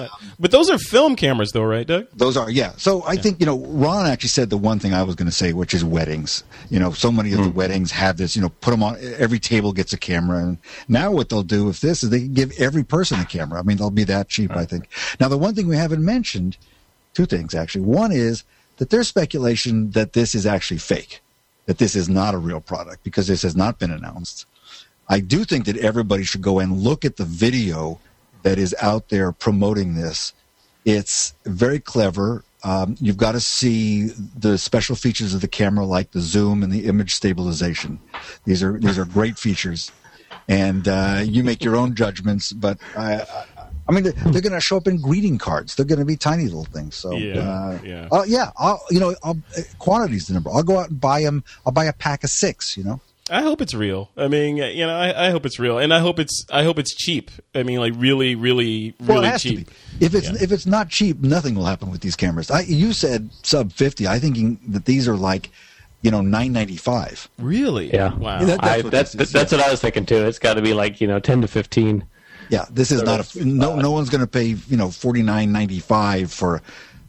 [0.40, 2.06] But those are film cameras, though, right, Doug?
[2.14, 2.72] Those are, yeah.
[2.78, 5.32] So I think, you know, Ron actually said the one thing I was going to
[5.32, 6.42] say, which is weddings.
[6.70, 7.56] You know, so many of the hmm.
[7.56, 10.38] weddings have this, you know, put them on, every table gets a camera.
[10.38, 13.58] And now what they'll do with this is they can give every person a camera.
[13.58, 14.88] I mean, they'll be that cheap, I think.
[15.20, 16.56] Now, the one thing we haven't mentioned,
[17.12, 17.84] two things actually.
[17.84, 18.44] One is
[18.78, 21.20] that there's speculation that this is actually fake,
[21.66, 24.46] that this is not a real product because this has not been announced.
[25.08, 28.00] I do think that everybody should go and look at the video
[28.42, 30.32] that is out there promoting this.
[30.84, 32.44] It's very clever.
[32.64, 34.06] Um, you've got to see
[34.38, 37.98] the special features of the camera, like the zoom and the image stabilization.
[38.44, 39.90] These are these are great features,
[40.48, 42.52] and uh, you make your own judgments.
[42.52, 43.26] But I,
[43.88, 45.74] I, I mean, they're, they're going to show up in greeting cards.
[45.74, 46.94] They're going to be tiny little things.
[46.96, 48.08] So Yeah, uh, yeah.
[48.12, 48.50] uh, yeah.
[48.56, 50.50] I'll, you know, I'll, uh, quantity's the number.
[50.50, 51.44] I'll go out and buy them.
[51.66, 52.76] I'll buy a pack of six.
[52.76, 53.00] You know.
[53.30, 54.10] I hope it's real.
[54.16, 56.78] I mean, you know, I, I hope it's real, and I hope it's I hope
[56.78, 57.30] it's cheap.
[57.54, 59.58] I mean, like really, really, Well, really it has cheap.
[59.60, 59.64] to
[59.98, 60.04] be.
[60.04, 62.50] If it's if it's not cheap, nothing will happen with these cameras.
[62.50, 64.06] I, you said sub fifty.
[64.08, 65.50] I thinking that these are like,
[66.02, 67.28] you know, nine ninety five.
[67.38, 67.92] Really?
[67.94, 68.12] Yeah.
[68.14, 68.40] Wow.
[68.40, 69.58] Yeah, that- I, what that's that's yeah.
[69.58, 70.26] what I was thinking too.
[70.26, 72.04] It's got to be like you know ten to fifteen.
[72.48, 73.76] Yeah, this is not a no.
[73.76, 76.62] No one's going to pay you know forty nine ninety five for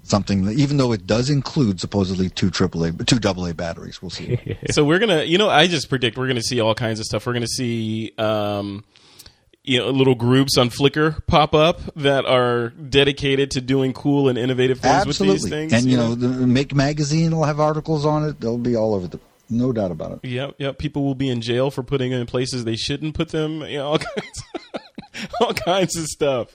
[0.03, 0.45] something.
[0.45, 4.01] That, even though it does include supposedly two AAA, two AA batteries.
[4.01, 4.39] We'll see.
[4.71, 7.25] so we're gonna, you know, I just predict we're gonna see all kinds of stuff.
[7.25, 8.83] We're gonna see, um,
[9.63, 14.37] you know, little groups on Flickr pop up that are dedicated to doing cool and
[14.37, 15.73] innovative things with these Absolutely, things.
[15.73, 18.39] and you know, the Make magazine will have articles on it.
[18.39, 19.19] They'll be all over the.
[19.49, 20.27] No doubt about it.
[20.27, 20.77] Yep, yep.
[20.79, 23.61] People will be in jail for putting them in places they shouldn't put them.
[23.61, 24.43] You know, all kinds,
[25.41, 26.49] all kinds of stuff.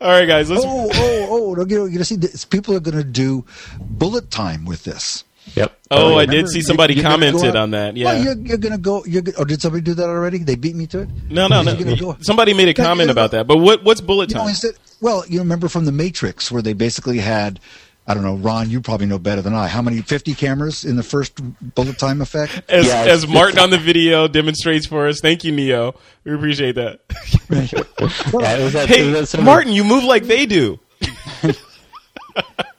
[0.00, 0.50] All right, guys.
[0.50, 0.64] Let's.
[0.66, 1.56] Oh, oh, oh!
[1.56, 2.44] You're going to see this.
[2.44, 3.44] people are going to do
[3.80, 5.24] bullet time with this.
[5.54, 5.72] Yep.
[5.90, 7.96] Oh, oh I did see somebody You're gonna go commented out- on that.
[7.96, 8.04] Yeah.
[8.12, 9.04] Well, you're, you're going to go.
[9.06, 10.38] You're, go- oh, did somebody do that already?
[10.38, 11.08] They beat me to it.
[11.30, 11.96] no, no, no.
[11.96, 13.46] Go- Somebody made a comment about that.
[13.46, 13.82] But what?
[13.82, 14.50] What's bullet You know, time?
[14.50, 17.60] instead, well, you remember from the Matrix where they basically had,
[18.08, 19.68] I don't know, Ron, you probably know better than I.
[19.68, 20.00] How many?
[20.00, 21.38] Fifty cameras in the first
[21.74, 22.62] bullet time effect.
[22.70, 25.20] As, Yeah, as Martin on the video demonstrates for us.
[25.20, 25.94] Thank you, Neo.
[26.24, 27.00] We appreciate that.
[27.50, 30.46] Yeah, it was that, it hey, was that sort of- Martin, you move like they
[30.46, 30.78] do.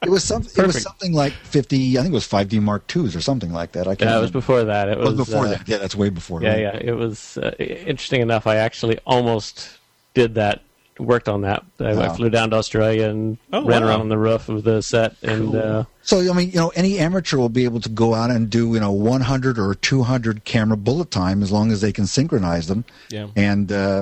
[0.02, 0.44] It was some.
[0.44, 1.98] It was something like fifty.
[1.98, 3.88] I think it was five D Mark twos or something like that.
[3.88, 4.10] I can't.
[4.10, 4.40] Yeah, it was remember.
[4.40, 4.88] before that.
[4.88, 5.68] It It was was before uh, that.
[5.68, 6.42] Yeah, that's way before.
[6.42, 6.60] Yeah, right?
[6.62, 6.78] yeah.
[6.78, 8.48] It was uh, interesting enough.
[8.48, 9.78] I actually almost
[10.14, 10.62] did that.
[11.00, 11.64] Worked on that.
[11.80, 13.88] I, I flew down to Australia and Oh, ran wow.
[13.88, 15.16] around on the roof of the set.
[15.24, 18.32] And uh, So I mean, you know, any amateur will be able to go out
[18.32, 22.06] and do you know 100 or 200 camera bullet time as long as they can
[22.06, 22.84] synchronize them.
[23.10, 23.28] Yeah.
[23.36, 24.02] And uh,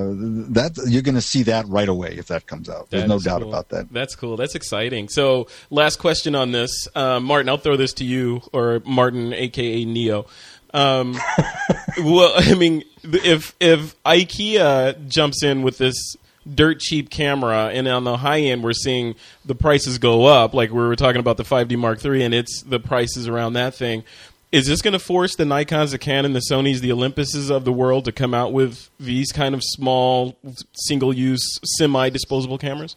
[0.54, 2.90] that you're going to see that right away if that comes out.
[2.90, 3.50] There's no doubt cool.
[3.50, 3.94] about that.
[3.94, 4.36] That's cool.
[4.36, 5.08] That's exciting.
[5.08, 7.48] So, last question on this, uh, Martin.
[7.50, 10.26] I'll throw this to you, or Martin, aka Neo.
[10.74, 11.18] Um,
[12.00, 16.16] well, I mean, if if IKEA jumps in with this
[16.56, 20.72] dirt cheap camera, and on the high end we're seeing the prices go up, like
[20.72, 24.04] we were talking about the 5D Mark III, and it's the prices around that thing.
[24.52, 27.74] Is this going to force the Nikons, the Canon, the Sonys, the Olympuses of the
[27.74, 30.38] world to come out with these kind of small,
[30.74, 32.96] single-use, semi-disposable cameras?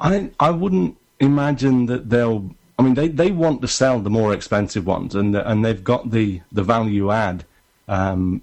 [0.00, 2.54] I I wouldn't imagine that they'll.
[2.78, 6.10] I mean, they, they want to sell the more expensive ones, and and they've got
[6.10, 7.44] the, the value add,
[7.86, 8.42] um,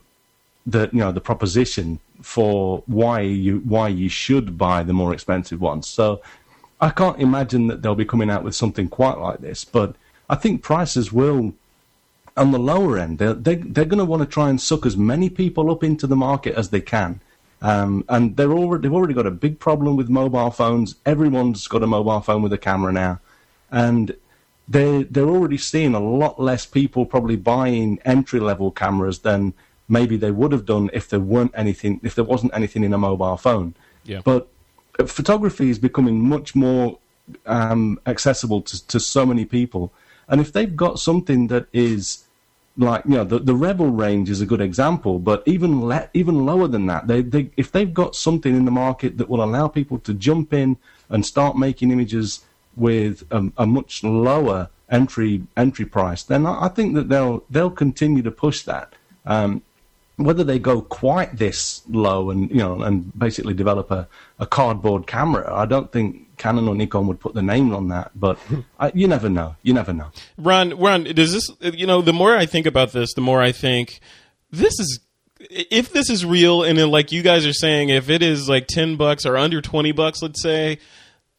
[0.65, 5.61] the you know the proposition for why you why you should buy the more expensive
[5.61, 5.87] ones.
[5.87, 6.21] So
[6.79, 9.63] I can't imagine that they'll be coming out with something quite like this.
[9.65, 9.95] But
[10.29, 11.53] I think prices will
[12.37, 14.95] on the lower end, they're, they, they're going to want to try and suck as
[14.95, 17.19] many people up into the market as they can.
[17.61, 20.95] Um, and they're already, they've already got a big problem with mobile phones.
[21.05, 23.19] Everyone's got a mobile phone with a camera now.
[23.69, 24.15] And
[24.67, 29.53] they, they're already seeing a lot less people probably buying entry level cameras than
[29.87, 32.97] maybe they would have done if there weren't anything, if there wasn't anything in a
[32.97, 33.75] mobile phone.
[34.03, 34.21] Yeah.
[34.23, 34.47] But
[34.99, 36.99] uh, photography is becoming much more
[37.45, 39.93] um, accessible to, to so many people.
[40.27, 42.23] And if they've got something that is
[42.77, 46.45] like you know the, the rebel range is a good example, but even le- even
[46.45, 49.67] lower than that, they, they if they've got something in the market that will allow
[49.67, 50.77] people to jump in
[51.09, 52.41] and start making images
[52.75, 57.71] with a, a much lower entry entry price, then I, I think that they'll they'll
[57.71, 58.93] continue to push that.
[59.25, 59.63] Um,
[60.25, 64.07] whether they go quite this low and you know and basically develop a,
[64.39, 68.11] a cardboard camera, I don't think Canon or Nikon would put the name on that.
[68.15, 68.39] But
[68.79, 69.55] I, you never know.
[69.61, 70.11] You never know.
[70.37, 71.49] Ron, Ron, does this?
[71.61, 73.99] You know, the more I think about this, the more I think
[74.49, 74.99] this is.
[75.49, 78.95] If this is real, and like you guys are saying, if it is like ten
[78.95, 80.77] bucks or under twenty bucks, let's say,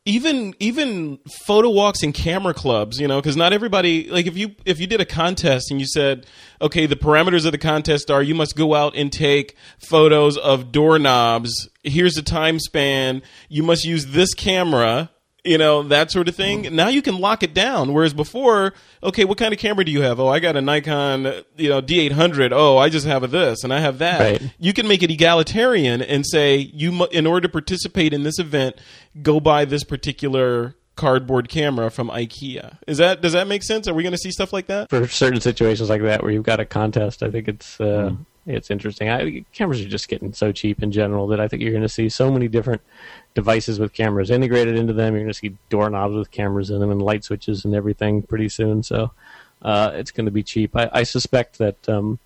[0.05, 4.55] even even photo walks and camera clubs, you know, because not everybody like if you
[4.65, 6.27] if you did a contest and you said,
[6.61, 10.73] okay, the parameters of the contest are you must go out and take photos of
[10.73, 11.69] doorknobs.
[11.85, 13.23] Here's the time span.
[13.49, 15.11] You must use this camera
[15.45, 16.75] you know that sort of thing.
[16.75, 17.93] Now you can lock it down.
[17.93, 20.21] Whereas before okay what kind of camera do you have?
[20.21, 21.25] Oh i got a nikon
[21.57, 24.21] you know d800 oh i just have a this and i have that.
[24.21, 24.55] Right.
[24.59, 28.39] you can make it egalitarian and say you mu- in order to participate in this
[28.39, 28.77] event
[29.23, 32.77] go buy this particular cardboard camera from ikea.
[32.87, 33.89] Is that does that make sense?
[33.89, 34.91] Are we going to see stuff like that?
[34.91, 38.23] For certain situations like that where you've got a contest, I think it's uh, Hmm.
[38.47, 39.09] It's interesting.
[39.09, 41.89] I, cameras are just getting so cheap in general that I think you're going to
[41.89, 42.81] see so many different
[43.35, 45.15] devices with cameras integrated into them.
[45.15, 48.49] You're going to see doorknobs with cameras in them and light switches and everything pretty
[48.49, 48.83] soon.
[48.83, 49.13] So
[49.63, 50.77] uh, it's going to be cheap.
[50.77, 51.89] I, I suspect that.
[51.89, 52.19] Um,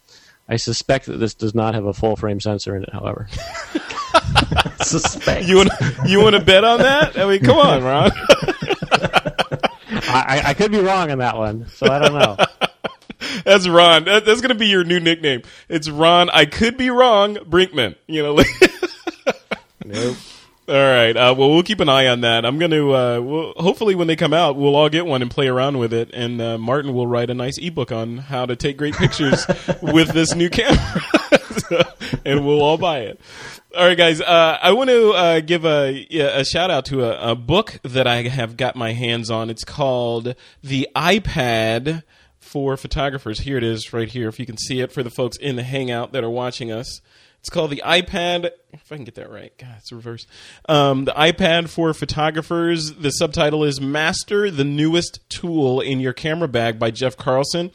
[0.48, 2.92] I suspect that this does not have a full frame sensor in it.
[2.92, 3.28] However,
[4.80, 5.44] Suspect.
[5.46, 5.70] you want
[6.06, 8.12] you want to bet on that i mean come on ron
[10.08, 12.36] I, I, I could be wrong on that one, so I don't know.
[13.44, 14.04] That's Ron.
[14.04, 15.42] That, that's going to be your new nickname.
[15.68, 16.28] It's Ron.
[16.30, 17.36] I could be wrong.
[17.36, 17.96] Brinkmann.
[18.06, 18.34] You know.
[18.34, 18.46] Like,
[19.84, 20.16] Nope.
[20.68, 21.16] all right.
[21.16, 22.44] Uh, well, we'll keep an eye on that.
[22.44, 22.94] I'm going to.
[22.94, 25.92] Uh, we'll, hopefully, when they come out, we'll all get one and play around with
[25.92, 26.10] it.
[26.12, 29.46] And uh, Martin will write a nice ebook on how to take great pictures
[29.82, 31.02] with this new camera,
[32.24, 33.20] and we'll all buy it.
[33.76, 34.20] All right, guys.
[34.20, 38.06] Uh, I want to uh, give a, a shout out to a, a book that
[38.06, 39.50] I have got my hands on.
[39.50, 42.02] It's called The iPad
[42.56, 43.40] for Photographers.
[43.40, 44.28] Here it is, right here.
[44.28, 47.02] If you can see it for the folks in the Hangout that are watching us.
[47.38, 48.48] It's called the iPad.
[48.72, 50.26] If I can get that right, God, it's reverse.
[50.66, 52.94] Um, the iPad for photographers.
[52.94, 57.72] The subtitle is "Master the Newest Tool in Your Camera Bag" by Jeff Carlson.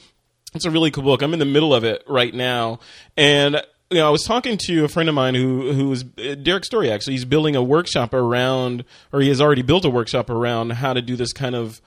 [0.55, 1.21] It's a really cool book.
[1.21, 2.79] I'm in the middle of it right now,
[3.15, 3.61] and
[3.91, 6.65] you know, I was talking to a friend of mine who who is uh, Derrick
[6.65, 6.89] Story.
[6.89, 10.93] Actually, he's building a workshop around, or he has already built a workshop around how
[10.93, 11.81] to do this kind of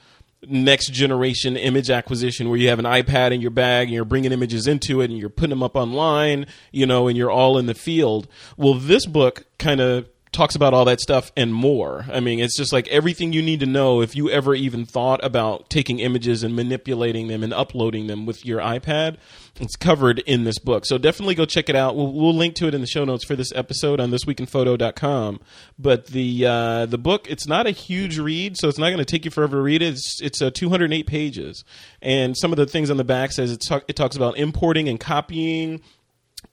[0.48, 4.32] next generation image acquisition where you have an iPad in your bag and you're bringing
[4.32, 7.66] images into it and you're putting them up online, you know, and you're all in
[7.66, 8.28] the field.
[8.56, 12.04] Well, this book kind of talks about all that stuff and more.
[12.12, 15.24] I mean, it's just like everything you need to know if you ever even thought
[15.24, 19.16] about taking images and manipulating them and uploading them with your iPad.
[19.60, 20.84] It's covered in this book.
[20.84, 21.94] So definitely go check it out.
[21.94, 25.40] We'll, we'll link to it in the show notes for this episode on thisweekinphoto.com.
[25.78, 29.04] But the uh, the book, it's not a huge read, so it's not going to
[29.04, 29.94] take you forever to read it.
[29.94, 31.64] It's, it's uh, 208 pages.
[32.02, 34.88] And some of the things on the back says it, talk, it talks about importing
[34.88, 35.80] and copying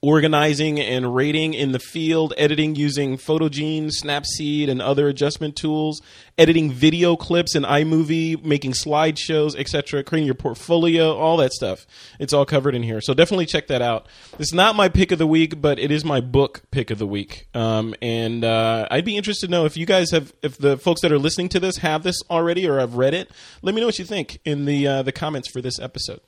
[0.02, 6.02] organizing and rating in the field, editing using Photogene, Snapseed, and other adjustment tools,
[6.38, 11.86] editing video clips in iMovie, making slideshows, etc., creating your portfolio, all that stuff.
[12.20, 13.02] It's all covered in here.
[13.02, 14.08] So definitely check that out.
[14.40, 17.08] It's not my pick of the week, but it is my book pick of the
[17.08, 17.48] week.
[17.54, 21.02] Um, and uh, I'd be interested to know if you guys have, if the folks
[21.02, 23.30] that are listening to this have this already or have read it.
[23.62, 26.22] Let me know what you think in the uh, the comments for this episode.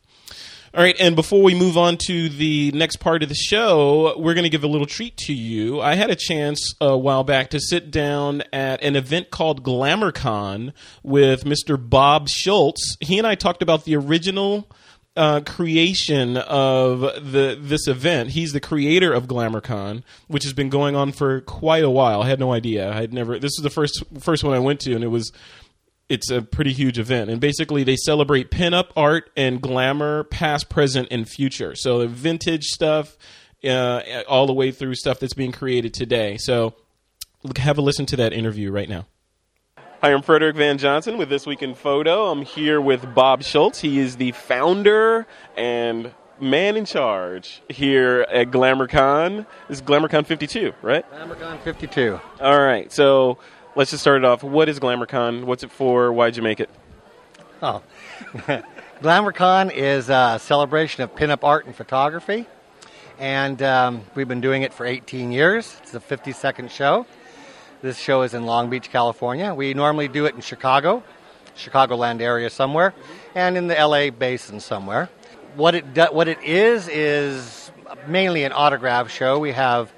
[0.76, 4.34] All right, and before we move on to the next part of the show, we're
[4.34, 5.80] going to give a little treat to you.
[5.80, 10.74] I had a chance a while back to sit down at an event called GlamourCon
[11.04, 11.78] with Mr.
[11.78, 12.98] Bob Schultz.
[13.02, 14.68] He and I talked about the original
[15.16, 18.32] uh, creation of the this event.
[18.32, 22.24] He's the creator of GlamourCon, which has been going on for quite a while.
[22.24, 22.92] I had no idea.
[22.92, 23.38] I had never.
[23.38, 25.32] This is the first first one I went to, and it was
[26.14, 31.08] it's a pretty huge event and basically they celebrate pinup art and glamour past present
[31.10, 33.18] and future so the vintage stuff
[33.64, 36.76] uh, all the way through stuff that's being created today so
[37.58, 39.08] have a listen to that interview right now
[40.02, 42.30] Hi, I'm Frederick Van Johnson with This Week in Photo.
[42.30, 43.80] I'm here with Bob Schultz.
[43.80, 49.46] He is the founder and man in charge here at GlamourCon.
[49.70, 51.10] This is GlamourCon 52, right?
[51.10, 52.20] GlamourCon 52.
[52.42, 52.92] All right.
[52.92, 53.38] So
[53.76, 54.44] let's just start it off.
[54.44, 55.46] What is GlamourCon?
[55.46, 56.12] What's it for?
[56.14, 56.70] Why'd you make it?
[57.62, 57.82] Oh,
[59.02, 62.46] GlamourCon is a celebration of pinup art and photography,
[63.20, 65.76] and um, we've been doing it for 18 years.
[65.82, 67.06] It's the 52nd show.
[67.82, 69.54] This show is in Long Beach, California.
[69.54, 71.04] We normally do it in Chicago,
[71.58, 72.94] Chicagoland area somewhere,
[73.36, 75.10] and in the LA basin somewhere.
[75.56, 77.72] What it do, what it is is
[78.08, 79.40] mainly an autograph show.
[79.40, 79.92] We have,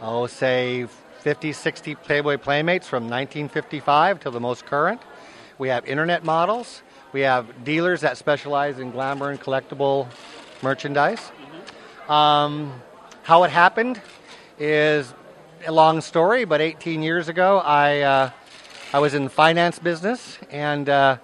[0.00, 0.86] oh, say
[1.26, 5.02] 50, 60 Playboy Playmates from 1955 to the most current.
[5.58, 6.82] We have internet models.
[7.12, 10.06] We have dealers that specialize in glamour and collectible
[10.62, 11.32] merchandise.
[12.08, 12.80] Um,
[13.24, 14.00] how it happened
[14.56, 15.12] is
[15.66, 18.30] a long story, but 18 years ago, I uh,
[18.92, 21.16] I was in the finance business, and uh,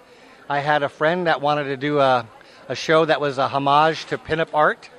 [0.48, 2.26] I had a friend that wanted to do a,
[2.68, 4.90] a show that was a homage to pinup art,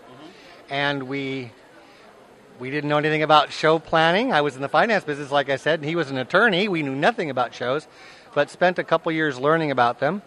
[0.69, 1.51] and we
[2.63, 4.31] we didn't know anything about show planning.
[4.31, 6.69] I was in the finance business, like I said, and he was an attorney.
[6.69, 7.89] We knew nothing about shows,
[8.33, 10.21] but spent a couple years learning about them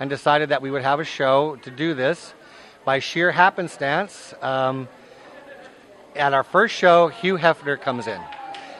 [0.00, 2.34] and decided that we would have a show to do this.
[2.84, 4.88] By sheer happenstance, um,
[6.16, 8.20] at our first show, Hugh Hefner comes in.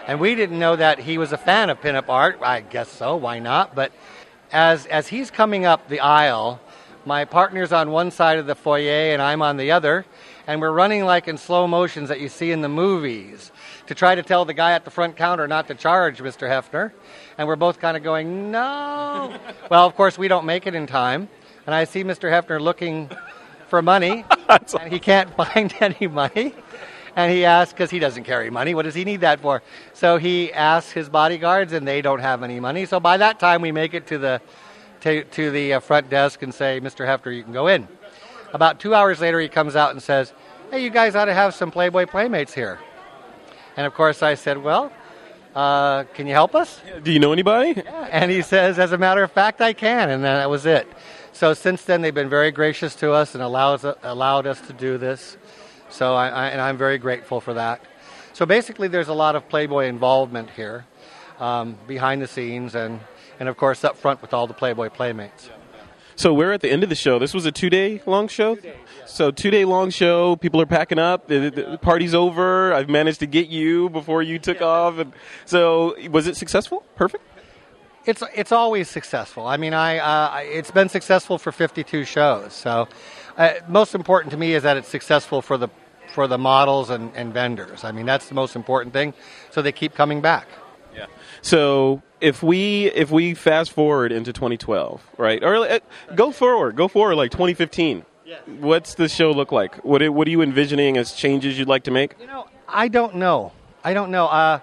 [0.09, 2.40] And we didn't know that he was a fan of pinup art.
[2.42, 3.76] I guess so, why not?
[3.76, 3.92] But
[4.50, 6.61] as, as he's coming up the aisle,
[7.04, 10.04] my partner's on one side of the foyer and I'm on the other
[10.47, 13.51] and we're running like in slow motions that you see in the movies
[13.86, 16.49] to try to tell the guy at the front counter not to charge Mr.
[16.49, 16.92] Hefner.
[17.38, 19.36] And we're both kind of going, no.
[19.70, 21.28] well, of course, we don't make it in time.
[21.66, 22.30] And I see Mr.
[22.30, 23.11] Hefner looking
[23.68, 26.55] for money, and he can't find any money.
[27.16, 29.62] And he asks, because he doesn't carry money, what does he need that for?
[29.94, 32.84] So he asks his bodyguards, and they don't have any money.
[32.86, 34.40] So by that time, we make it to the
[35.01, 37.07] to, to the uh, front desk and say, Mr.
[37.07, 37.86] Hefner, you can go in.
[38.53, 40.32] About two hours later, he comes out and says,
[40.70, 42.78] Hey, you guys ought to have some Playboy Playmates here.
[43.76, 44.92] And of course, I said, Well,
[45.55, 46.80] uh, can you help us?
[47.03, 47.82] Do you know anybody?
[48.11, 50.11] And he says, As a matter of fact, I can.
[50.11, 50.86] And that was it.
[51.32, 54.97] So since then, they've been very gracious to us and allows, allowed us to do
[54.97, 55.36] this.
[55.90, 57.80] So I, I, and I'm very grateful for that.
[58.32, 60.86] So basically, there's a lot of Playboy involvement here,
[61.38, 63.01] um, behind the scenes, and
[63.38, 65.51] and of course up front with all the Playboy playmates.
[66.16, 67.18] So we're at the end of the show.
[67.18, 68.56] This was a two day long show.
[69.04, 70.36] So two day long show.
[70.36, 71.28] People are packing up.
[71.28, 72.72] The, the party's over.
[72.72, 74.98] I've managed to get you before you took off.
[74.98, 75.12] And
[75.44, 76.84] so was it successful?
[76.96, 77.22] Perfect.
[78.06, 79.46] It's it's always successful.
[79.46, 82.54] I mean, I uh, it's been successful for 52 shows.
[82.54, 82.88] So
[83.36, 85.68] uh, most important to me is that it's successful for the
[86.14, 87.84] for the models and, and vendors.
[87.84, 89.12] I mean, that's the most important thing.
[89.50, 90.48] So they keep coming back.
[90.97, 91.07] Yeah.
[91.42, 95.42] So if we if we fast forward into 2012, right?
[95.42, 95.78] Or uh,
[96.14, 98.05] go forward, go forward like 2015.
[98.24, 98.40] Yes.
[98.47, 99.76] What's the show look like?
[99.84, 102.16] What are, what are you envisioning as changes you'd like to make?
[102.18, 103.53] You know, I don't know.
[103.84, 104.26] I don't know.
[104.26, 104.59] Uh,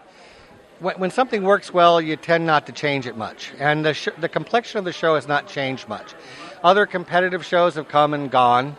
[0.79, 4.09] when, when something works well, you tend not to change it much, and the sh-
[4.19, 6.13] the complexion of the show has not changed much.
[6.63, 8.75] Other competitive shows have come and gone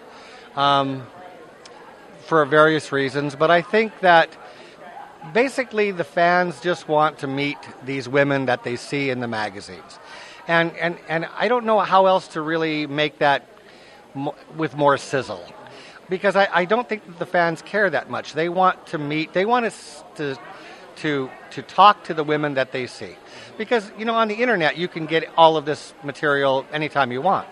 [0.54, 1.06] um,
[2.26, 4.36] for various reasons, but I think that
[5.32, 9.98] basically the fans just want to meet these women that they see in the magazines.
[10.46, 13.48] And, and, and I don't know how else to really make that
[14.56, 15.44] with more sizzle.
[16.08, 18.34] Because I, I don't think that the fans care that much.
[18.34, 20.38] They want to meet, they want us to,
[20.96, 23.16] to, to talk to the women that they see.
[23.56, 27.22] Because, you know, on the internet, you can get all of this material anytime you
[27.22, 27.48] want.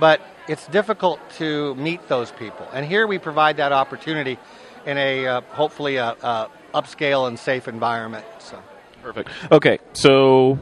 [0.00, 2.66] But it's difficult to meet those people.
[2.72, 4.38] And here we provide that opportunity
[4.86, 8.24] in a uh, hopefully a, a upscale and safe environment.
[8.38, 8.62] So
[9.02, 9.30] perfect.
[9.50, 10.58] Okay, so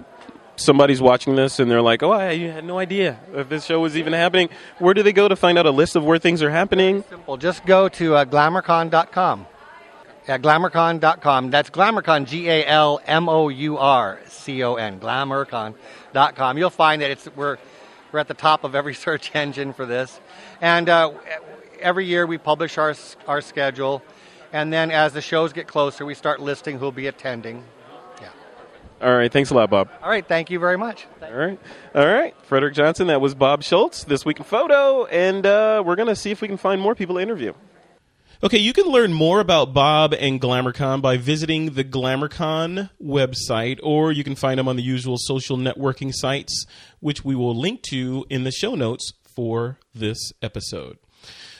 [0.56, 3.96] somebody's watching this and they're like, "Oh, I had no idea if this show was
[3.96, 4.48] even happening."
[4.78, 7.04] Where do they go to find out a list of where things are happening?
[7.08, 7.36] Simple.
[7.36, 9.46] Just go to uh, glamourcon.com.
[10.28, 11.50] Yeah, glamourcon.com.
[11.50, 16.56] That's glamourcon, G A L M O U R C O N, glamourcon.com.
[16.58, 17.58] You'll find that it's we're
[18.10, 20.18] we're at the top of every search engine for this,
[20.60, 21.12] and uh,
[21.80, 22.94] every year we publish our
[23.26, 24.02] our schedule.
[24.54, 27.64] And then as the shows get closer, we start listing who'll be attending.
[28.22, 28.28] Yeah.
[29.02, 29.30] All right.
[29.30, 29.90] Thanks a lot, Bob.
[30.00, 30.24] All right.
[30.24, 31.08] Thank you very much.
[31.20, 31.58] All right.
[31.92, 32.36] All right.
[32.44, 35.06] Frederick Johnson, that was Bob Schultz, This Week in Photo.
[35.06, 37.52] And uh, we're going to see if we can find more people to interview.
[38.44, 44.12] Okay, you can learn more about Bob and GlamourCon by visiting the GlamourCon website, or
[44.12, 46.64] you can find them on the usual social networking sites,
[47.00, 50.98] which we will link to in the show notes for this episode.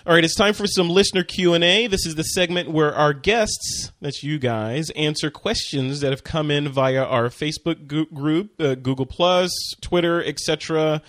[0.07, 1.87] All right, it's time for some listener Q&A.
[1.87, 6.51] This is the segment where our guests, that's you guys, answer questions that have come
[6.51, 9.51] in via our Facebook group, uh, Google Plus,
[9.81, 11.01] Twitter, etc.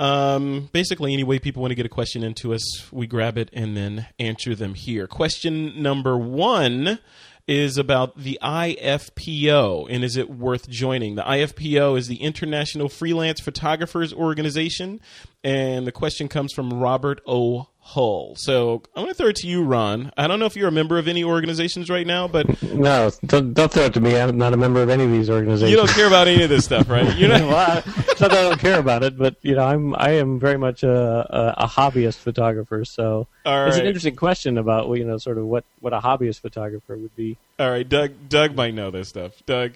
[0.00, 3.50] Um, basically, any way people want to get a question into us, we grab it
[3.52, 5.06] and then answer them here.
[5.06, 6.98] Question number one
[7.46, 11.14] is about the IFPO and is it worth joining?
[11.14, 15.00] The IFPO is the International Freelance Photographers Organization,
[15.44, 17.68] and the question comes from Robert O.
[17.86, 18.34] Hull.
[18.36, 20.10] So I'm going to throw it to you, Ron.
[20.16, 23.52] I don't know if you're a member of any organizations right now, but no, don't,
[23.52, 24.18] don't throw it to me.
[24.18, 25.70] I'm not a member of any of these organizations.
[25.70, 27.04] You don't care about any of this stuff, right?
[27.24, 29.94] You know, well, it's not that I don't care about it, but you know, I'm
[29.94, 32.84] I am very much a, a, a hobbyist photographer.
[32.84, 33.68] So right.
[33.68, 37.14] it's an interesting question about you know sort of what what a hobbyist photographer would
[37.14, 37.36] be.
[37.58, 38.12] All right, Doug.
[38.28, 39.32] Doug might know this stuff.
[39.46, 39.74] Doug,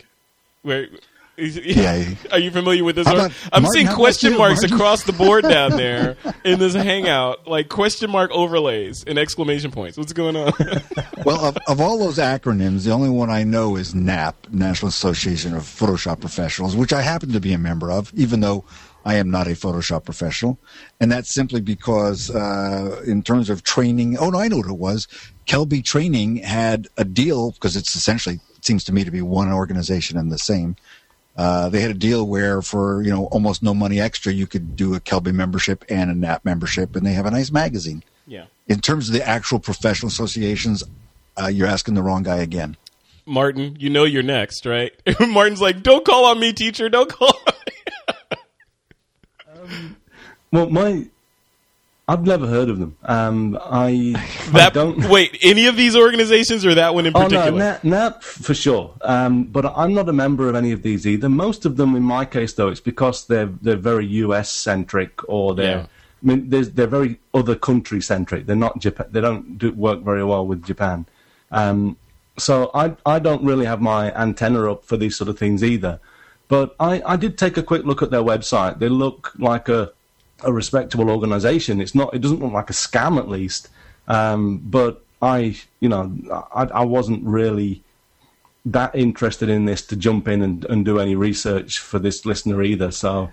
[0.62, 0.88] where
[1.38, 2.04] yeah.
[2.32, 3.06] Are you familiar with this?
[3.06, 4.74] I'm Martin, seeing question you, marks Martin?
[4.76, 9.96] across the board down there in this hangout, like question mark overlays and exclamation points.
[9.96, 10.52] What's going on?
[11.24, 15.54] well, of, of all those acronyms, the only one I know is NAP, National Association
[15.54, 18.64] of Photoshop Professionals, which I happen to be a member of, even though
[19.04, 20.58] I am not a Photoshop professional.
[21.00, 24.72] And that's simply because, uh, in terms of training, oh no, I know what it
[24.72, 25.06] was.
[25.46, 29.50] Kelby Training had a deal because it's essentially, it seems to me to be one
[29.50, 30.76] organization and the same
[31.38, 34.74] uh, they had a deal where for you know almost no money extra you could
[34.74, 38.02] do a Kelby membership and a NAP membership, and they have a nice magazine.
[38.26, 38.46] Yeah.
[38.66, 40.82] In terms of the actual professional associations,
[41.40, 42.76] uh, you're asking the wrong guy again.
[43.24, 44.92] Martin, you know you're next, right?
[45.20, 46.88] Martin's like, "Don't call on me, teacher.
[46.88, 47.32] Don't call."
[49.48, 49.96] um,
[50.50, 51.06] well, my
[52.10, 52.96] I've never heard of them.
[53.02, 54.14] Um, I,
[54.52, 55.36] that, I don't wait.
[55.42, 57.46] Any of these organizations or that one in particular?
[57.46, 58.94] Oh no, NAP, NAP for sure.
[59.02, 61.28] Um, but I'm not a member of any of these either.
[61.28, 65.54] Most of them, in my case, though, it's because they're they're very US centric or
[65.54, 65.78] they're.
[65.78, 65.86] Yeah.
[66.20, 68.46] I mean, they're very other country centric.
[68.46, 69.06] They're not Japan.
[69.10, 71.06] They don't do work very well with Japan.
[71.52, 71.96] Um,
[72.38, 76.00] so I I don't really have my antenna up for these sort of things either.
[76.48, 78.78] But I, I did take a quick look at their website.
[78.78, 79.92] They look like a
[80.42, 81.80] a respectable organization.
[81.80, 82.14] It's not.
[82.14, 83.68] It doesn't look like a scam, at least.
[84.08, 86.12] Um, but I, you know,
[86.54, 87.82] I, I, wasn't really
[88.64, 92.62] that interested in this to jump in and, and do any research for this listener
[92.62, 92.90] either.
[92.90, 93.30] So,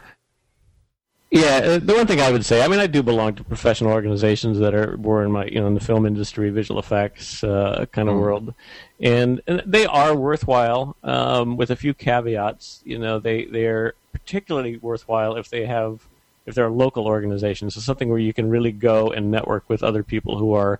[1.31, 3.91] Yeah, uh, the one thing I would say, I mean, I do belong to professional
[3.91, 7.85] organizations that are more in my, you know, in the film industry, visual effects uh,
[7.91, 8.53] kind of world,
[8.99, 12.81] and, and they are worthwhile um, with a few caveats.
[12.83, 16.07] You know, they they are particularly worthwhile if they have
[16.45, 17.75] if they're local organizations.
[17.75, 20.79] So something where you can really go and network with other people who are,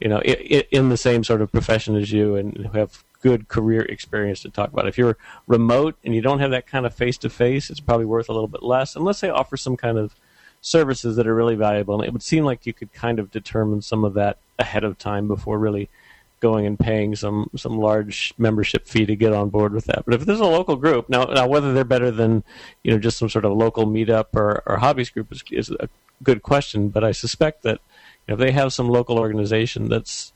[0.00, 3.48] you know, in, in the same sort of profession as you and who have good
[3.48, 4.86] career experience to talk about.
[4.86, 5.16] If you're
[5.46, 8.32] remote and you don't have that kind of face to face, it's probably worth a
[8.32, 10.14] little bit less, unless they offer some kind of
[10.60, 11.94] services that are really valuable.
[11.94, 14.98] And it would seem like you could kind of determine some of that ahead of
[14.98, 15.88] time before really
[16.40, 20.04] going and paying some some large membership fee to get on board with that.
[20.04, 22.44] But if there's a local group now, now whether they're better than
[22.84, 25.88] you know just some sort of local meetup or, or hobbies group is, is a
[26.22, 26.88] good question.
[26.90, 27.80] But I suspect that
[28.26, 30.32] you know, if they have some local organization that's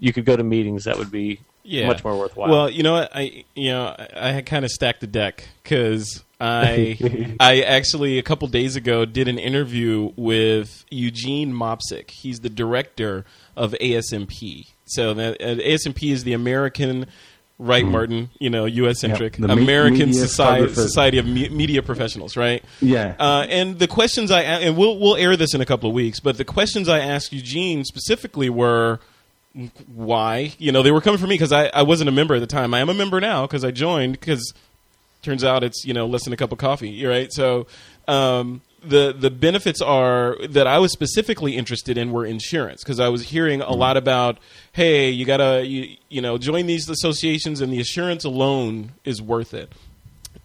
[0.00, 1.86] you could go to meetings that would be Yeah.
[1.86, 2.50] much more worthwhile.
[2.50, 3.10] Well, you know what?
[3.14, 8.18] I you know I, I had kind of stacked the deck because I I actually
[8.18, 12.10] a couple days ago did an interview with Eugene Mopsik.
[12.10, 13.24] He's the director
[13.56, 14.66] of ASMP.
[14.94, 17.06] So that uh, ASMP is the American.
[17.56, 18.30] Right, Martin.
[18.40, 19.00] You know, U.S.
[19.00, 22.36] centric me- American media society, society of me- media professionals.
[22.36, 22.64] Right.
[22.80, 23.14] Yeah.
[23.18, 26.18] Uh, and the questions I and we'll we'll air this in a couple of weeks,
[26.18, 28.98] but the questions I asked Eugene specifically were
[29.94, 32.40] why you know they were coming for me because I, I wasn't a member at
[32.40, 34.52] the time i am a member now because i joined because
[35.22, 37.68] turns out it's you know less than a cup of coffee right so
[38.08, 43.08] um, the the benefits are that i was specifically interested in were insurance because i
[43.08, 44.38] was hearing a lot about
[44.72, 49.54] hey you gotta you, you know join these associations and the assurance alone is worth
[49.54, 49.72] it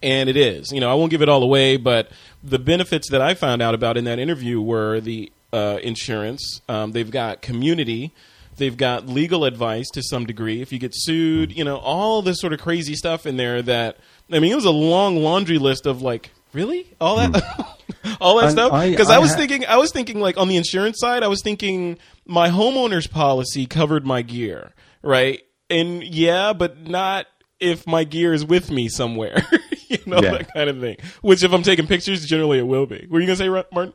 [0.02, 0.72] and it is.
[0.72, 2.10] You know, I won't give it all away, but
[2.42, 6.60] the benefits that I found out about in that interview were the uh, insurance.
[6.68, 8.12] Um, they've got community.
[8.56, 10.60] They've got legal advice to some degree.
[10.60, 13.62] If you get sued, you know, all this sort of crazy stuff in there.
[13.62, 13.96] That
[14.30, 17.76] I mean, it was a long laundry list of like, really all that,
[18.20, 18.82] all that And stuff.
[18.90, 21.28] Because I, I was ha- thinking, I was thinking like on the insurance side, I
[21.28, 24.72] was thinking my homeowner's policy covered my gear,
[25.02, 25.40] right?
[25.68, 27.26] And yeah, but not
[27.60, 29.42] if my gear is with me somewhere,
[29.88, 30.30] you know, Yeah.
[30.32, 30.96] that kind of thing.
[31.20, 33.06] Which, if I'm taking pictures, generally it will be.
[33.10, 33.92] Were you gonna say, Martin?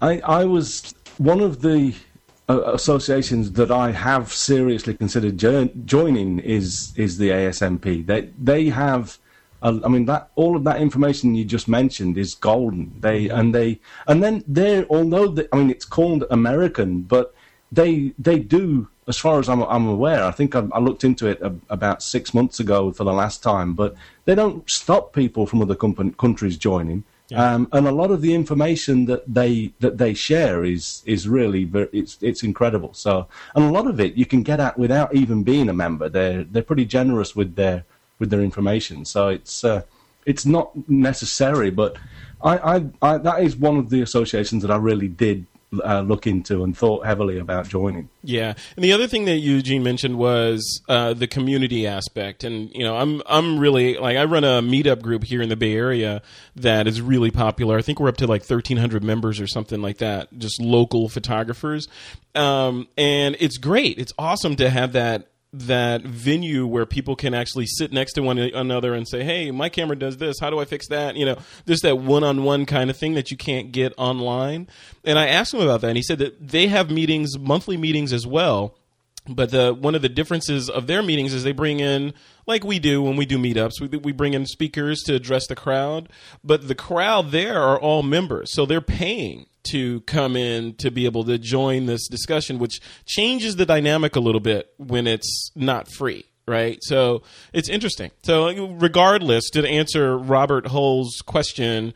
[0.00, 1.94] I, I was one of the
[2.48, 8.06] uh, associations that I have seriously considered jo- joining is is the ASMP.
[8.06, 9.18] They they have,
[9.62, 12.94] I mean that all of that information you just mentioned is golden.
[13.00, 17.34] They and they and then they although they, I mean it's called American, but
[17.72, 20.22] they they do as far as I'm, I'm aware.
[20.22, 23.42] I think I, I looked into it a, about six months ago for the last
[23.42, 23.94] time, but
[24.26, 27.04] they don't stop people from other company, countries joining.
[27.34, 31.70] Um, and a lot of the information that they that they share is is really
[31.92, 32.94] it's it's incredible.
[32.94, 36.08] So and a lot of it you can get at without even being a member.
[36.08, 37.84] They're they're pretty generous with their
[38.18, 39.04] with their information.
[39.04, 39.82] So it's uh,
[40.26, 41.96] it's not necessary, but
[42.42, 45.46] I, I, I that is one of the associations that I really did
[45.84, 48.08] uh, look into and thought heavily about joining.
[48.22, 52.84] Yeah, and the other thing that Eugene mentioned was uh, the community aspect, and you
[52.84, 56.22] know, I'm I'm really like I run a meetup group here in the Bay Area
[56.56, 57.78] that is really popular.
[57.78, 61.88] I think we're up to like 1,300 members or something like that, just local photographers,
[62.34, 63.98] um, and it's great.
[63.98, 68.38] It's awesome to have that that venue where people can actually sit next to one
[68.38, 70.38] another and say, "Hey, my camera does this.
[70.40, 73.36] How do I fix that?" You know, there's that one-on-one kind of thing that you
[73.36, 74.68] can't get online.
[75.04, 78.12] And I asked him about that, and he said that they have meetings, monthly meetings
[78.12, 78.74] as well.
[79.26, 82.14] But the one of the differences of their meetings is they bring in,
[82.46, 85.54] like we do when we do meetups, we, we bring in speakers to address the
[85.54, 86.08] crowd.
[86.42, 91.04] But the crowd there are all members, so they're paying to come in to be
[91.04, 95.88] able to join this discussion, which changes the dynamic a little bit when it's not
[95.88, 96.24] free.
[96.46, 98.10] Right, so it's interesting.
[98.22, 101.92] So, regardless, to answer Robert Hull's question,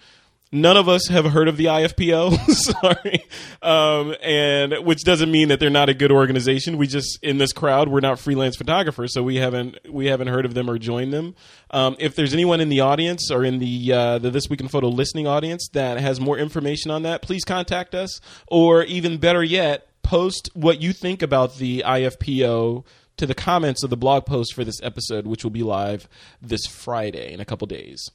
[0.54, 3.24] None of us have heard of the IFPO, sorry,
[3.62, 6.76] um, and which doesn't mean that they're not a good organization.
[6.76, 10.44] We just in this crowd, we're not freelance photographers, so we haven't we haven't heard
[10.44, 11.34] of them or joined them.
[11.70, 14.68] Um, if there's anyone in the audience or in the uh, the This Week in
[14.68, 19.42] Photo listening audience that has more information on that, please contact us, or even better
[19.42, 22.84] yet, post what you think about the IFPO
[23.16, 26.08] to the comments of the blog post for this episode, which will be live
[26.42, 28.10] this Friday in a couple days.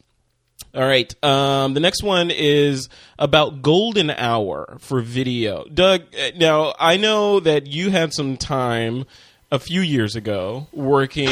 [0.77, 1.11] All right.
[1.23, 2.87] Um, the next one is
[3.17, 5.65] about golden hour for video.
[5.65, 9.05] Doug, uh, now I know that you had some time
[9.51, 11.31] a few years ago working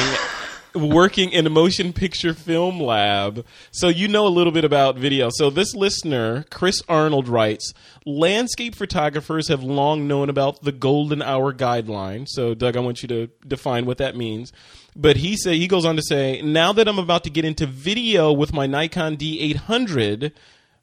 [0.75, 5.29] working in a motion picture film lab, so you know a little bit about video.
[5.31, 7.73] So this listener, Chris Arnold writes,
[8.05, 12.27] landscape photographers have long known about the golden hour guideline.
[12.27, 14.51] So Doug, I want you to define what that means.
[14.95, 17.65] But he say he goes on to say, now that I'm about to get into
[17.65, 20.31] video with my Nikon D800,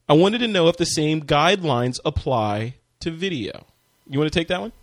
[0.09, 3.65] I wanted to know if the same guidelines apply to video.
[4.07, 4.73] You want to take that one?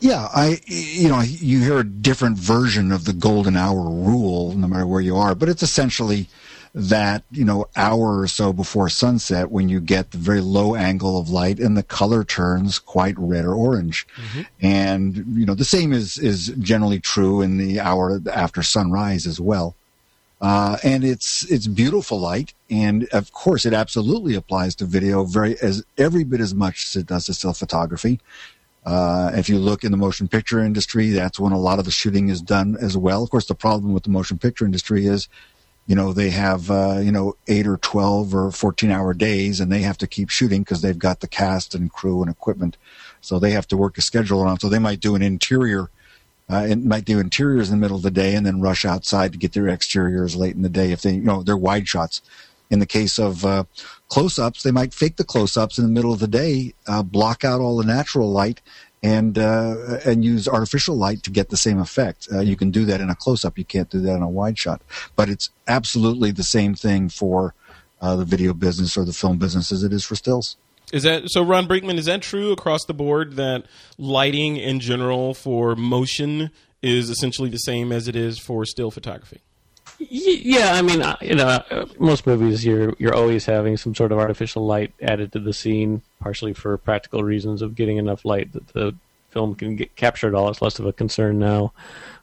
[0.00, 4.66] Yeah, I you know you hear a different version of the golden hour rule no
[4.66, 6.28] matter where you are, but it's essentially
[6.74, 11.18] that you know hour or so before sunset when you get the very low angle
[11.18, 14.06] of light and the color turns quite red or orange.
[14.62, 19.40] And you know the same is is generally true in the hour after sunrise as
[19.40, 19.76] well.
[20.40, 25.60] Uh, and it's it's beautiful light and of course it absolutely applies to video very
[25.60, 28.18] as every bit as much as it does to still photography
[28.84, 31.90] uh, if you look in the motion picture industry, that's when a lot of the
[31.90, 33.22] shooting is done as well.
[33.22, 35.28] Of course, the problem with the motion picture industry is,
[35.86, 39.70] you know, they have, uh, you know, eight or 12 or 14 hour days and
[39.70, 42.76] they have to keep shooting because they've got the cast and crew and equipment.
[43.20, 44.60] So they have to work a schedule around.
[44.60, 45.90] So they might do an interior,
[46.48, 49.38] uh, might do interiors in the middle of the day and then rush outside to
[49.38, 52.22] get their exteriors late in the day if they, you know, they're wide shots.
[52.70, 53.64] In the case of uh,
[54.08, 57.60] close-ups, they might fake the close-ups in the middle of the day, uh, block out
[57.60, 58.60] all the natural light,
[59.02, 62.28] and uh, and use artificial light to get the same effect.
[62.32, 63.58] Uh, you can do that in a close-up.
[63.58, 64.82] You can't do that in a wide shot.
[65.16, 67.54] But it's absolutely the same thing for
[68.00, 70.56] uh, the video business or the film business as it is for stills.
[70.92, 71.98] Is that so, Ron Brinkman?
[71.98, 73.64] Is that true across the board that
[73.96, 76.50] lighting in general for motion
[76.82, 79.40] is essentially the same as it is for still photography?
[80.08, 84.12] Yeah, I mean, uh, you know, uh, most movies you're you're always having some sort
[84.12, 88.52] of artificial light added to the scene, partially for practical reasons of getting enough light
[88.52, 88.94] that the
[89.30, 90.48] film can get capture it all.
[90.48, 91.72] It's less of a concern now.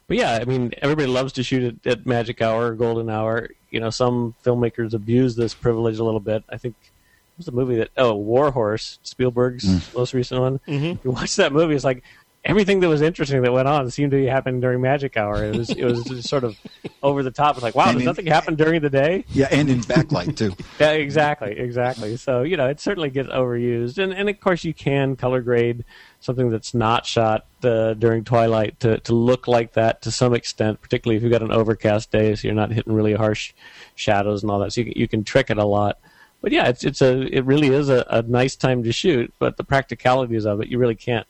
[0.08, 3.50] But yeah, I mean, everybody loves to shoot at, at magic hour, golden hour.
[3.70, 6.42] You know, some filmmakers abuse this privilege a little bit.
[6.48, 10.58] I think it was the movie that oh, War Horse, Spielberg's most recent one.
[10.66, 11.06] Mm-hmm.
[11.06, 12.02] You watch that movie, it's like
[12.48, 15.44] everything that was interesting that went on seemed to be happening during magic hour.
[15.44, 16.58] It was it was just sort of
[17.02, 17.54] over the top.
[17.56, 19.24] It's like, wow, And does in- nothing happen during the day?
[19.28, 20.54] Yeah, and in backlight too.
[20.80, 22.16] Yeah, exactly, exactly.
[22.16, 25.84] So you know, it certainly gets overused, and and of course you can color grade
[26.20, 30.80] something that's not shot uh, during twilight to to look like that to some extent,
[30.80, 33.52] particularly if you've got an overcast day, so you're not hitting really harsh
[33.94, 34.72] shadows and all that.
[34.72, 35.98] So you can, you can trick it a lot.
[36.40, 39.56] But yeah, it's it's a it really is a, a nice time to shoot, but
[39.56, 41.26] the practicalities of it, you really can't.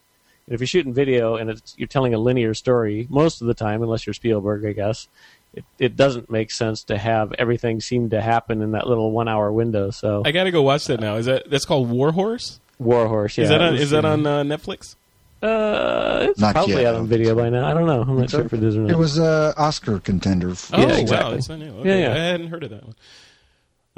[0.49, 3.55] And if you're shooting video and it's, you're telling a linear story most of the
[3.55, 5.07] time, unless you're Spielberg, I guess,
[5.53, 9.29] it, it doesn't make sense to have everything seem to happen in that little one
[9.29, 9.91] hour window.
[9.91, 11.16] So I got to go watch that now.
[11.16, 12.61] Is that that's called War Horse?
[12.79, 14.95] Warhorse, yeah, is that on, was, is that on uh, Netflix?
[15.43, 17.69] Uh, it's Not probably yet, out on video by now.
[17.69, 18.03] I don't know.
[18.03, 18.91] I'm not sure if it is or not.
[18.91, 20.55] It was a Oscar contender.
[20.55, 21.35] For, Oh Yeah, wow, exactly.
[21.35, 21.70] that's not new.
[21.79, 22.15] Okay, Yeah, yeah.
[22.15, 22.95] I hadn't heard of that one.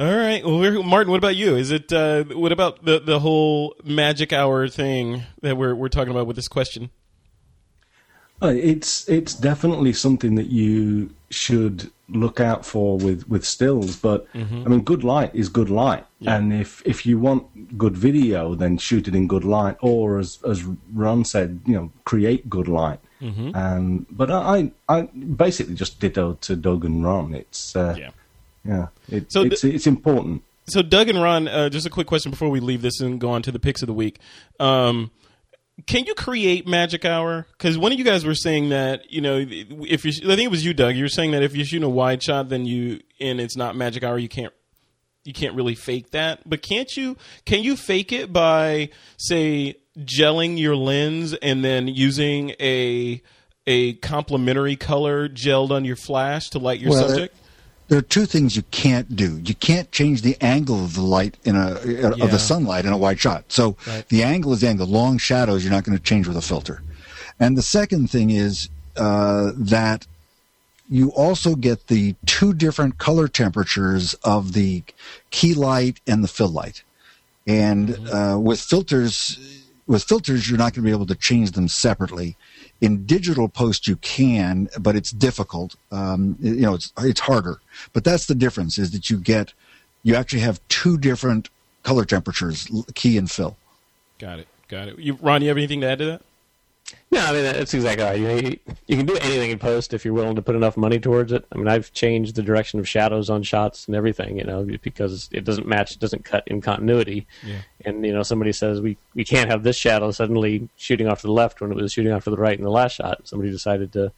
[0.01, 1.57] All right, well, we're- Martin, what about you?
[1.57, 6.11] Is it uh, what about the the whole magic hour thing that we're we're talking
[6.11, 6.89] about with this question?
[8.43, 13.97] Uh, It's it's definitely something that you should look out for with, with stills.
[13.97, 18.55] But I mean, good light is good light, and if if you want good video,
[18.55, 20.65] then shoot it in good light, or as as
[20.95, 23.01] Ron said, you know, create good light.
[23.55, 25.03] Um, but I I
[25.37, 27.35] basically just ditto to Doug and Ron.
[27.35, 28.11] It's uh, Yeah.
[28.65, 30.43] Yeah, it, So it's it's important.
[30.67, 33.31] So, Doug and Ron, uh, just a quick question before we leave this and go
[33.31, 34.21] on to the picks of the week.
[34.61, 35.11] Um,
[35.87, 37.47] can you create magic hour?
[37.53, 40.51] Because one of you guys were saying that you know if you, I think it
[40.51, 40.95] was you, Doug.
[40.95, 43.77] You were saying that if you're shooting a wide shot, then you and it's not
[43.77, 44.53] magic hour, you can't
[45.25, 46.49] you can't really fake that.
[46.49, 47.17] But can't you?
[47.47, 53.23] Can you fake it by say gelling your lens and then using a
[53.67, 57.35] a complementary color gelled on your flash to light your Well, subject?
[57.91, 59.41] There are two things you can't do.
[59.45, 61.73] You can't change the angle of the light in a
[62.23, 63.47] of the sunlight in a wide shot.
[63.49, 64.09] So Right.
[64.09, 64.87] the angle is the angle.
[64.87, 66.83] Long shadows you're not going to change with a filter.
[67.41, 70.07] And the second thing is uh, that
[70.89, 74.85] you also get the two different color temperatures of the
[75.33, 76.85] key light and the fill light.
[77.45, 79.37] And uh, with filters,
[79.89, 82.37] with filters, you're not going to be able to change them separately.
[82.81, 85.77] In digital post, you can, but it's difficult.
[85.93, 87.61] Um, you know, it's it's harder.
[87.93, 89.53] But that's the difference: is that you get,
[90.03, 91.51] you actually have two different
[91.83, 93.57] color temperatures, key and fill.
[94.19, 94.49] Got it.
[94.69, 94.99] Got it.
[94.99, 96.23] You, Ron, you have anything to add to that?
[97.13, 98.45] No, I mean that's exactly right.
[98.45, 101.33] You, you can do anything in post if you're willing to put enough money towards
[101.33, 101.45] it.
[101.51, 105.29] I mean, I've changed the direction of shadows on shots and everything, you know, because
[105.33, 107.27] it doesn't match, it doesn't cut in continuity.
[107.45, 107.63] Yeah.
[107.85, 111.27] And you know, somebody says we we can't have this shadow suddenly shooting off to
[111.27, 113.27] the left when it was shooting off to the right in the last shot.
[113.27, 114.13] Somebody decided to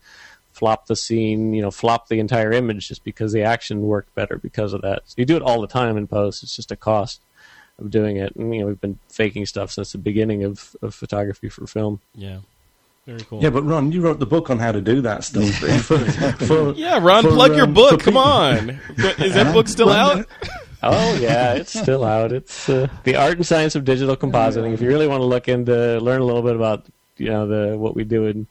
[0.51, 4.37] flop the scene, you know, flop the entire image just because the action worked better
[4.37, 5.01] because of that.
[5.05, 6.43] So you do it all the time in post.
[6.43, 7.21] It's just a cost
[7.79, 8.35] of doing it.
[8.35, 12.01] And you know, we've been faking stuff since the beginning of, of photography for film.
[12.13, 12.37] Yeah.
[13.05, 13.43] Very cool.
[13.43, 15.49] Yeah, but Ron, you wrote the book on how to do that stuff.
[15.83, 15.97] for,
[16.45, 17.99] for, Yeah, Ron, for, plug your um, book.
[18.01, 18.69] Come on.
[19.17, 20.25] Is that book still out?
[20.85, 22.33] Oh yeah, it's still out.
[22.33, 24.73] It's uh, the art and science of digital compositing.
[24.73, 26.85] If you really want to look into, learn a little bit about,
[27.17, 28.47] you know, the what we do in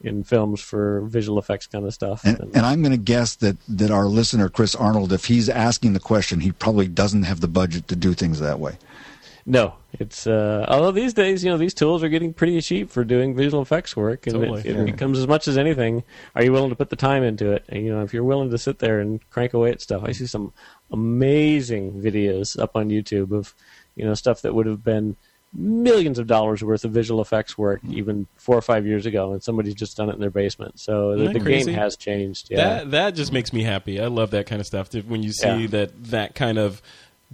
[0.00, 2.24] in films for visual effects kind of stuff.
[2.24, 5.92] And, and I'm going to guess that, that our listener, Chris Arnold, if he's asking
[5.92, 8.78] the question, he probably doesn't have the budget to do things that way.
[9.50, 13.02] No, it's uh, although these days, you know, these tools are getting pretty cheap for
[13.02, 14.84] doing visual effects work, and Totally, it, it yeah.
[14.84, 16.04] becomes as much as anything.
[16.34, 17.64] Are you willing to put the time into it?
[17.70, 20.12] And, you know, if you're willing to sit there and crank away at stuff, I
[20.12, 20.52] see some
[20.92, 23.54] amazing videos up on YouTube of,
[23.96, 25.16] you know, stuff that would have been
[25.54, 29.42] millions of dollars worth of visual effects work even four or five years ago, and
[29.42, 30.78] somebody's just done it in their basement.
[30.78, 32.48] So the, the game has changed.
[32.50, 32.56] Yeah.
[32.56, 33.98] That that just makes me happy.
[33.98, 34.92] I love that kind of stuff.
[34.94, 35.66] When you see Yeah.
[35.68, 36.82] that that kind of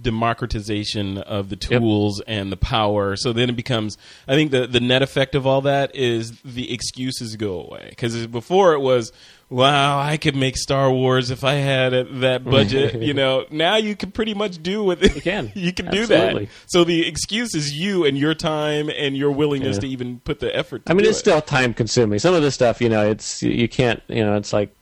[0.01, 3.97] democratization of the tools and the power, so then it becomes.
[4.27, 8.27] I think the the net effect of all that is the excuses go away because
[8.27, 9.11] before it was.
[9.47, 12.99] Wow, I could make Star Wars if I had it- that budget.
[12.99, 15.13] you know, now you can pretty much do with it.
[15.15, 15.51] You can.
[15.55, 16.47] you can do that.
[16.65, 19.81] So the excuse is you and your time and your willingness Yeah.
[19.81, 20.87] to even put the effort.
[20.87, 21.19] To I mean, it's it.
[21.19, 22.17] still time consuming.
[22.17, 24.75] Some of this stuff, you know, it's you can't, you know, it's like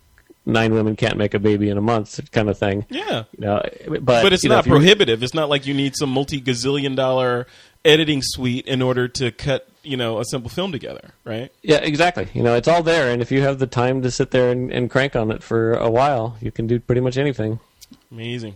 [0.45, 2.85] nine women can't make a baby in a month kind of thing.
[2.89, 3.23] yeah.
[3.37, 5.23] You know, but but it's know, not if prohibitive.
[5.23, 7.47] It's not like you need some multi gazillion dollar
[7.85, 11.51] editing suite in order to cut you know a simple film together, right?
[11.61, 12.27] Yeah, exactly.
[12.33, 14.71] You know, it's all there, and if you have the time to sit there and,
[14.71, 17.59] and crank on it for a while, you can do pretty much anything.
[18.11, 18.55] Amazing.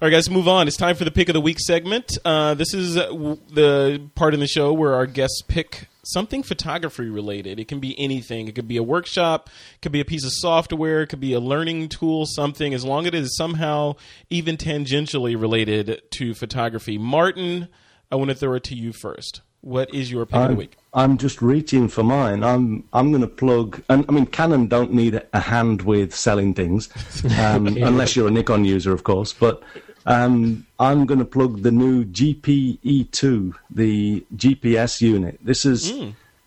[0.00, 0.66] All right, guys, move on.
[0.68, 2.16] It's time for the pick of the week segment.
[2.24, 6.42] Uh, this is uh, w- the part in the show where our guests pick something
[6.42, 7.58] photography related.
[7.58, 8.48] It can be anything.
[8.48, 11.32] It could be a workshop, it could be a piece of software, it could be
[11.32, 13.94] a learning tool, something, as long as it is somehow
[14.28, 16.98] even tangentially related to photography.
[16.98, 17.68] Martin,
[18.10, 19.42] I want to throw it to you first.
[19.62, 20.76] What is your pick of the I'm, week?
[20.94, 22.42] I'm just reaching for mine.
[22.42, 23.82] I'm I'm going to plug.
[23.90, 26.88] And I mean, Canon don't need a hand with selling things,
[27.38, 29.34] um, unless you're a Nikon user, of course.
[29.34, 29.62] But
[30.10, 35.38] um, I'm going to plug the new GPE2, the GPS unit.
[35.42, 35.90] This is.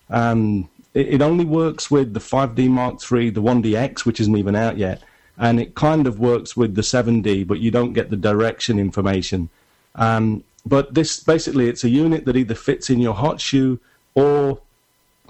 [0.10, 4.56] Um, it, it only works with the 5D Mark III, the 1DX, which isn't even
[4.56, 5.02] out yet,
[5.38, 9.50] and it kind of works with the 7D, but you don't get the direction information.
[9.96, 13.80] Um, but this basically, it's a unit that either fits in your hot shoe
[14.14, 14.60] or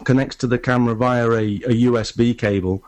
[0.03, 2.83] connects to the camera via a, a USB cable,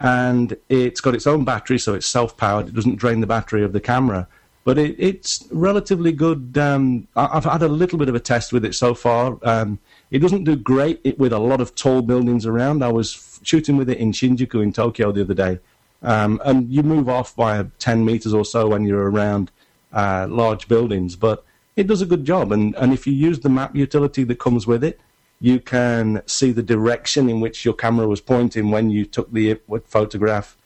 [0.00, 2.68] and it's got its own battery, so it's self-powered.
[2.68, 4.26] It doesn't drain the battery of the camera,
[4.66, 6.58] but it, it's relatively good.
[6.58, 9.38] Um, I've had a little bit of a test with it so far.
[9.44, 9.78] Um,
[10.10, 12.82] it doesn't do great it, with a lot of tall buildings around.
[12.82, 15.60] I was shooting with it in Shinjuku in Tokyo the other day,
[16.02, 19.52] um, and you move off by 10 meters or so when you're around
[19.92, 21.44] uh, large buildings, but
[21.76, 22.50] it does a good job.
[22.50, 24.98] And, and if you use the map utility that comes with it,
[25.40, 29.60] you can see the direction in which your camera was pointing when you took the
[29.84, 30.56] photograph.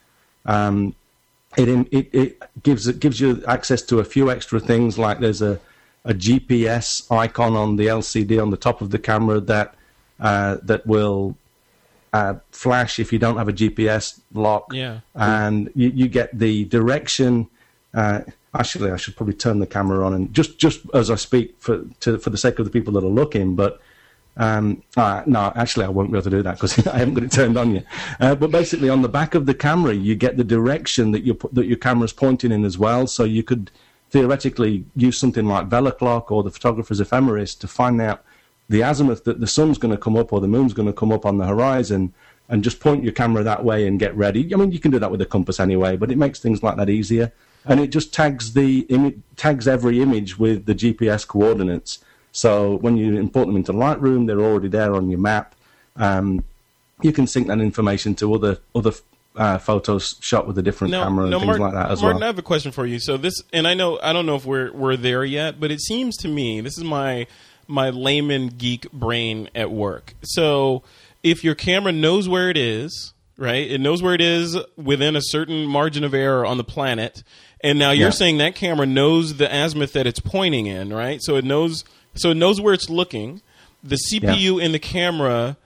[0.43, 0.95] Um,
[1.57, 5.41] it, it it gives it gives you access to a few extra things like there's
[5.41, 5.59] a
[6.05, 9.75] a GPS icon on the LCD on the top of the camera that
[10.19, 11.37] uh, that will
[12.13, 14.73] uh, flash if you don't have a GPS lock.
[14.73, 14.99] Yeah.
[15.15, 17.47] and you, you get the direction.
[17.93, 18.21] Uh,
[18.53, 21.83] actually, I should probably turn the camera on and just just as I speak for
[22.01, 23.81] to, for the sake of the people that are looking, but.
[24.37, 27.23] Um, uh, no, actually, I won't be able to do that because I haven't got
[27.23, 27.85] it turned on yet.
[28.19, 31.35] Uh, but basically, on the back of the camera, you get the direction that your
[31.51, 33.07] that your camera's pointing in as well.
[33.07, 33.71] So you could
[34.09, 38.23] theoretically use something like VeloClock or the photographer's ephemeris to find out
[38.67, 41.11] the azimuth that the sun's going to come up or the moon's going to come
[41.11, 42.13] up on the horizon,
[42.49, 44.53] and just point your camera that way and get ready.
[44.53, 46.77] I mean, you can do that with a compass anyway, but it makes things like
[46.77, 47.31] that easier.
[47.65, 51.99] And it just tags the tags every image with the GPS coordinates.
[52.31, 55.55] So when you import them into Lightroom, they're already there on your map.
[55.97, 56.43] Um,
[57.01, 58.91] you can sync that information to other other
[59.35, 62.27] uh, photos shot with a different camera and things Martin, like that as Martin, I
[62.27, 62.99] have a question for you.
[62.99, 65.81] So this, and I know, I don't know if we're we're there yet, but it
[65.81, 67.27] seems to me this is my
[67.67, 70.13] my layman geek brain at work.
[70.21, 70.83] So
[71.23, 73.69] if your camera knows where it is, right?
[73.69, 77.23] It knows where it is within a certain margin of error on the planet,
[77.61, 78.11] and now you're Yeah.
[78.11, 81.19] saying that camera knows the azimuth that it's pointing in, right?
[81.21, 81.83] So it knows,
[82.15, 83.41] so it knows where it's looking.
[83.83, 85.57] The CPU in the camera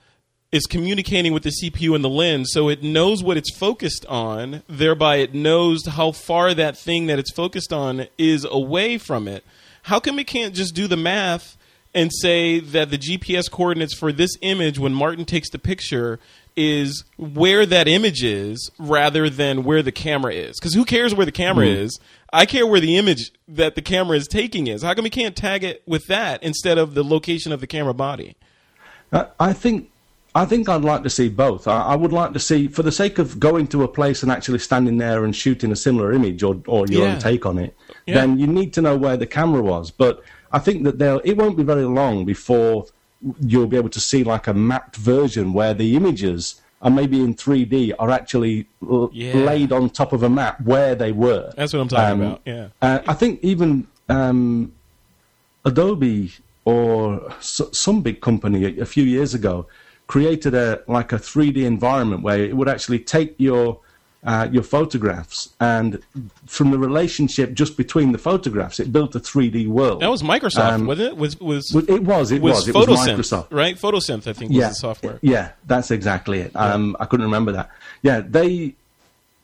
[0.52, 4.62] is communicating with the CPU and the lens, so it knows what it's focused on.
[4.68, 9.44] Thereby, it knows how far that thing that it's focused on is away from it.
[9.82, 11.56] How come it can't just do the math
[11.94, 16.18] and say that the GPS coordinates for this image, when Martin takes the picture,
[16.56, 20.58] is where that image is rather than where the camera is?
[20.58, 21.98] Because who cares where the camera is?
[22.32, 24.82] I care where the image that the camera is taking is.
[24.82, 27.94] How come we can't tag it with that instead of the location of the camera
[27.94, 28.36] body?
[29.12, 29.90] Uh, I think
[30.34, 31.66] I think I'd like to see both.
[31.66, 34.30] I, I would like to see, for the sake of going to a place and
[34.30, 37.14] actually standing there and shooting a similar image or, or your Yeah.
[37.14, 37.74] own take on it,
[38.06, 38.16] Yeah.
[38.16, 39.90] then you need to know where the camera was.
[39.90, 40.22] But
[40.52, 42.84] I think that they'll, it won't be very long before
[43.40, 47.34] you'll be able to see like a mapped version where the images are maybe in
[47.34, 48.66] 3D are actually
[49.12, 49.34] Yeah.
[49.34, 51.52] laid on top of a map where they were.
[51.56, 52.40] That's what I'm talking Um, about.
[52.44, 52.68] Yeah.
[52.82, 54.72] Uh, I think even um,
[55.64, 56.32] Adobe
[56.64, 59.66] or s- some big company a, a few years ago
[60.06, 63.80] created a like a 3D environment where it would actually take your
[64.26, 66.02] uh, your photographs and
[66.46, 70.00] from the relationship just between the photographs, it built a 3D world.
[70.02, 71.16] That was Microsoft, Um, wasn't it?
[71.16, 72.32] Was was it was.
[72.32, 72.56] It was.
[72.56, 73.46] was It was Photosynth, Microsoft.
[73.50, 73.76] right?
[73.76, 75.18] Photosynth, I think, was yeah, the software.
[75.22, 76.50] Yeah, that's exactly it.
[76.56, 77.70] Um, I couldn't remember that.
[78.02, 78.74] Yeah, they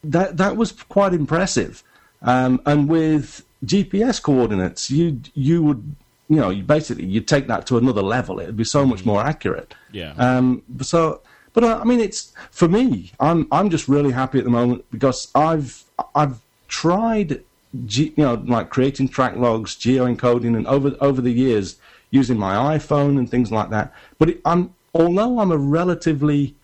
[0.04, 1.82] that that was quite impressive.
[2.22, 5.94] Um, and with GPS coordinates, you you would
[6.28, 8.40] you know you basically you take that to another level.
[8.40, 9.74] It would be so much more accurate.
[9.92, 10.12] Yeah.
[10.16, 11.20] Um, so,
[11.52, 13.12] but uh, I mean, it's for me.
[13.20, 15.84] I'm I'm just really happy at the moment because I've
[16.14, 17.42] I've tried,
[17.88, 21.76] you know, like creating track logs, geo encoding, and over over the years
[22.10, 23.92] using my iPhone and things like that.
[24.18, 26.54] But it, I'm although I'm a relatively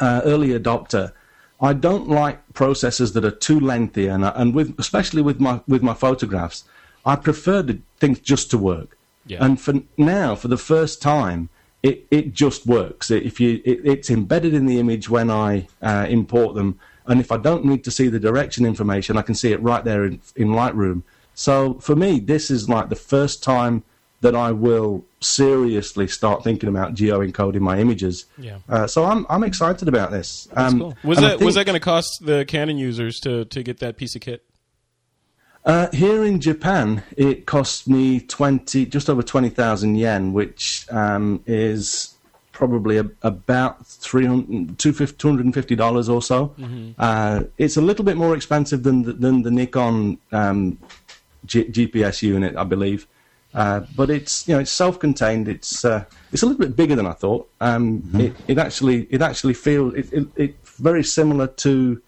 [0.00, 1.12] uh, early adopter.
[1.58, 5.82] I don't like processes that are too lengthy, and and with especially with my with
[5.82, 6.64] my photographs,
[7.04, 8.96] I prefer the things just to work.
[9.26, 9.44] Yeah.
[9.44, 11.48] And for now, for the first time,
[11.86, 13.10] it, it just works.
[13.10, 17.30] If you, it, it's embedded in the image when I uh, import them, and if
[17.30, 20.20] I don't need to see the direction information, I can see it right there in,
[20.34, 21.02] in Lightroom.
[21.34, 23.84] So for me, this is like the first time
[24.22, 28.24] that I will seriously start thinking about geo encoding my images.
[28.38, 28.58] Yeah.
[28.68, 30.48] Uh, so I'm I'm excited about this.
[30.54, 30.96] Um, Cool.
[31.04, 34.16] Was that was that going to cost the Canon users to to get that piece
[34.16, 34.42] of kit?
[35.66, 41.42] Uh, here in Japan, it cost me twenty, just over twenty thousand yen, which um,
[41.46, 42.14] is
[42.52, 46.54] probably a, about 300 250 dollars or so.
[46.98, 50.78] Uh, it's a little bit more expensive than the, than the Nikon um,
[51.44, 53.06] G- GPS unit, I believe.
[53.52, 55.48] Uh, but it's you know it's self-contained.
[55.48, 57.48] It's uh, it's a little bit bigger than I thought.
[57.60, 62.00] Um, it, it actually it actually feels it, it, it's very similar to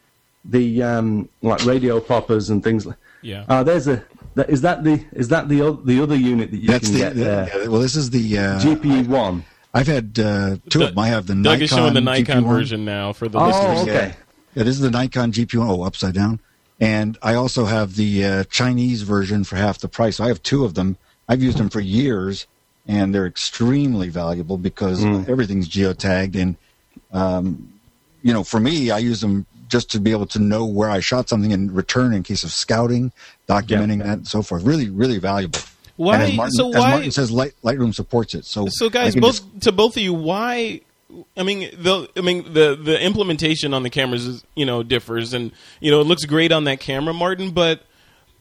[0.45, 2.87] the um, like radio poppers and things.
[2.87, 3.45] like Yeah.
[3.49, 4.05] uh, there's a.
[4.35, 6.99] That, is that the is that the the other unit that you That's can the,
[7.01, 7.49] get the- there?
[7.63, 7.81] yeah, well.
[7.81, 9.45] This is the uh, GPU one.
[9.75, 10.99] I've had uh, two of them.
[10.99, 12.49] I have the Doug Nikon is showing the Nikon GP1.
[12.49, 13.81] version now for the Oh, listeners.
[13.95, 14.15] okay.
[14.55, 15.69] Yeah, this is the Nikon GP1.
[15.69, 16.41] Oh, upside down.
[16.81, 20.17] And I also have the uh, Chinese version for half the price.
[20.17, 20.97] So I have two of them.
[21.29, 22.47] I've used them for years,
[22.87, 26.37] and they're extremely valuable because everything's geotagged.
[26.41, 26.57] And
[27.13, 27.73] um,
[28.23, 31.01] you know, for me, I use them just to be able to know where I
[31.01, 33.13] shot something and return in case of scouting,
[33.49, 34.63] documenting that, and so forth.
[34.63, 35.61] Really, really valuable.
[35.97, 38.45] Why- Martin, so why- Martin says, Light, Lightroom supports it.
[38.47, 40.81] So, So, guys, both just- to both of you, why?
[41.37, 45.33] I mean, the I mean the the implementation on the cameras is you know differs,
[45.33, 47.51] and you know it looks great on that camera, Martin.
[47.51, 47.81] But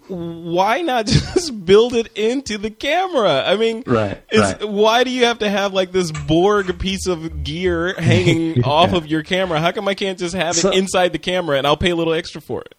[0.10, 3.44] why not just build it into the camera?
[3.46, 4.70] I mean, Right, it's- right.
[4.70, 9.08] Why do you have to have like this Borg piece of gear hanging off of
[9.08, 9.60] your camera?
[9.60, 11.96] How come I can't just have So- it inside the camera and I'll pay a
[11.96, 12.74] little extra for it?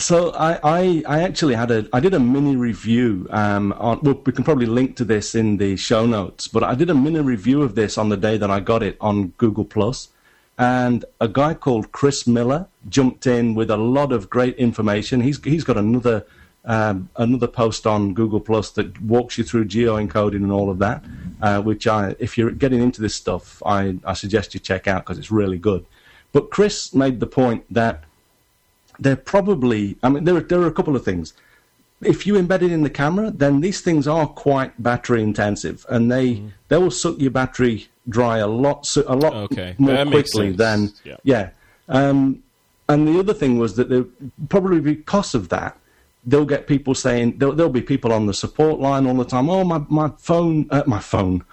[0.00, 4.22] So I, I, I actually had a I did a mini review um, on well
[4.24, 7.18] we can probably link to this in the show notes but I did a mini
[7.18, 10.08] review of this on the day that I got it on Google Plus
[10.56, 15.42] and a guy called Chris Miller jumped in with a lot of great information he's
[15.42, 16.24] he's got another
[16.68, 20.78] um, another post on Google Plus that walks you through geo encoding and all of
[20.78, 21.02] that
[21.42, 25.00] uh, which I if you're getting into this stuff I, I suggest you check out
[25.04, 25.84] because it's really good.
[26.32, 28.04] But Chris made the point that
[29.00, 31.32] they're probably i mean there are, there are a couple of things.
[32.02, 36.12] If you embed it in the camera then these things are quite battery intensive and
[36.12, 36.48] they Mm-hmm.
[36.68, 40.52] they will suck your battery dry a lot so- a lot Okay, more that quickly
[40.52, 41.16] than Yeah.
[41.24, 41.50] yeah.
[41.88, 42.42] Um,
[42.90, 44.04] and the other thing was that there,
[44.48, 45.76] probably because of that
[46.28, 49.48] they'll get people saying there'll, there'll be people on the support line all the time
[49.50, 51.44] oh my my phone uh, my phone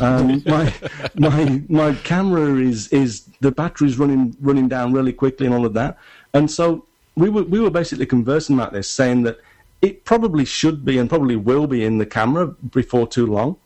[0.00, 0.72] um, my
[1.14, 5.74] my my camera is is the battery's running running down really quickly and all of
[5.74, 5.98] that.
[6.34, 9.40] And so we were we were basically conversing about this, saying that
[9.82, 13.56] it probably should be and probably will be in the camera before too long.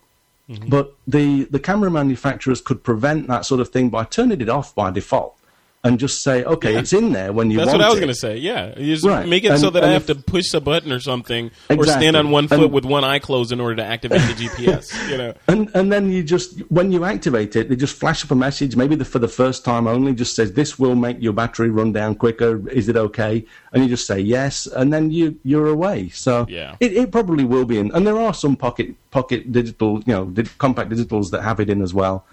[0.49, 0.69] Mm-hmm.
[0.69, 4.75] But the the camera manufacturers could prevent that sort of thing by turning it off
[4.75, 5.37] by default
[5.83, 7.79] and just say, okay, it's in there when you That's want it.
[7.79, 8.37] That's what I was going to say.
[8.37, 9.27] Yeah, you just Right.
[9.27, 11.87] make it And- so that I have if- to push a button or something, or
[11.87, 14.93] stand on one foot And- with one eye closed in order to activate the GPS.
[15.11, 15.33] You know.
[15.49, 18.77] And and then you just when you activate it, they just flash up a message,
[18.77, 21.93] maybe the, for the first time only, just says this will make your battery run
[21.93, 22.61] down quicker.
[22.69, 23.45] Is it okay?
[23.73, 26.11] And you just say yes, and then you you're away.
[26.11, 26.77] So Yeah.
[26.81, 27.91] it, it probably will be in.
[27.93, 31.81] And there are some pocket pocket digital, you know, compact digitals that have it in
[31.81, 32.27] as well.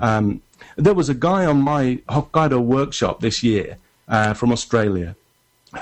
[0.00, 0.40] Um,
[0.76, 3.78] there was a guy on my Hokkaido workshop this year
[4.08, 5.16] uh, from Australia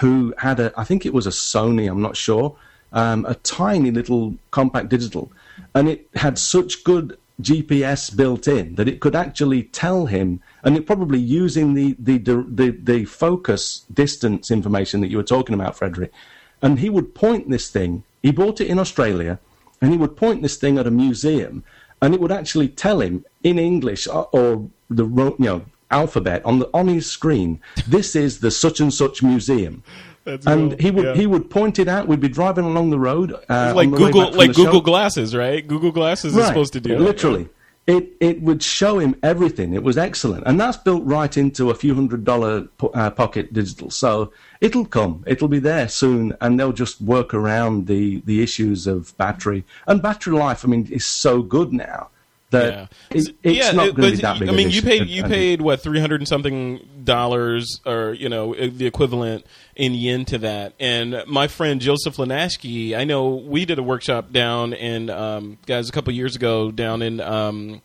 [0.01, 2.57] who had a, I think it was a Sony, I'm not sure,
[2.93, 5.31] um, a tiny little compact digital,
[5.75, 10.77] and it had such good GPS built in that it could actually tell him, and
[10.77, 15.77] it probably using the the the, the focus distance information that you were talking about,
[15.77, 16.13] Frederick,
[16.61, 18.05] and he would point this thing.
[18.23, 19.39] He bought it in Australia,
[19.81, 21.65] and he would point this thing at a museum,
[22.03, 26.59] and it would actually tell him in English or, or the you know alphabet on
[26.59, 27.61] the on his screen.
[27.87, 29.83] This is the such and such museum.
[30.25, 30.79] That's and cool.
[30.79, 31.15] he would Yeah.
[31.15, 32.07] he would point it out.
[32.09, 34.65] We'd be driving along the road, uh, like Google like the show.
[34.67, 35.67] Google Glasses, right?
[35.67, 37.01] Google Glasses is supposed to do that.
[37.01, 37.49] literally.
[37.87, 39.75] It it would show him everything.
[39.75, 43.53] It was excellent, and that's built right into a few hundred dollar po- uh, pocket
[43.53, 43.91] digital.
[43.91, 45.25] So it'll come.
[45.27, 50.01] It'll be there soon, and they'll just work around the the issues of battery and
[50.01, 50.65] battery life.
[50.65, 52.11] I mean, is so good now
[52.53, 52.87] that Yeah.
[53.11, 54.49] it, it's yeah, not going to but be that big.
[54.49, 58.55] I mean, you paid you paid what three hundred and something dollars, or you know,
[58.55, 59.45] the equivalent
[59.77, 60.75] in yen to that.
[60.81, 65.89] And my friend Joseph Linaschke, I know we did a workshop down in um, guys
[65.89, 67.83] a couple years ago down in um,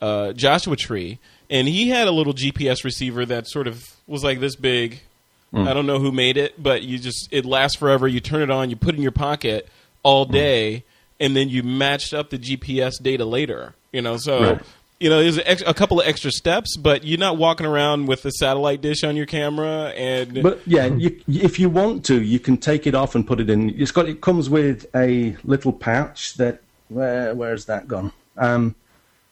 [0.00, 1.18] uh, Joshua Tree,
[1.50, 5.00] and he had a little GPS receiver that sort of was like this big.
[5.52, 5.68] Hmm.
[5.68, 8.08] I don't know who made it, but you just it lasts forever.
[8.08, 9.68] You turn it on, you put it in your pocket
[10.02, 10.84] all day,
[11.20, 13.74] and then you matched up the GPS data later.
[13.94, 14.60] You know, so Right.
[15.00, 18.06] you know there's a, ex- a couple of extra steps, but you're not walking around
[18.06, 22.20] with a satellite dish on your camera and But yeah, you, if you want to,
[22.20, 23.70] you can take it off and put it in.
[23.80, 24.08] It's got.
[24.08, 26.60] It comes with a little pouch that.
[26.88, 28.12] Where where's that gone?
[28.36, 28.74] Um,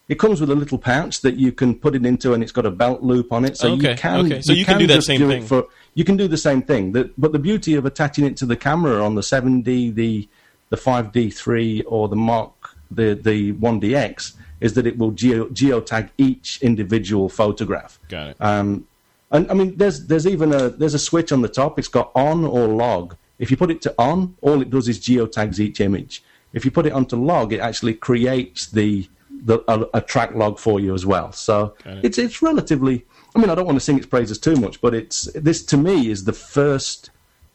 [0.08, 2.64] it comes with a little pouch that you can put it into, and it's got
[2.66, 4.26] a belt loop on it, so Okay, you can.
[4.26, 4.40] okay.
[4.42, 5.42] So you can do that same it thing.
[5.46, 6.92] For, you can do the same thing.
[6.92, 10.28] That, but the beauty of attaching it to the camera on the 7D, the
[10.70, 14.32] the 5D3, or the Mark the the 1DX
[14.62, 17.98] is that it will geo geotag each individual photograph.
[18.08, 18.36] got it.
[18.40, 18.86] Um,
[19.30, 21.78] and I mean, there's there's even a there's a switch on the top.
[21.78, 23.16] It's got on or log.
[23.38, 26.22] If you put it to on, all it does is geotags each image.
[26.52, 30.58] If you put it onto log, it actually creates the the a, a track log
[30.58, 31.32] for you as well.
[31.32, 32.04] So it.
[32.04, 33.06] it's it's relatively.
[33.34, 35.76] I mean, I don't want to sing its praises too much, but it's this to
[35.78, 37.10] me is the first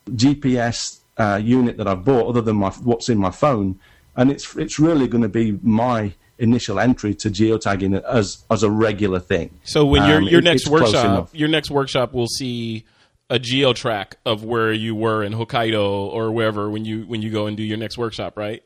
[0.09, 3.79] GPS uh, unit that I've bought, other than my what's in my phone,
[4.15, 8.69] and it's it's really going to be my initial entry to geotagging as as a
[8.69, 9.49] regular thing.
[9.63, 12.85] So when your Um, your next workshop, your next workshop will see
[13.29, 17.29] a geo track of where you were in Hokkaido or wherever when you when you
[17.29, 18.63] go and do your next workshop, right?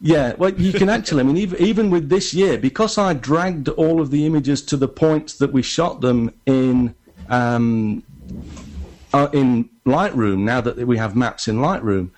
[0.00, 1.20] Yeah, well, you can actually.
[1.20, 4.76] I mean, even, even with this year, because I dragged all of the images to
[4.76, 6.94] the points that we shot them in
[7.30, 8.02] um,
[9.14, 10.40] uh, in Lightroom.
[10.40, 12.10] Now that we have maps in Lightroom,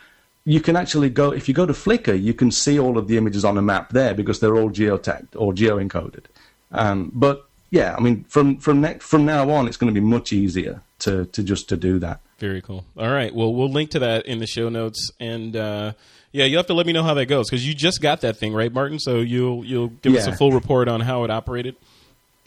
[0.48, 1.30] you can actually go.
[1.30, 3.90] If you go to Flickr, you can see all of the images on a map
[3.90, 6.24] there because they're all geotagged or geoencoded.
[6.72, 10.04] Um, but yeah, I mean, from from next from now on, it's going to be
[10.04, 12.20] much easier to to just to do that.
[12.38, 12.86] Very cool.
[12.96, 13.34] All right.
[13.34, 15.92] Well, we'll link to that in the show notes, and uh,
[16.32, 18.38] yeah, you'll have to let me know how that goes because you just got that
[18.38, 18.98] thing, right, Martin?
[18.98, 21.76] So you'll you'll give us a full report on how it operated.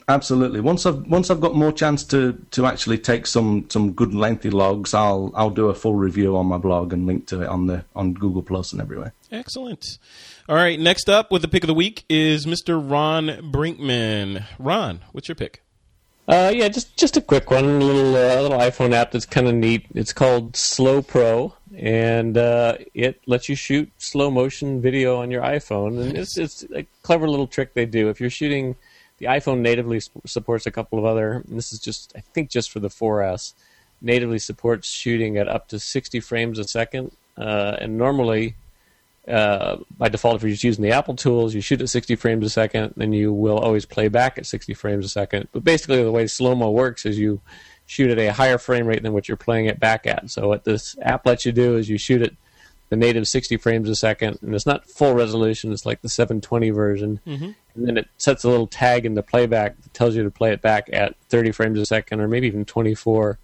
[0.08, 0.60] Absolutely.
[0.60, 4.50] Once I've once I've got more chance to, to actually take some, some good lengthy
[4.50, 7.66] logs, I'll I'll do a full review on my blog and link to it on
[7.66, 9.12] the on Google Plus and everywhere.
[9.30, 9.98] Excellent.
[10.48, 10.78] All right.
[10.78, 12.78] Next up with the pick of the week is Mr.
[12.78, 14.44] Ron Brinkmann.
[14.58, 15.62] Ron, what's your pick?
[16.28, 19.48] Uh, yeah, just just a quick one, a little uh, little iPhone app that's kind
[19.48, 19.86] of neat.
[19.92, 26.00] It's called SloPro, and uh, it lets you shoot slow motion video on your iPhone.
[26.00, 28.08] And it's it's a clever little trick they do.
[28.08, 28.76] If you're shooting,
[29.22, 31.44] the iPhone natively supports a couple of other.
[31.46, 33.54] And this is just I think just for the 4S,
[34.00, 37.12] natively supports shooting at up to 60 frames a second.
[37.38, 38.56] Uh, and normally,
[39.28, 42.44] uh, by default, if you're just using the Apple tools, you shoot at 60 frames
[42.44, 45.46] a second, then you will always play back at 60 frames a second.
[45.52, 47.40] But basically, the way slow mo works is you
[47.86, 50.32] shoot at a higher frame rate than what you're playing it back at.
[50.32, 52.32] So, what this app lets you do is you shoot at
[52.88, 56.70] the native 60 frames a second, and it's not full resolution, it's like the 720
[56.70, 57.20] version.
[57.74, 60.52] And then it sets a little tag in the playback that tells you to play
[60.52, 63.38] it back at 30 frames a second or maybe even 24.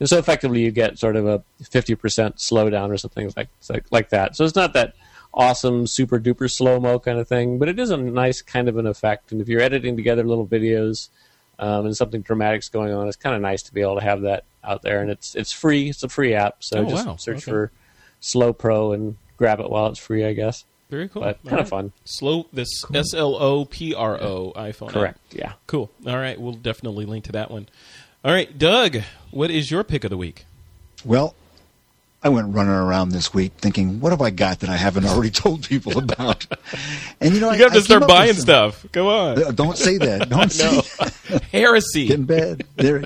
[0.00, 1.96] And so effectively, you get sort of a 50%
[2.36, 3.48] slowdown or something like,
[3.90, 4.34] like, that.
[4.36, 4.94] So it's not that
[5.32, 8.76] awesome, super duper slow mo kind of thing, but it is a nice kind of
[8.76, 9.30] an effect.
[9.32, 11.10] And if you're editing together little videos
[11.58, 14.22] um, and something dramatic's going on, it's kind of nice to be able to have
[14.22, 15.00] that out there.
[15.00, 15.90] And it's it's free.
[15.90, 17.16] It's a free app, so Oh, just wow.
[17.16, 17.50] search Okay.
[17.50, 17.72] for
[18.20, 20.64] SloPro and grab it while it's free, I guess.
[20.90, 21.22] Very cool.
[21.22, 21.60] But All kind right.
[21.62, 21.92] of fun.
[22.04, 24.88] Slow this S L O P R O iPhone.
[24.88, 24.92] app.
[24.94, 25.18] Correct.
[25.32, 25.52] Yeah.
[25.66, 25.90] Cool.
[26.06, 26.40] All right.
[26.40, 27.68] We'll definitely link to that one.
[28.24, 28.98] All right, Doug,
[29.32, 30.46] what is your pick of the week?
[31.04, 31.34] Well,
[32.22, 35.28] I went running around this week thinking, what have I got that I haven't already
[35.42, 36.46] told people about?
[37.20, 38.86] And you know, You got I, to I start came up with buying some- stuff.
[38.92, 39.42] Come on.
[39.44, 40.28] Uh, Don't say that.
[40.30, 41.42] Don't say that.
[41.52, 42.06] Heresy.
[42.06, 42.66] Get in bed.
[42.76, 43.04] There.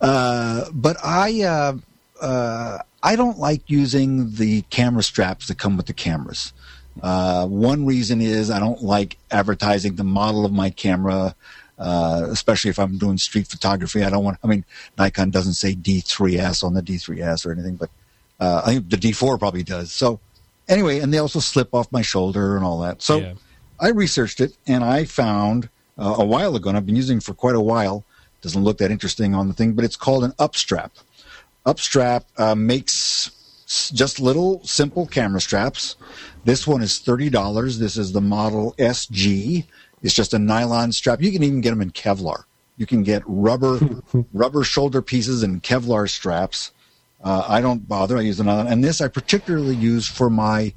[0.00, 1.76] Uh, but I, uh,
[2.20, 6.54] uh, I don't like using the camera straps that come with the cameras.
[7.02, 11.34] Uh, one reason is I don't like advertising the model of my camera,
[11.78, 14.02] uh, especially if I'm doing street photography.
[14.02, 14.38] I don't want.
[14.42, 14.64] I mean,
[14.98, 17.90] Nikon doesn't say D3S on the D3S or anything, but
[18.40, 19.92] uh, I think the D4 probably does.
[19.92, 20.20] So
[20.68, 23.02] anyway, and they also slip off my shoulder and all that.
[23.02, 23.34] So Yeah.
[23.78, 25.68] I researched it and I found
[25.98, 28.04] uh, a while ago, and I've been using it for quite a while.
[28.40, 30.90] Doesn't look that interesting on the thing, but it's called an upstrap.
[31.66, 33.30] Upstrap uh, makes
[33.92, 35.96] just little simple camera straps.
[36.46, 37.80] This one is thirty dollars.
[37.80, 39.64] This is the model SG.
[40.00, 41.20] It's just a nylon strap.
[41.20, 42.44] You can even get them in Kevlar.
[42.76, 43.80] You can get rubber
[44.32, 46.70] rubber shoulder pieces and Kevlar straps.
[47.20, 48.16] Uh, I don't bother.
[48.16, 50.72] I use another, and this I particularly use for my.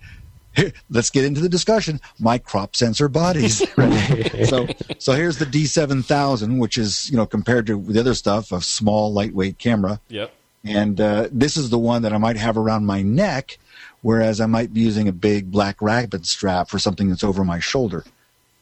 [0.89, 2.01] Let's get into the discussion.
[2.17, 3.59] My crop sensor bodies.
[4.49, 4.67] so,
[4.97, 9.13] so here's the D7000, which is you know compared to the other stuff, a small,
[9.13, 10.01] lightweight camera.
[10.07, 10.33] Yep.
[10.65, 13.59] And uh, this is the one that I might have around my neck,
[14.01, 18.03] whereas I might be using a big BlackRapid strap for something that's over my shoulder.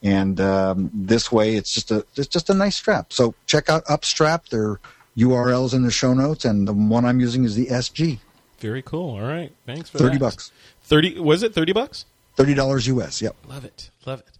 [0.03, 3.11] And um, this way, it's just a it's just a nice strap.
[3.11, 4.49] So check out Upstrap.
[4.49, 4.79] Their
[5.17, 8.19] URLs in the show notes, and the one I'm using is the SG.
[8.59, 9.15] Very cool.
[9.15, 9.51] All right.
[9.65, 10.19] Thanks for Thirty that.
[10.19, 10.51] bucks,
[10.83, 11.19] Thirty.
[11.19, 12.05] Was it thirty bucks?
[12.35, 13.21] thirty dollars US.
[13.23, 13.35] Yep.
[13.47, 13.89] Love it.
[14.05, 14.37] Love it.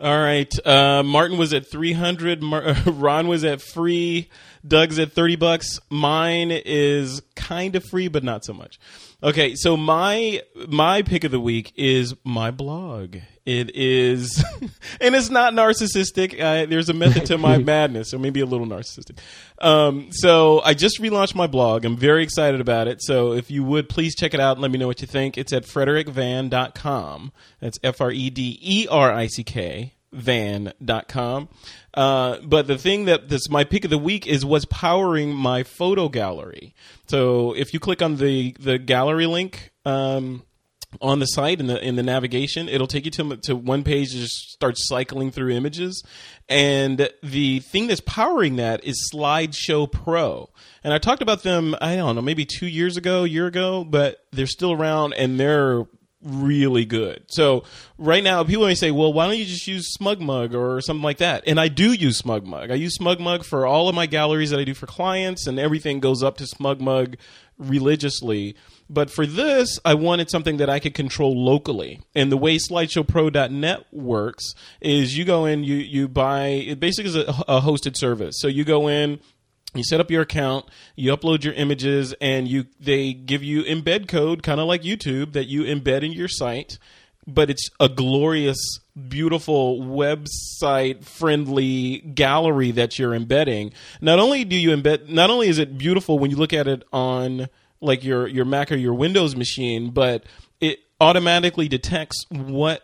[0.00, 0.50] All right.
[0.66, 2.42] Uh, Martin was at 300.
[2.42, 4.28] Mar- Ron was at free.
[4.66, 5.78] Doug's at 30 bucks.
[5.88, 8.80] Mine is kind of free, but not so much.
[9.24, 9.54] Okay.
[9.56, 13.16] So my, my pick of the week is my blog.
[13.46, 14.44] It is,
[15.00, 16.38] and it's not narcissistic.
[16.38, 19.18] Uh, there's a method to my madness, or maybe a little narcissistic.
[19.60, 21.84] Um, so I just relaunched my blog.
[21.86, 23.02] I'm very excited about it.
[23.02, 25.38] So if you would please check it out and let me know what you think.
[25.38, 27.32] It's at frederickvan.com.
[27.60, 31.48] That's F R E D E R I C K van.com.
[31.92, 35.62] Uh, but the thing that this my pick of the week is what's powering my
[35.62, 36.74] photo gallery.
[37.06, 40.42] So if you click on the the gallery link, um,
[41.00, 44.12] on the site in the in the navigation it'll take you to to one page
[44.12, 46.02] that just starts cycling through images
[46.48, 50.48] and the thing that's powering that is slideshow pro
[50.82, 53.84] and i talked about them i don't know maybe two years ago a year ago
[53.84, 55.84] but they're still around and they're
[56.24, 57.64] really good so
[57.98, 61.18] right now people may say well why don't you just use SmugMug or something like
[61.18, 62.70] that and i do use SmugMug.
[62.70, 66.00] i use SmugMug for all of my galleries that i do for clients and everything
[66.00, 67.16] goes up to SmugMug
[67.58, 68.56] religiously
[68.90, 72.02] but for this, I wanted something that I could control locally.
[72.14, 77.16] And the way SlideshowPro.net works is you go in, you you buy it basically is
[77.16, 78.36] a, a hosted service.
[78.38, 79.20] So you go in,
[79.74, 84.08] you set up your account, you upload your images, and you they give you embed
[84.08, 86.78] code, kind of like YouTube, that you embed in your site.
[87.26, 88.58] But it's a glorious,
[89.08, 93.72] beautiful website friendly gallery that you're embedding.
[94.02, 96.82] Not only do you embed, not only is it beautiful when you look at it
[96.92, 97.48] on
[97.80, 100.24] like your your Mac or your Windows machine, but
[100.60, 102.83] it automatically detects what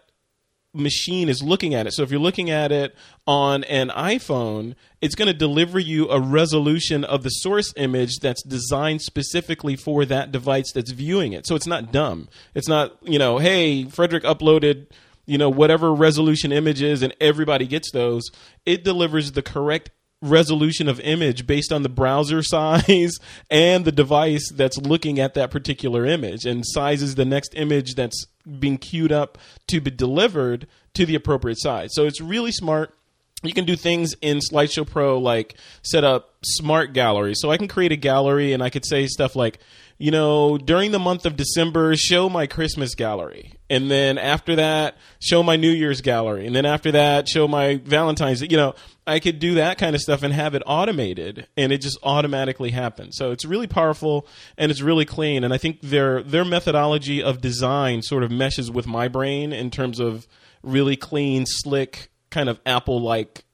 [0.72, 1.92] machine is looking at it.
[1.92, 2.94] So if you're looking at it
[3.26, 8.42] on an iPhone, it's going to deliver you a resolution of the source image that's
[8.42, 11.46] designed specifically for that device that's viewing it.
[11.46, 12.28] So it's not dumb.
[12.54, 14.86] It's not, you know, hey, Frederick uploaded
[15.26, 18.30] you know whatever resolution image is and everybody gets those
[18.66, 19.90] it delivers the correct
[20.22, 23.18] resolution of image based on the browser size
[23.50, 28.26] and the device that's looking at that particular image and sizes the next image that's
[28.58, 29.38] being queued up
[29.68, 31.90] to be delivered to the appropriate size.
[31.92, 32.94] So it's really smart.
[33.42, 37.38] You can do things in Slideshow Pro like set up smart galleries.
[37.40, 39.60] So I can create a gallery and I could say stuff like,
[40.00, 43.52] you know, during the month of December, show my Christmas gallery.
[43.68, 46.46] And then after that, show my New Year's gallery.
[46.46, 48.40] And then after that, show my Valentine's.
[48.40, 48.74] You know,
[49.06, 52.70] I could do that kind of stuff and have it automated and it just automatically
[52.70, 53.18] happens.
[53.18, 55.44] So it's really powerful and it's really clean.
[55.44, 59.70] And I think their their methodology of design sort of meshes with my brain in
[59.70, 60.26] terms of
[60.62, 63.44] really clean, slick, kind of Apple like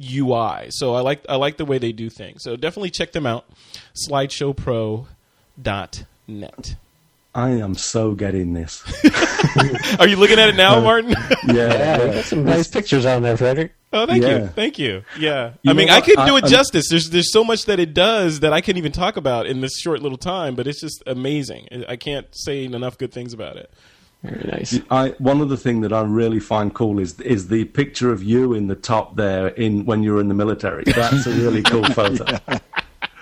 [0.00, 0.68] UI.
[0.68, 2.44] So I like I like the way they do things.
[2.44, 3.44] So definitely check them out.
[5.62, 6.76] slideshowpro.net.
[7.32, 8.82] I am so getting this.
[10.00, 11.10] Are you looking at it now, Martin?
[11.46, 13.72] Yeah, Yeah, got some nice pictures on there, Frederick.
[13.92, 15.02] Oh, thank you, thank you.
[15.18, 16.04] Yeah, You I mean, I what?
[16.04, 16.88] couldn't do it I'm- justice.
[16.88, 19.78] There's there's so much that it does that I couldn't even talk about in this
[19.78, 20.54] short little time.
[20.56, 21.68] But it's just amazing.
[21.88, 23.72] I can't say enough good things about it.
[24.22, 24.78] Very nice.
[24.90, 28.54] I one other thing that I really find cool is is the picture of you
[28.54, 30.84] in the top there in when you were in the military.
[30.84, 32.24] That's a really cool photo.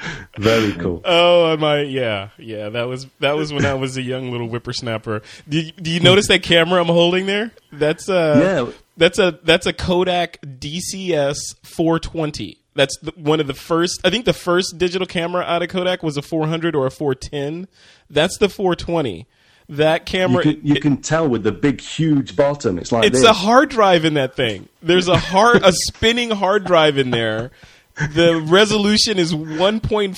[0.39, 1.01] Very cool.
[1.05, 2.69] Oh, my yeah, yeah.
[2.69, 5.23] That was that was when I was a young little whippersnapper.
[5.49, 7.53] Do you, do you notice that camera I'm holding there?
[7.73, 8.73] That's uh Yeah.
[8.97, 12.59] That's a that's a Kodak DCS 420.
[12.75, 14.01] That's the, one of the first.
[14.05, 17.67] I think the first digital camera out of Kodak was a 400 or a 410.
[18.11, 19.27] That's the 420.
[19.71, 20.43] That You camera.
[20.43, 22.79] can, you it- can tell with the big, huge bottom.
[22.79, 23.29] It's like it's this.
[23.29, 24.69] a hard drive in that thing.
[24.83, 27.51] There's a hard a spinning hard drive in there.
[28.15, 30.15] The resolution is 1.5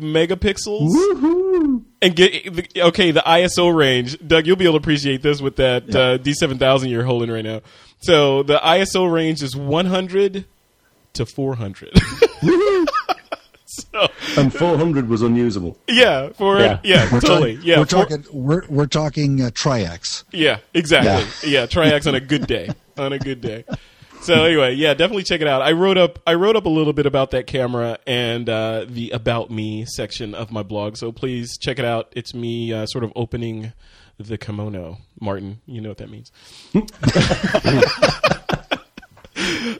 [0.00, 0.90] megapixels.
[0.90, 1.82] Woohoo!
[2.00, 5.84] And get okay, the ISO range, Doug, you'll be able to appreciate this with that
[5.94, 7.62] uh, D7000 you're holding right now.
[8.00, 10.44] So the ISO range is 100
[11.14, 11.98] to 400.
[13.66, 15.76] so And 400 was unusable.
[15.88, 17.08] yeah, for yeah, Yeah.
[17.12, 20.24] We're totally, talking, yeah, we're for- talking, we're, we're talking uh, Tri-X.
[20.32, 21.66] yeah, exactly, yeah.
[21.66, 23.64] Tri-X on a good day, on a good day.
[24.22, 25.62] So anyway, yeah, definitely check it out.
[25.62, 29.10] I wrote up I wrote up a little bit about that camera and uh, the
[29.10, 30.96] about me section of my blog.
[30.96, 32.12] So please check it out.
[32.16, 33.72] It's me uh, sort of opening
[34.18, 34.98] the kimono.
[35.20, 36.32] Martin, you know what that means.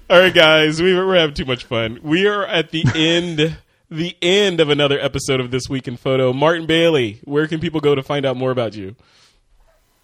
[0.09, 1.99] All right, guys, we, we're having too much fun.
[2.03, 3.57] We are at the end,
[3.91, 6.33] the end of another episode of this week in photo.
[6.33, 8.95] Martin Bailey, where can people go to find out more about you?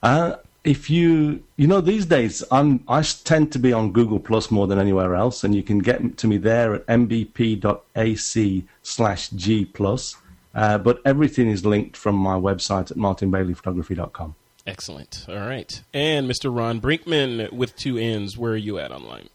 [0.03, 4.51] Uh, if you, you know, these days I'm I tend to be on Google Plus
[4.51, 9.65] more than anywhere else, and you can get to me there at mbp.ac slash g
[9.65, 10.17] plus.
[10.55, 14.35] Uh, but everything is linked from my website at martinbaileyphotography.com.
[14.67, 15.25] Excellent.
[15.29, 16.55] All right, and Mr.
[16.55, 18.39] Ron Brinkmann with two N's.
[18.39, 19.29] Where are you at online?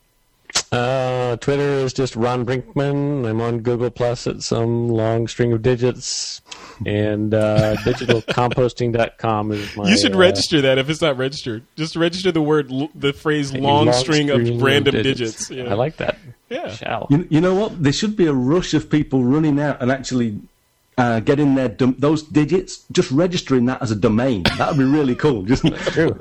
[0.72, 3.28] Uh, Twitter is just Ron Brinkmann.
[3.28, 6.42] I'm on Google Plus at some long string of digits.
[6.86, 9.90] And uh, digitalcompositing.com is my.
[9.90, 11.64] you should uh, register that if it's not registered.
[11.76, 15.50] Just register the word, the phrase, long, string, of random digits.
[15.50, 15.72] Yeah.
[15.72, 16.18] I like that.
[16.50, 16.70] Yeah.
[16.72, 17.08] Shall.
[17.10, 17.82] You, you know what?
[17.82, 20.40] There should be a rush of people running out and actually
[20.98, 24.44] uh, getting their dom- those digits, just registering that as a domain.
[24.58, 25.44] That would be really cool.
[25.44, 25.64] Just
[25.94, 26.20] True.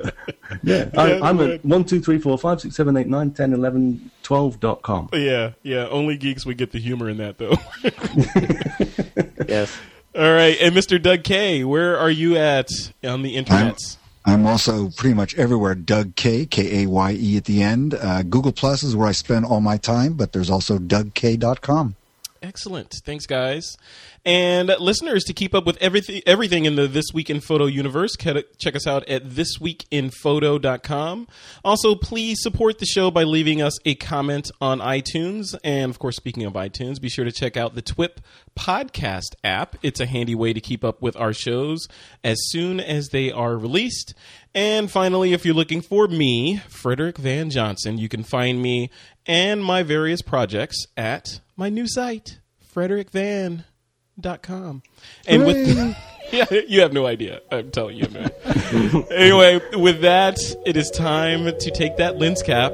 [0.63, 1.49] yeah, I, Yeah, I'm right.
[1.51, 5.09] at one two three four five six seven eight nine ten eleven twelve dot com.
[5.13, 5.87] Yeah, yeah.
[5.87, 7.55] Only geeks would get the humor in that, though.
[9.47, 9.75] Yes.
[10.15, 11.01] All right, and Mr.
[11.01, 12.69] Doug Kaye, where are you at
[13.03, 13.97] on the internets?
[14.25, 15.73] I'm also pretty much everywhere.
[15.75, 17.93] Doug Kaye, K A Y E at the end.
[17.93, 21.95] Uh, Google Plus is where I spend all my time, but there's also DougKaye.com.
[22.41, 22.95] Excellent.
[23.05, 23.77] Thanks, guys.
[24.25, 28.15] And listeners, to keep up with everything everything in the This Week in Photo universe,
[28.17, 31.27] check us out at thisweekinphoto.com.
[31.63, 35.55] Also, please support the show by leaving us a comment on iTunes.
[35.63, 38.17] And of course, speaking of iTunes, be sure to check out the TWIP
[38.57, 39.77] podcast app.
[39.81, 41.87] It's a handy way to keep up with our shows
[42.23, 44.13] as soon as they are released.
[44.53, 48.89] And finally, if you're looking for me, Frederick Van Johnson, you can find me
[49.25, 52.39] and my various projects at my new site,
[52.73, 54.83] frederickvan.com.
[55.27, 55.67] And with
[56.31, 57.41] yeah, you have no idea.
[57.51, 58.07] I'm telling you.
[58.07, 58.27] no
[59.11, 62.73] anyway, with that, it is time to take that lens cap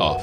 [0.00, 0.22] off.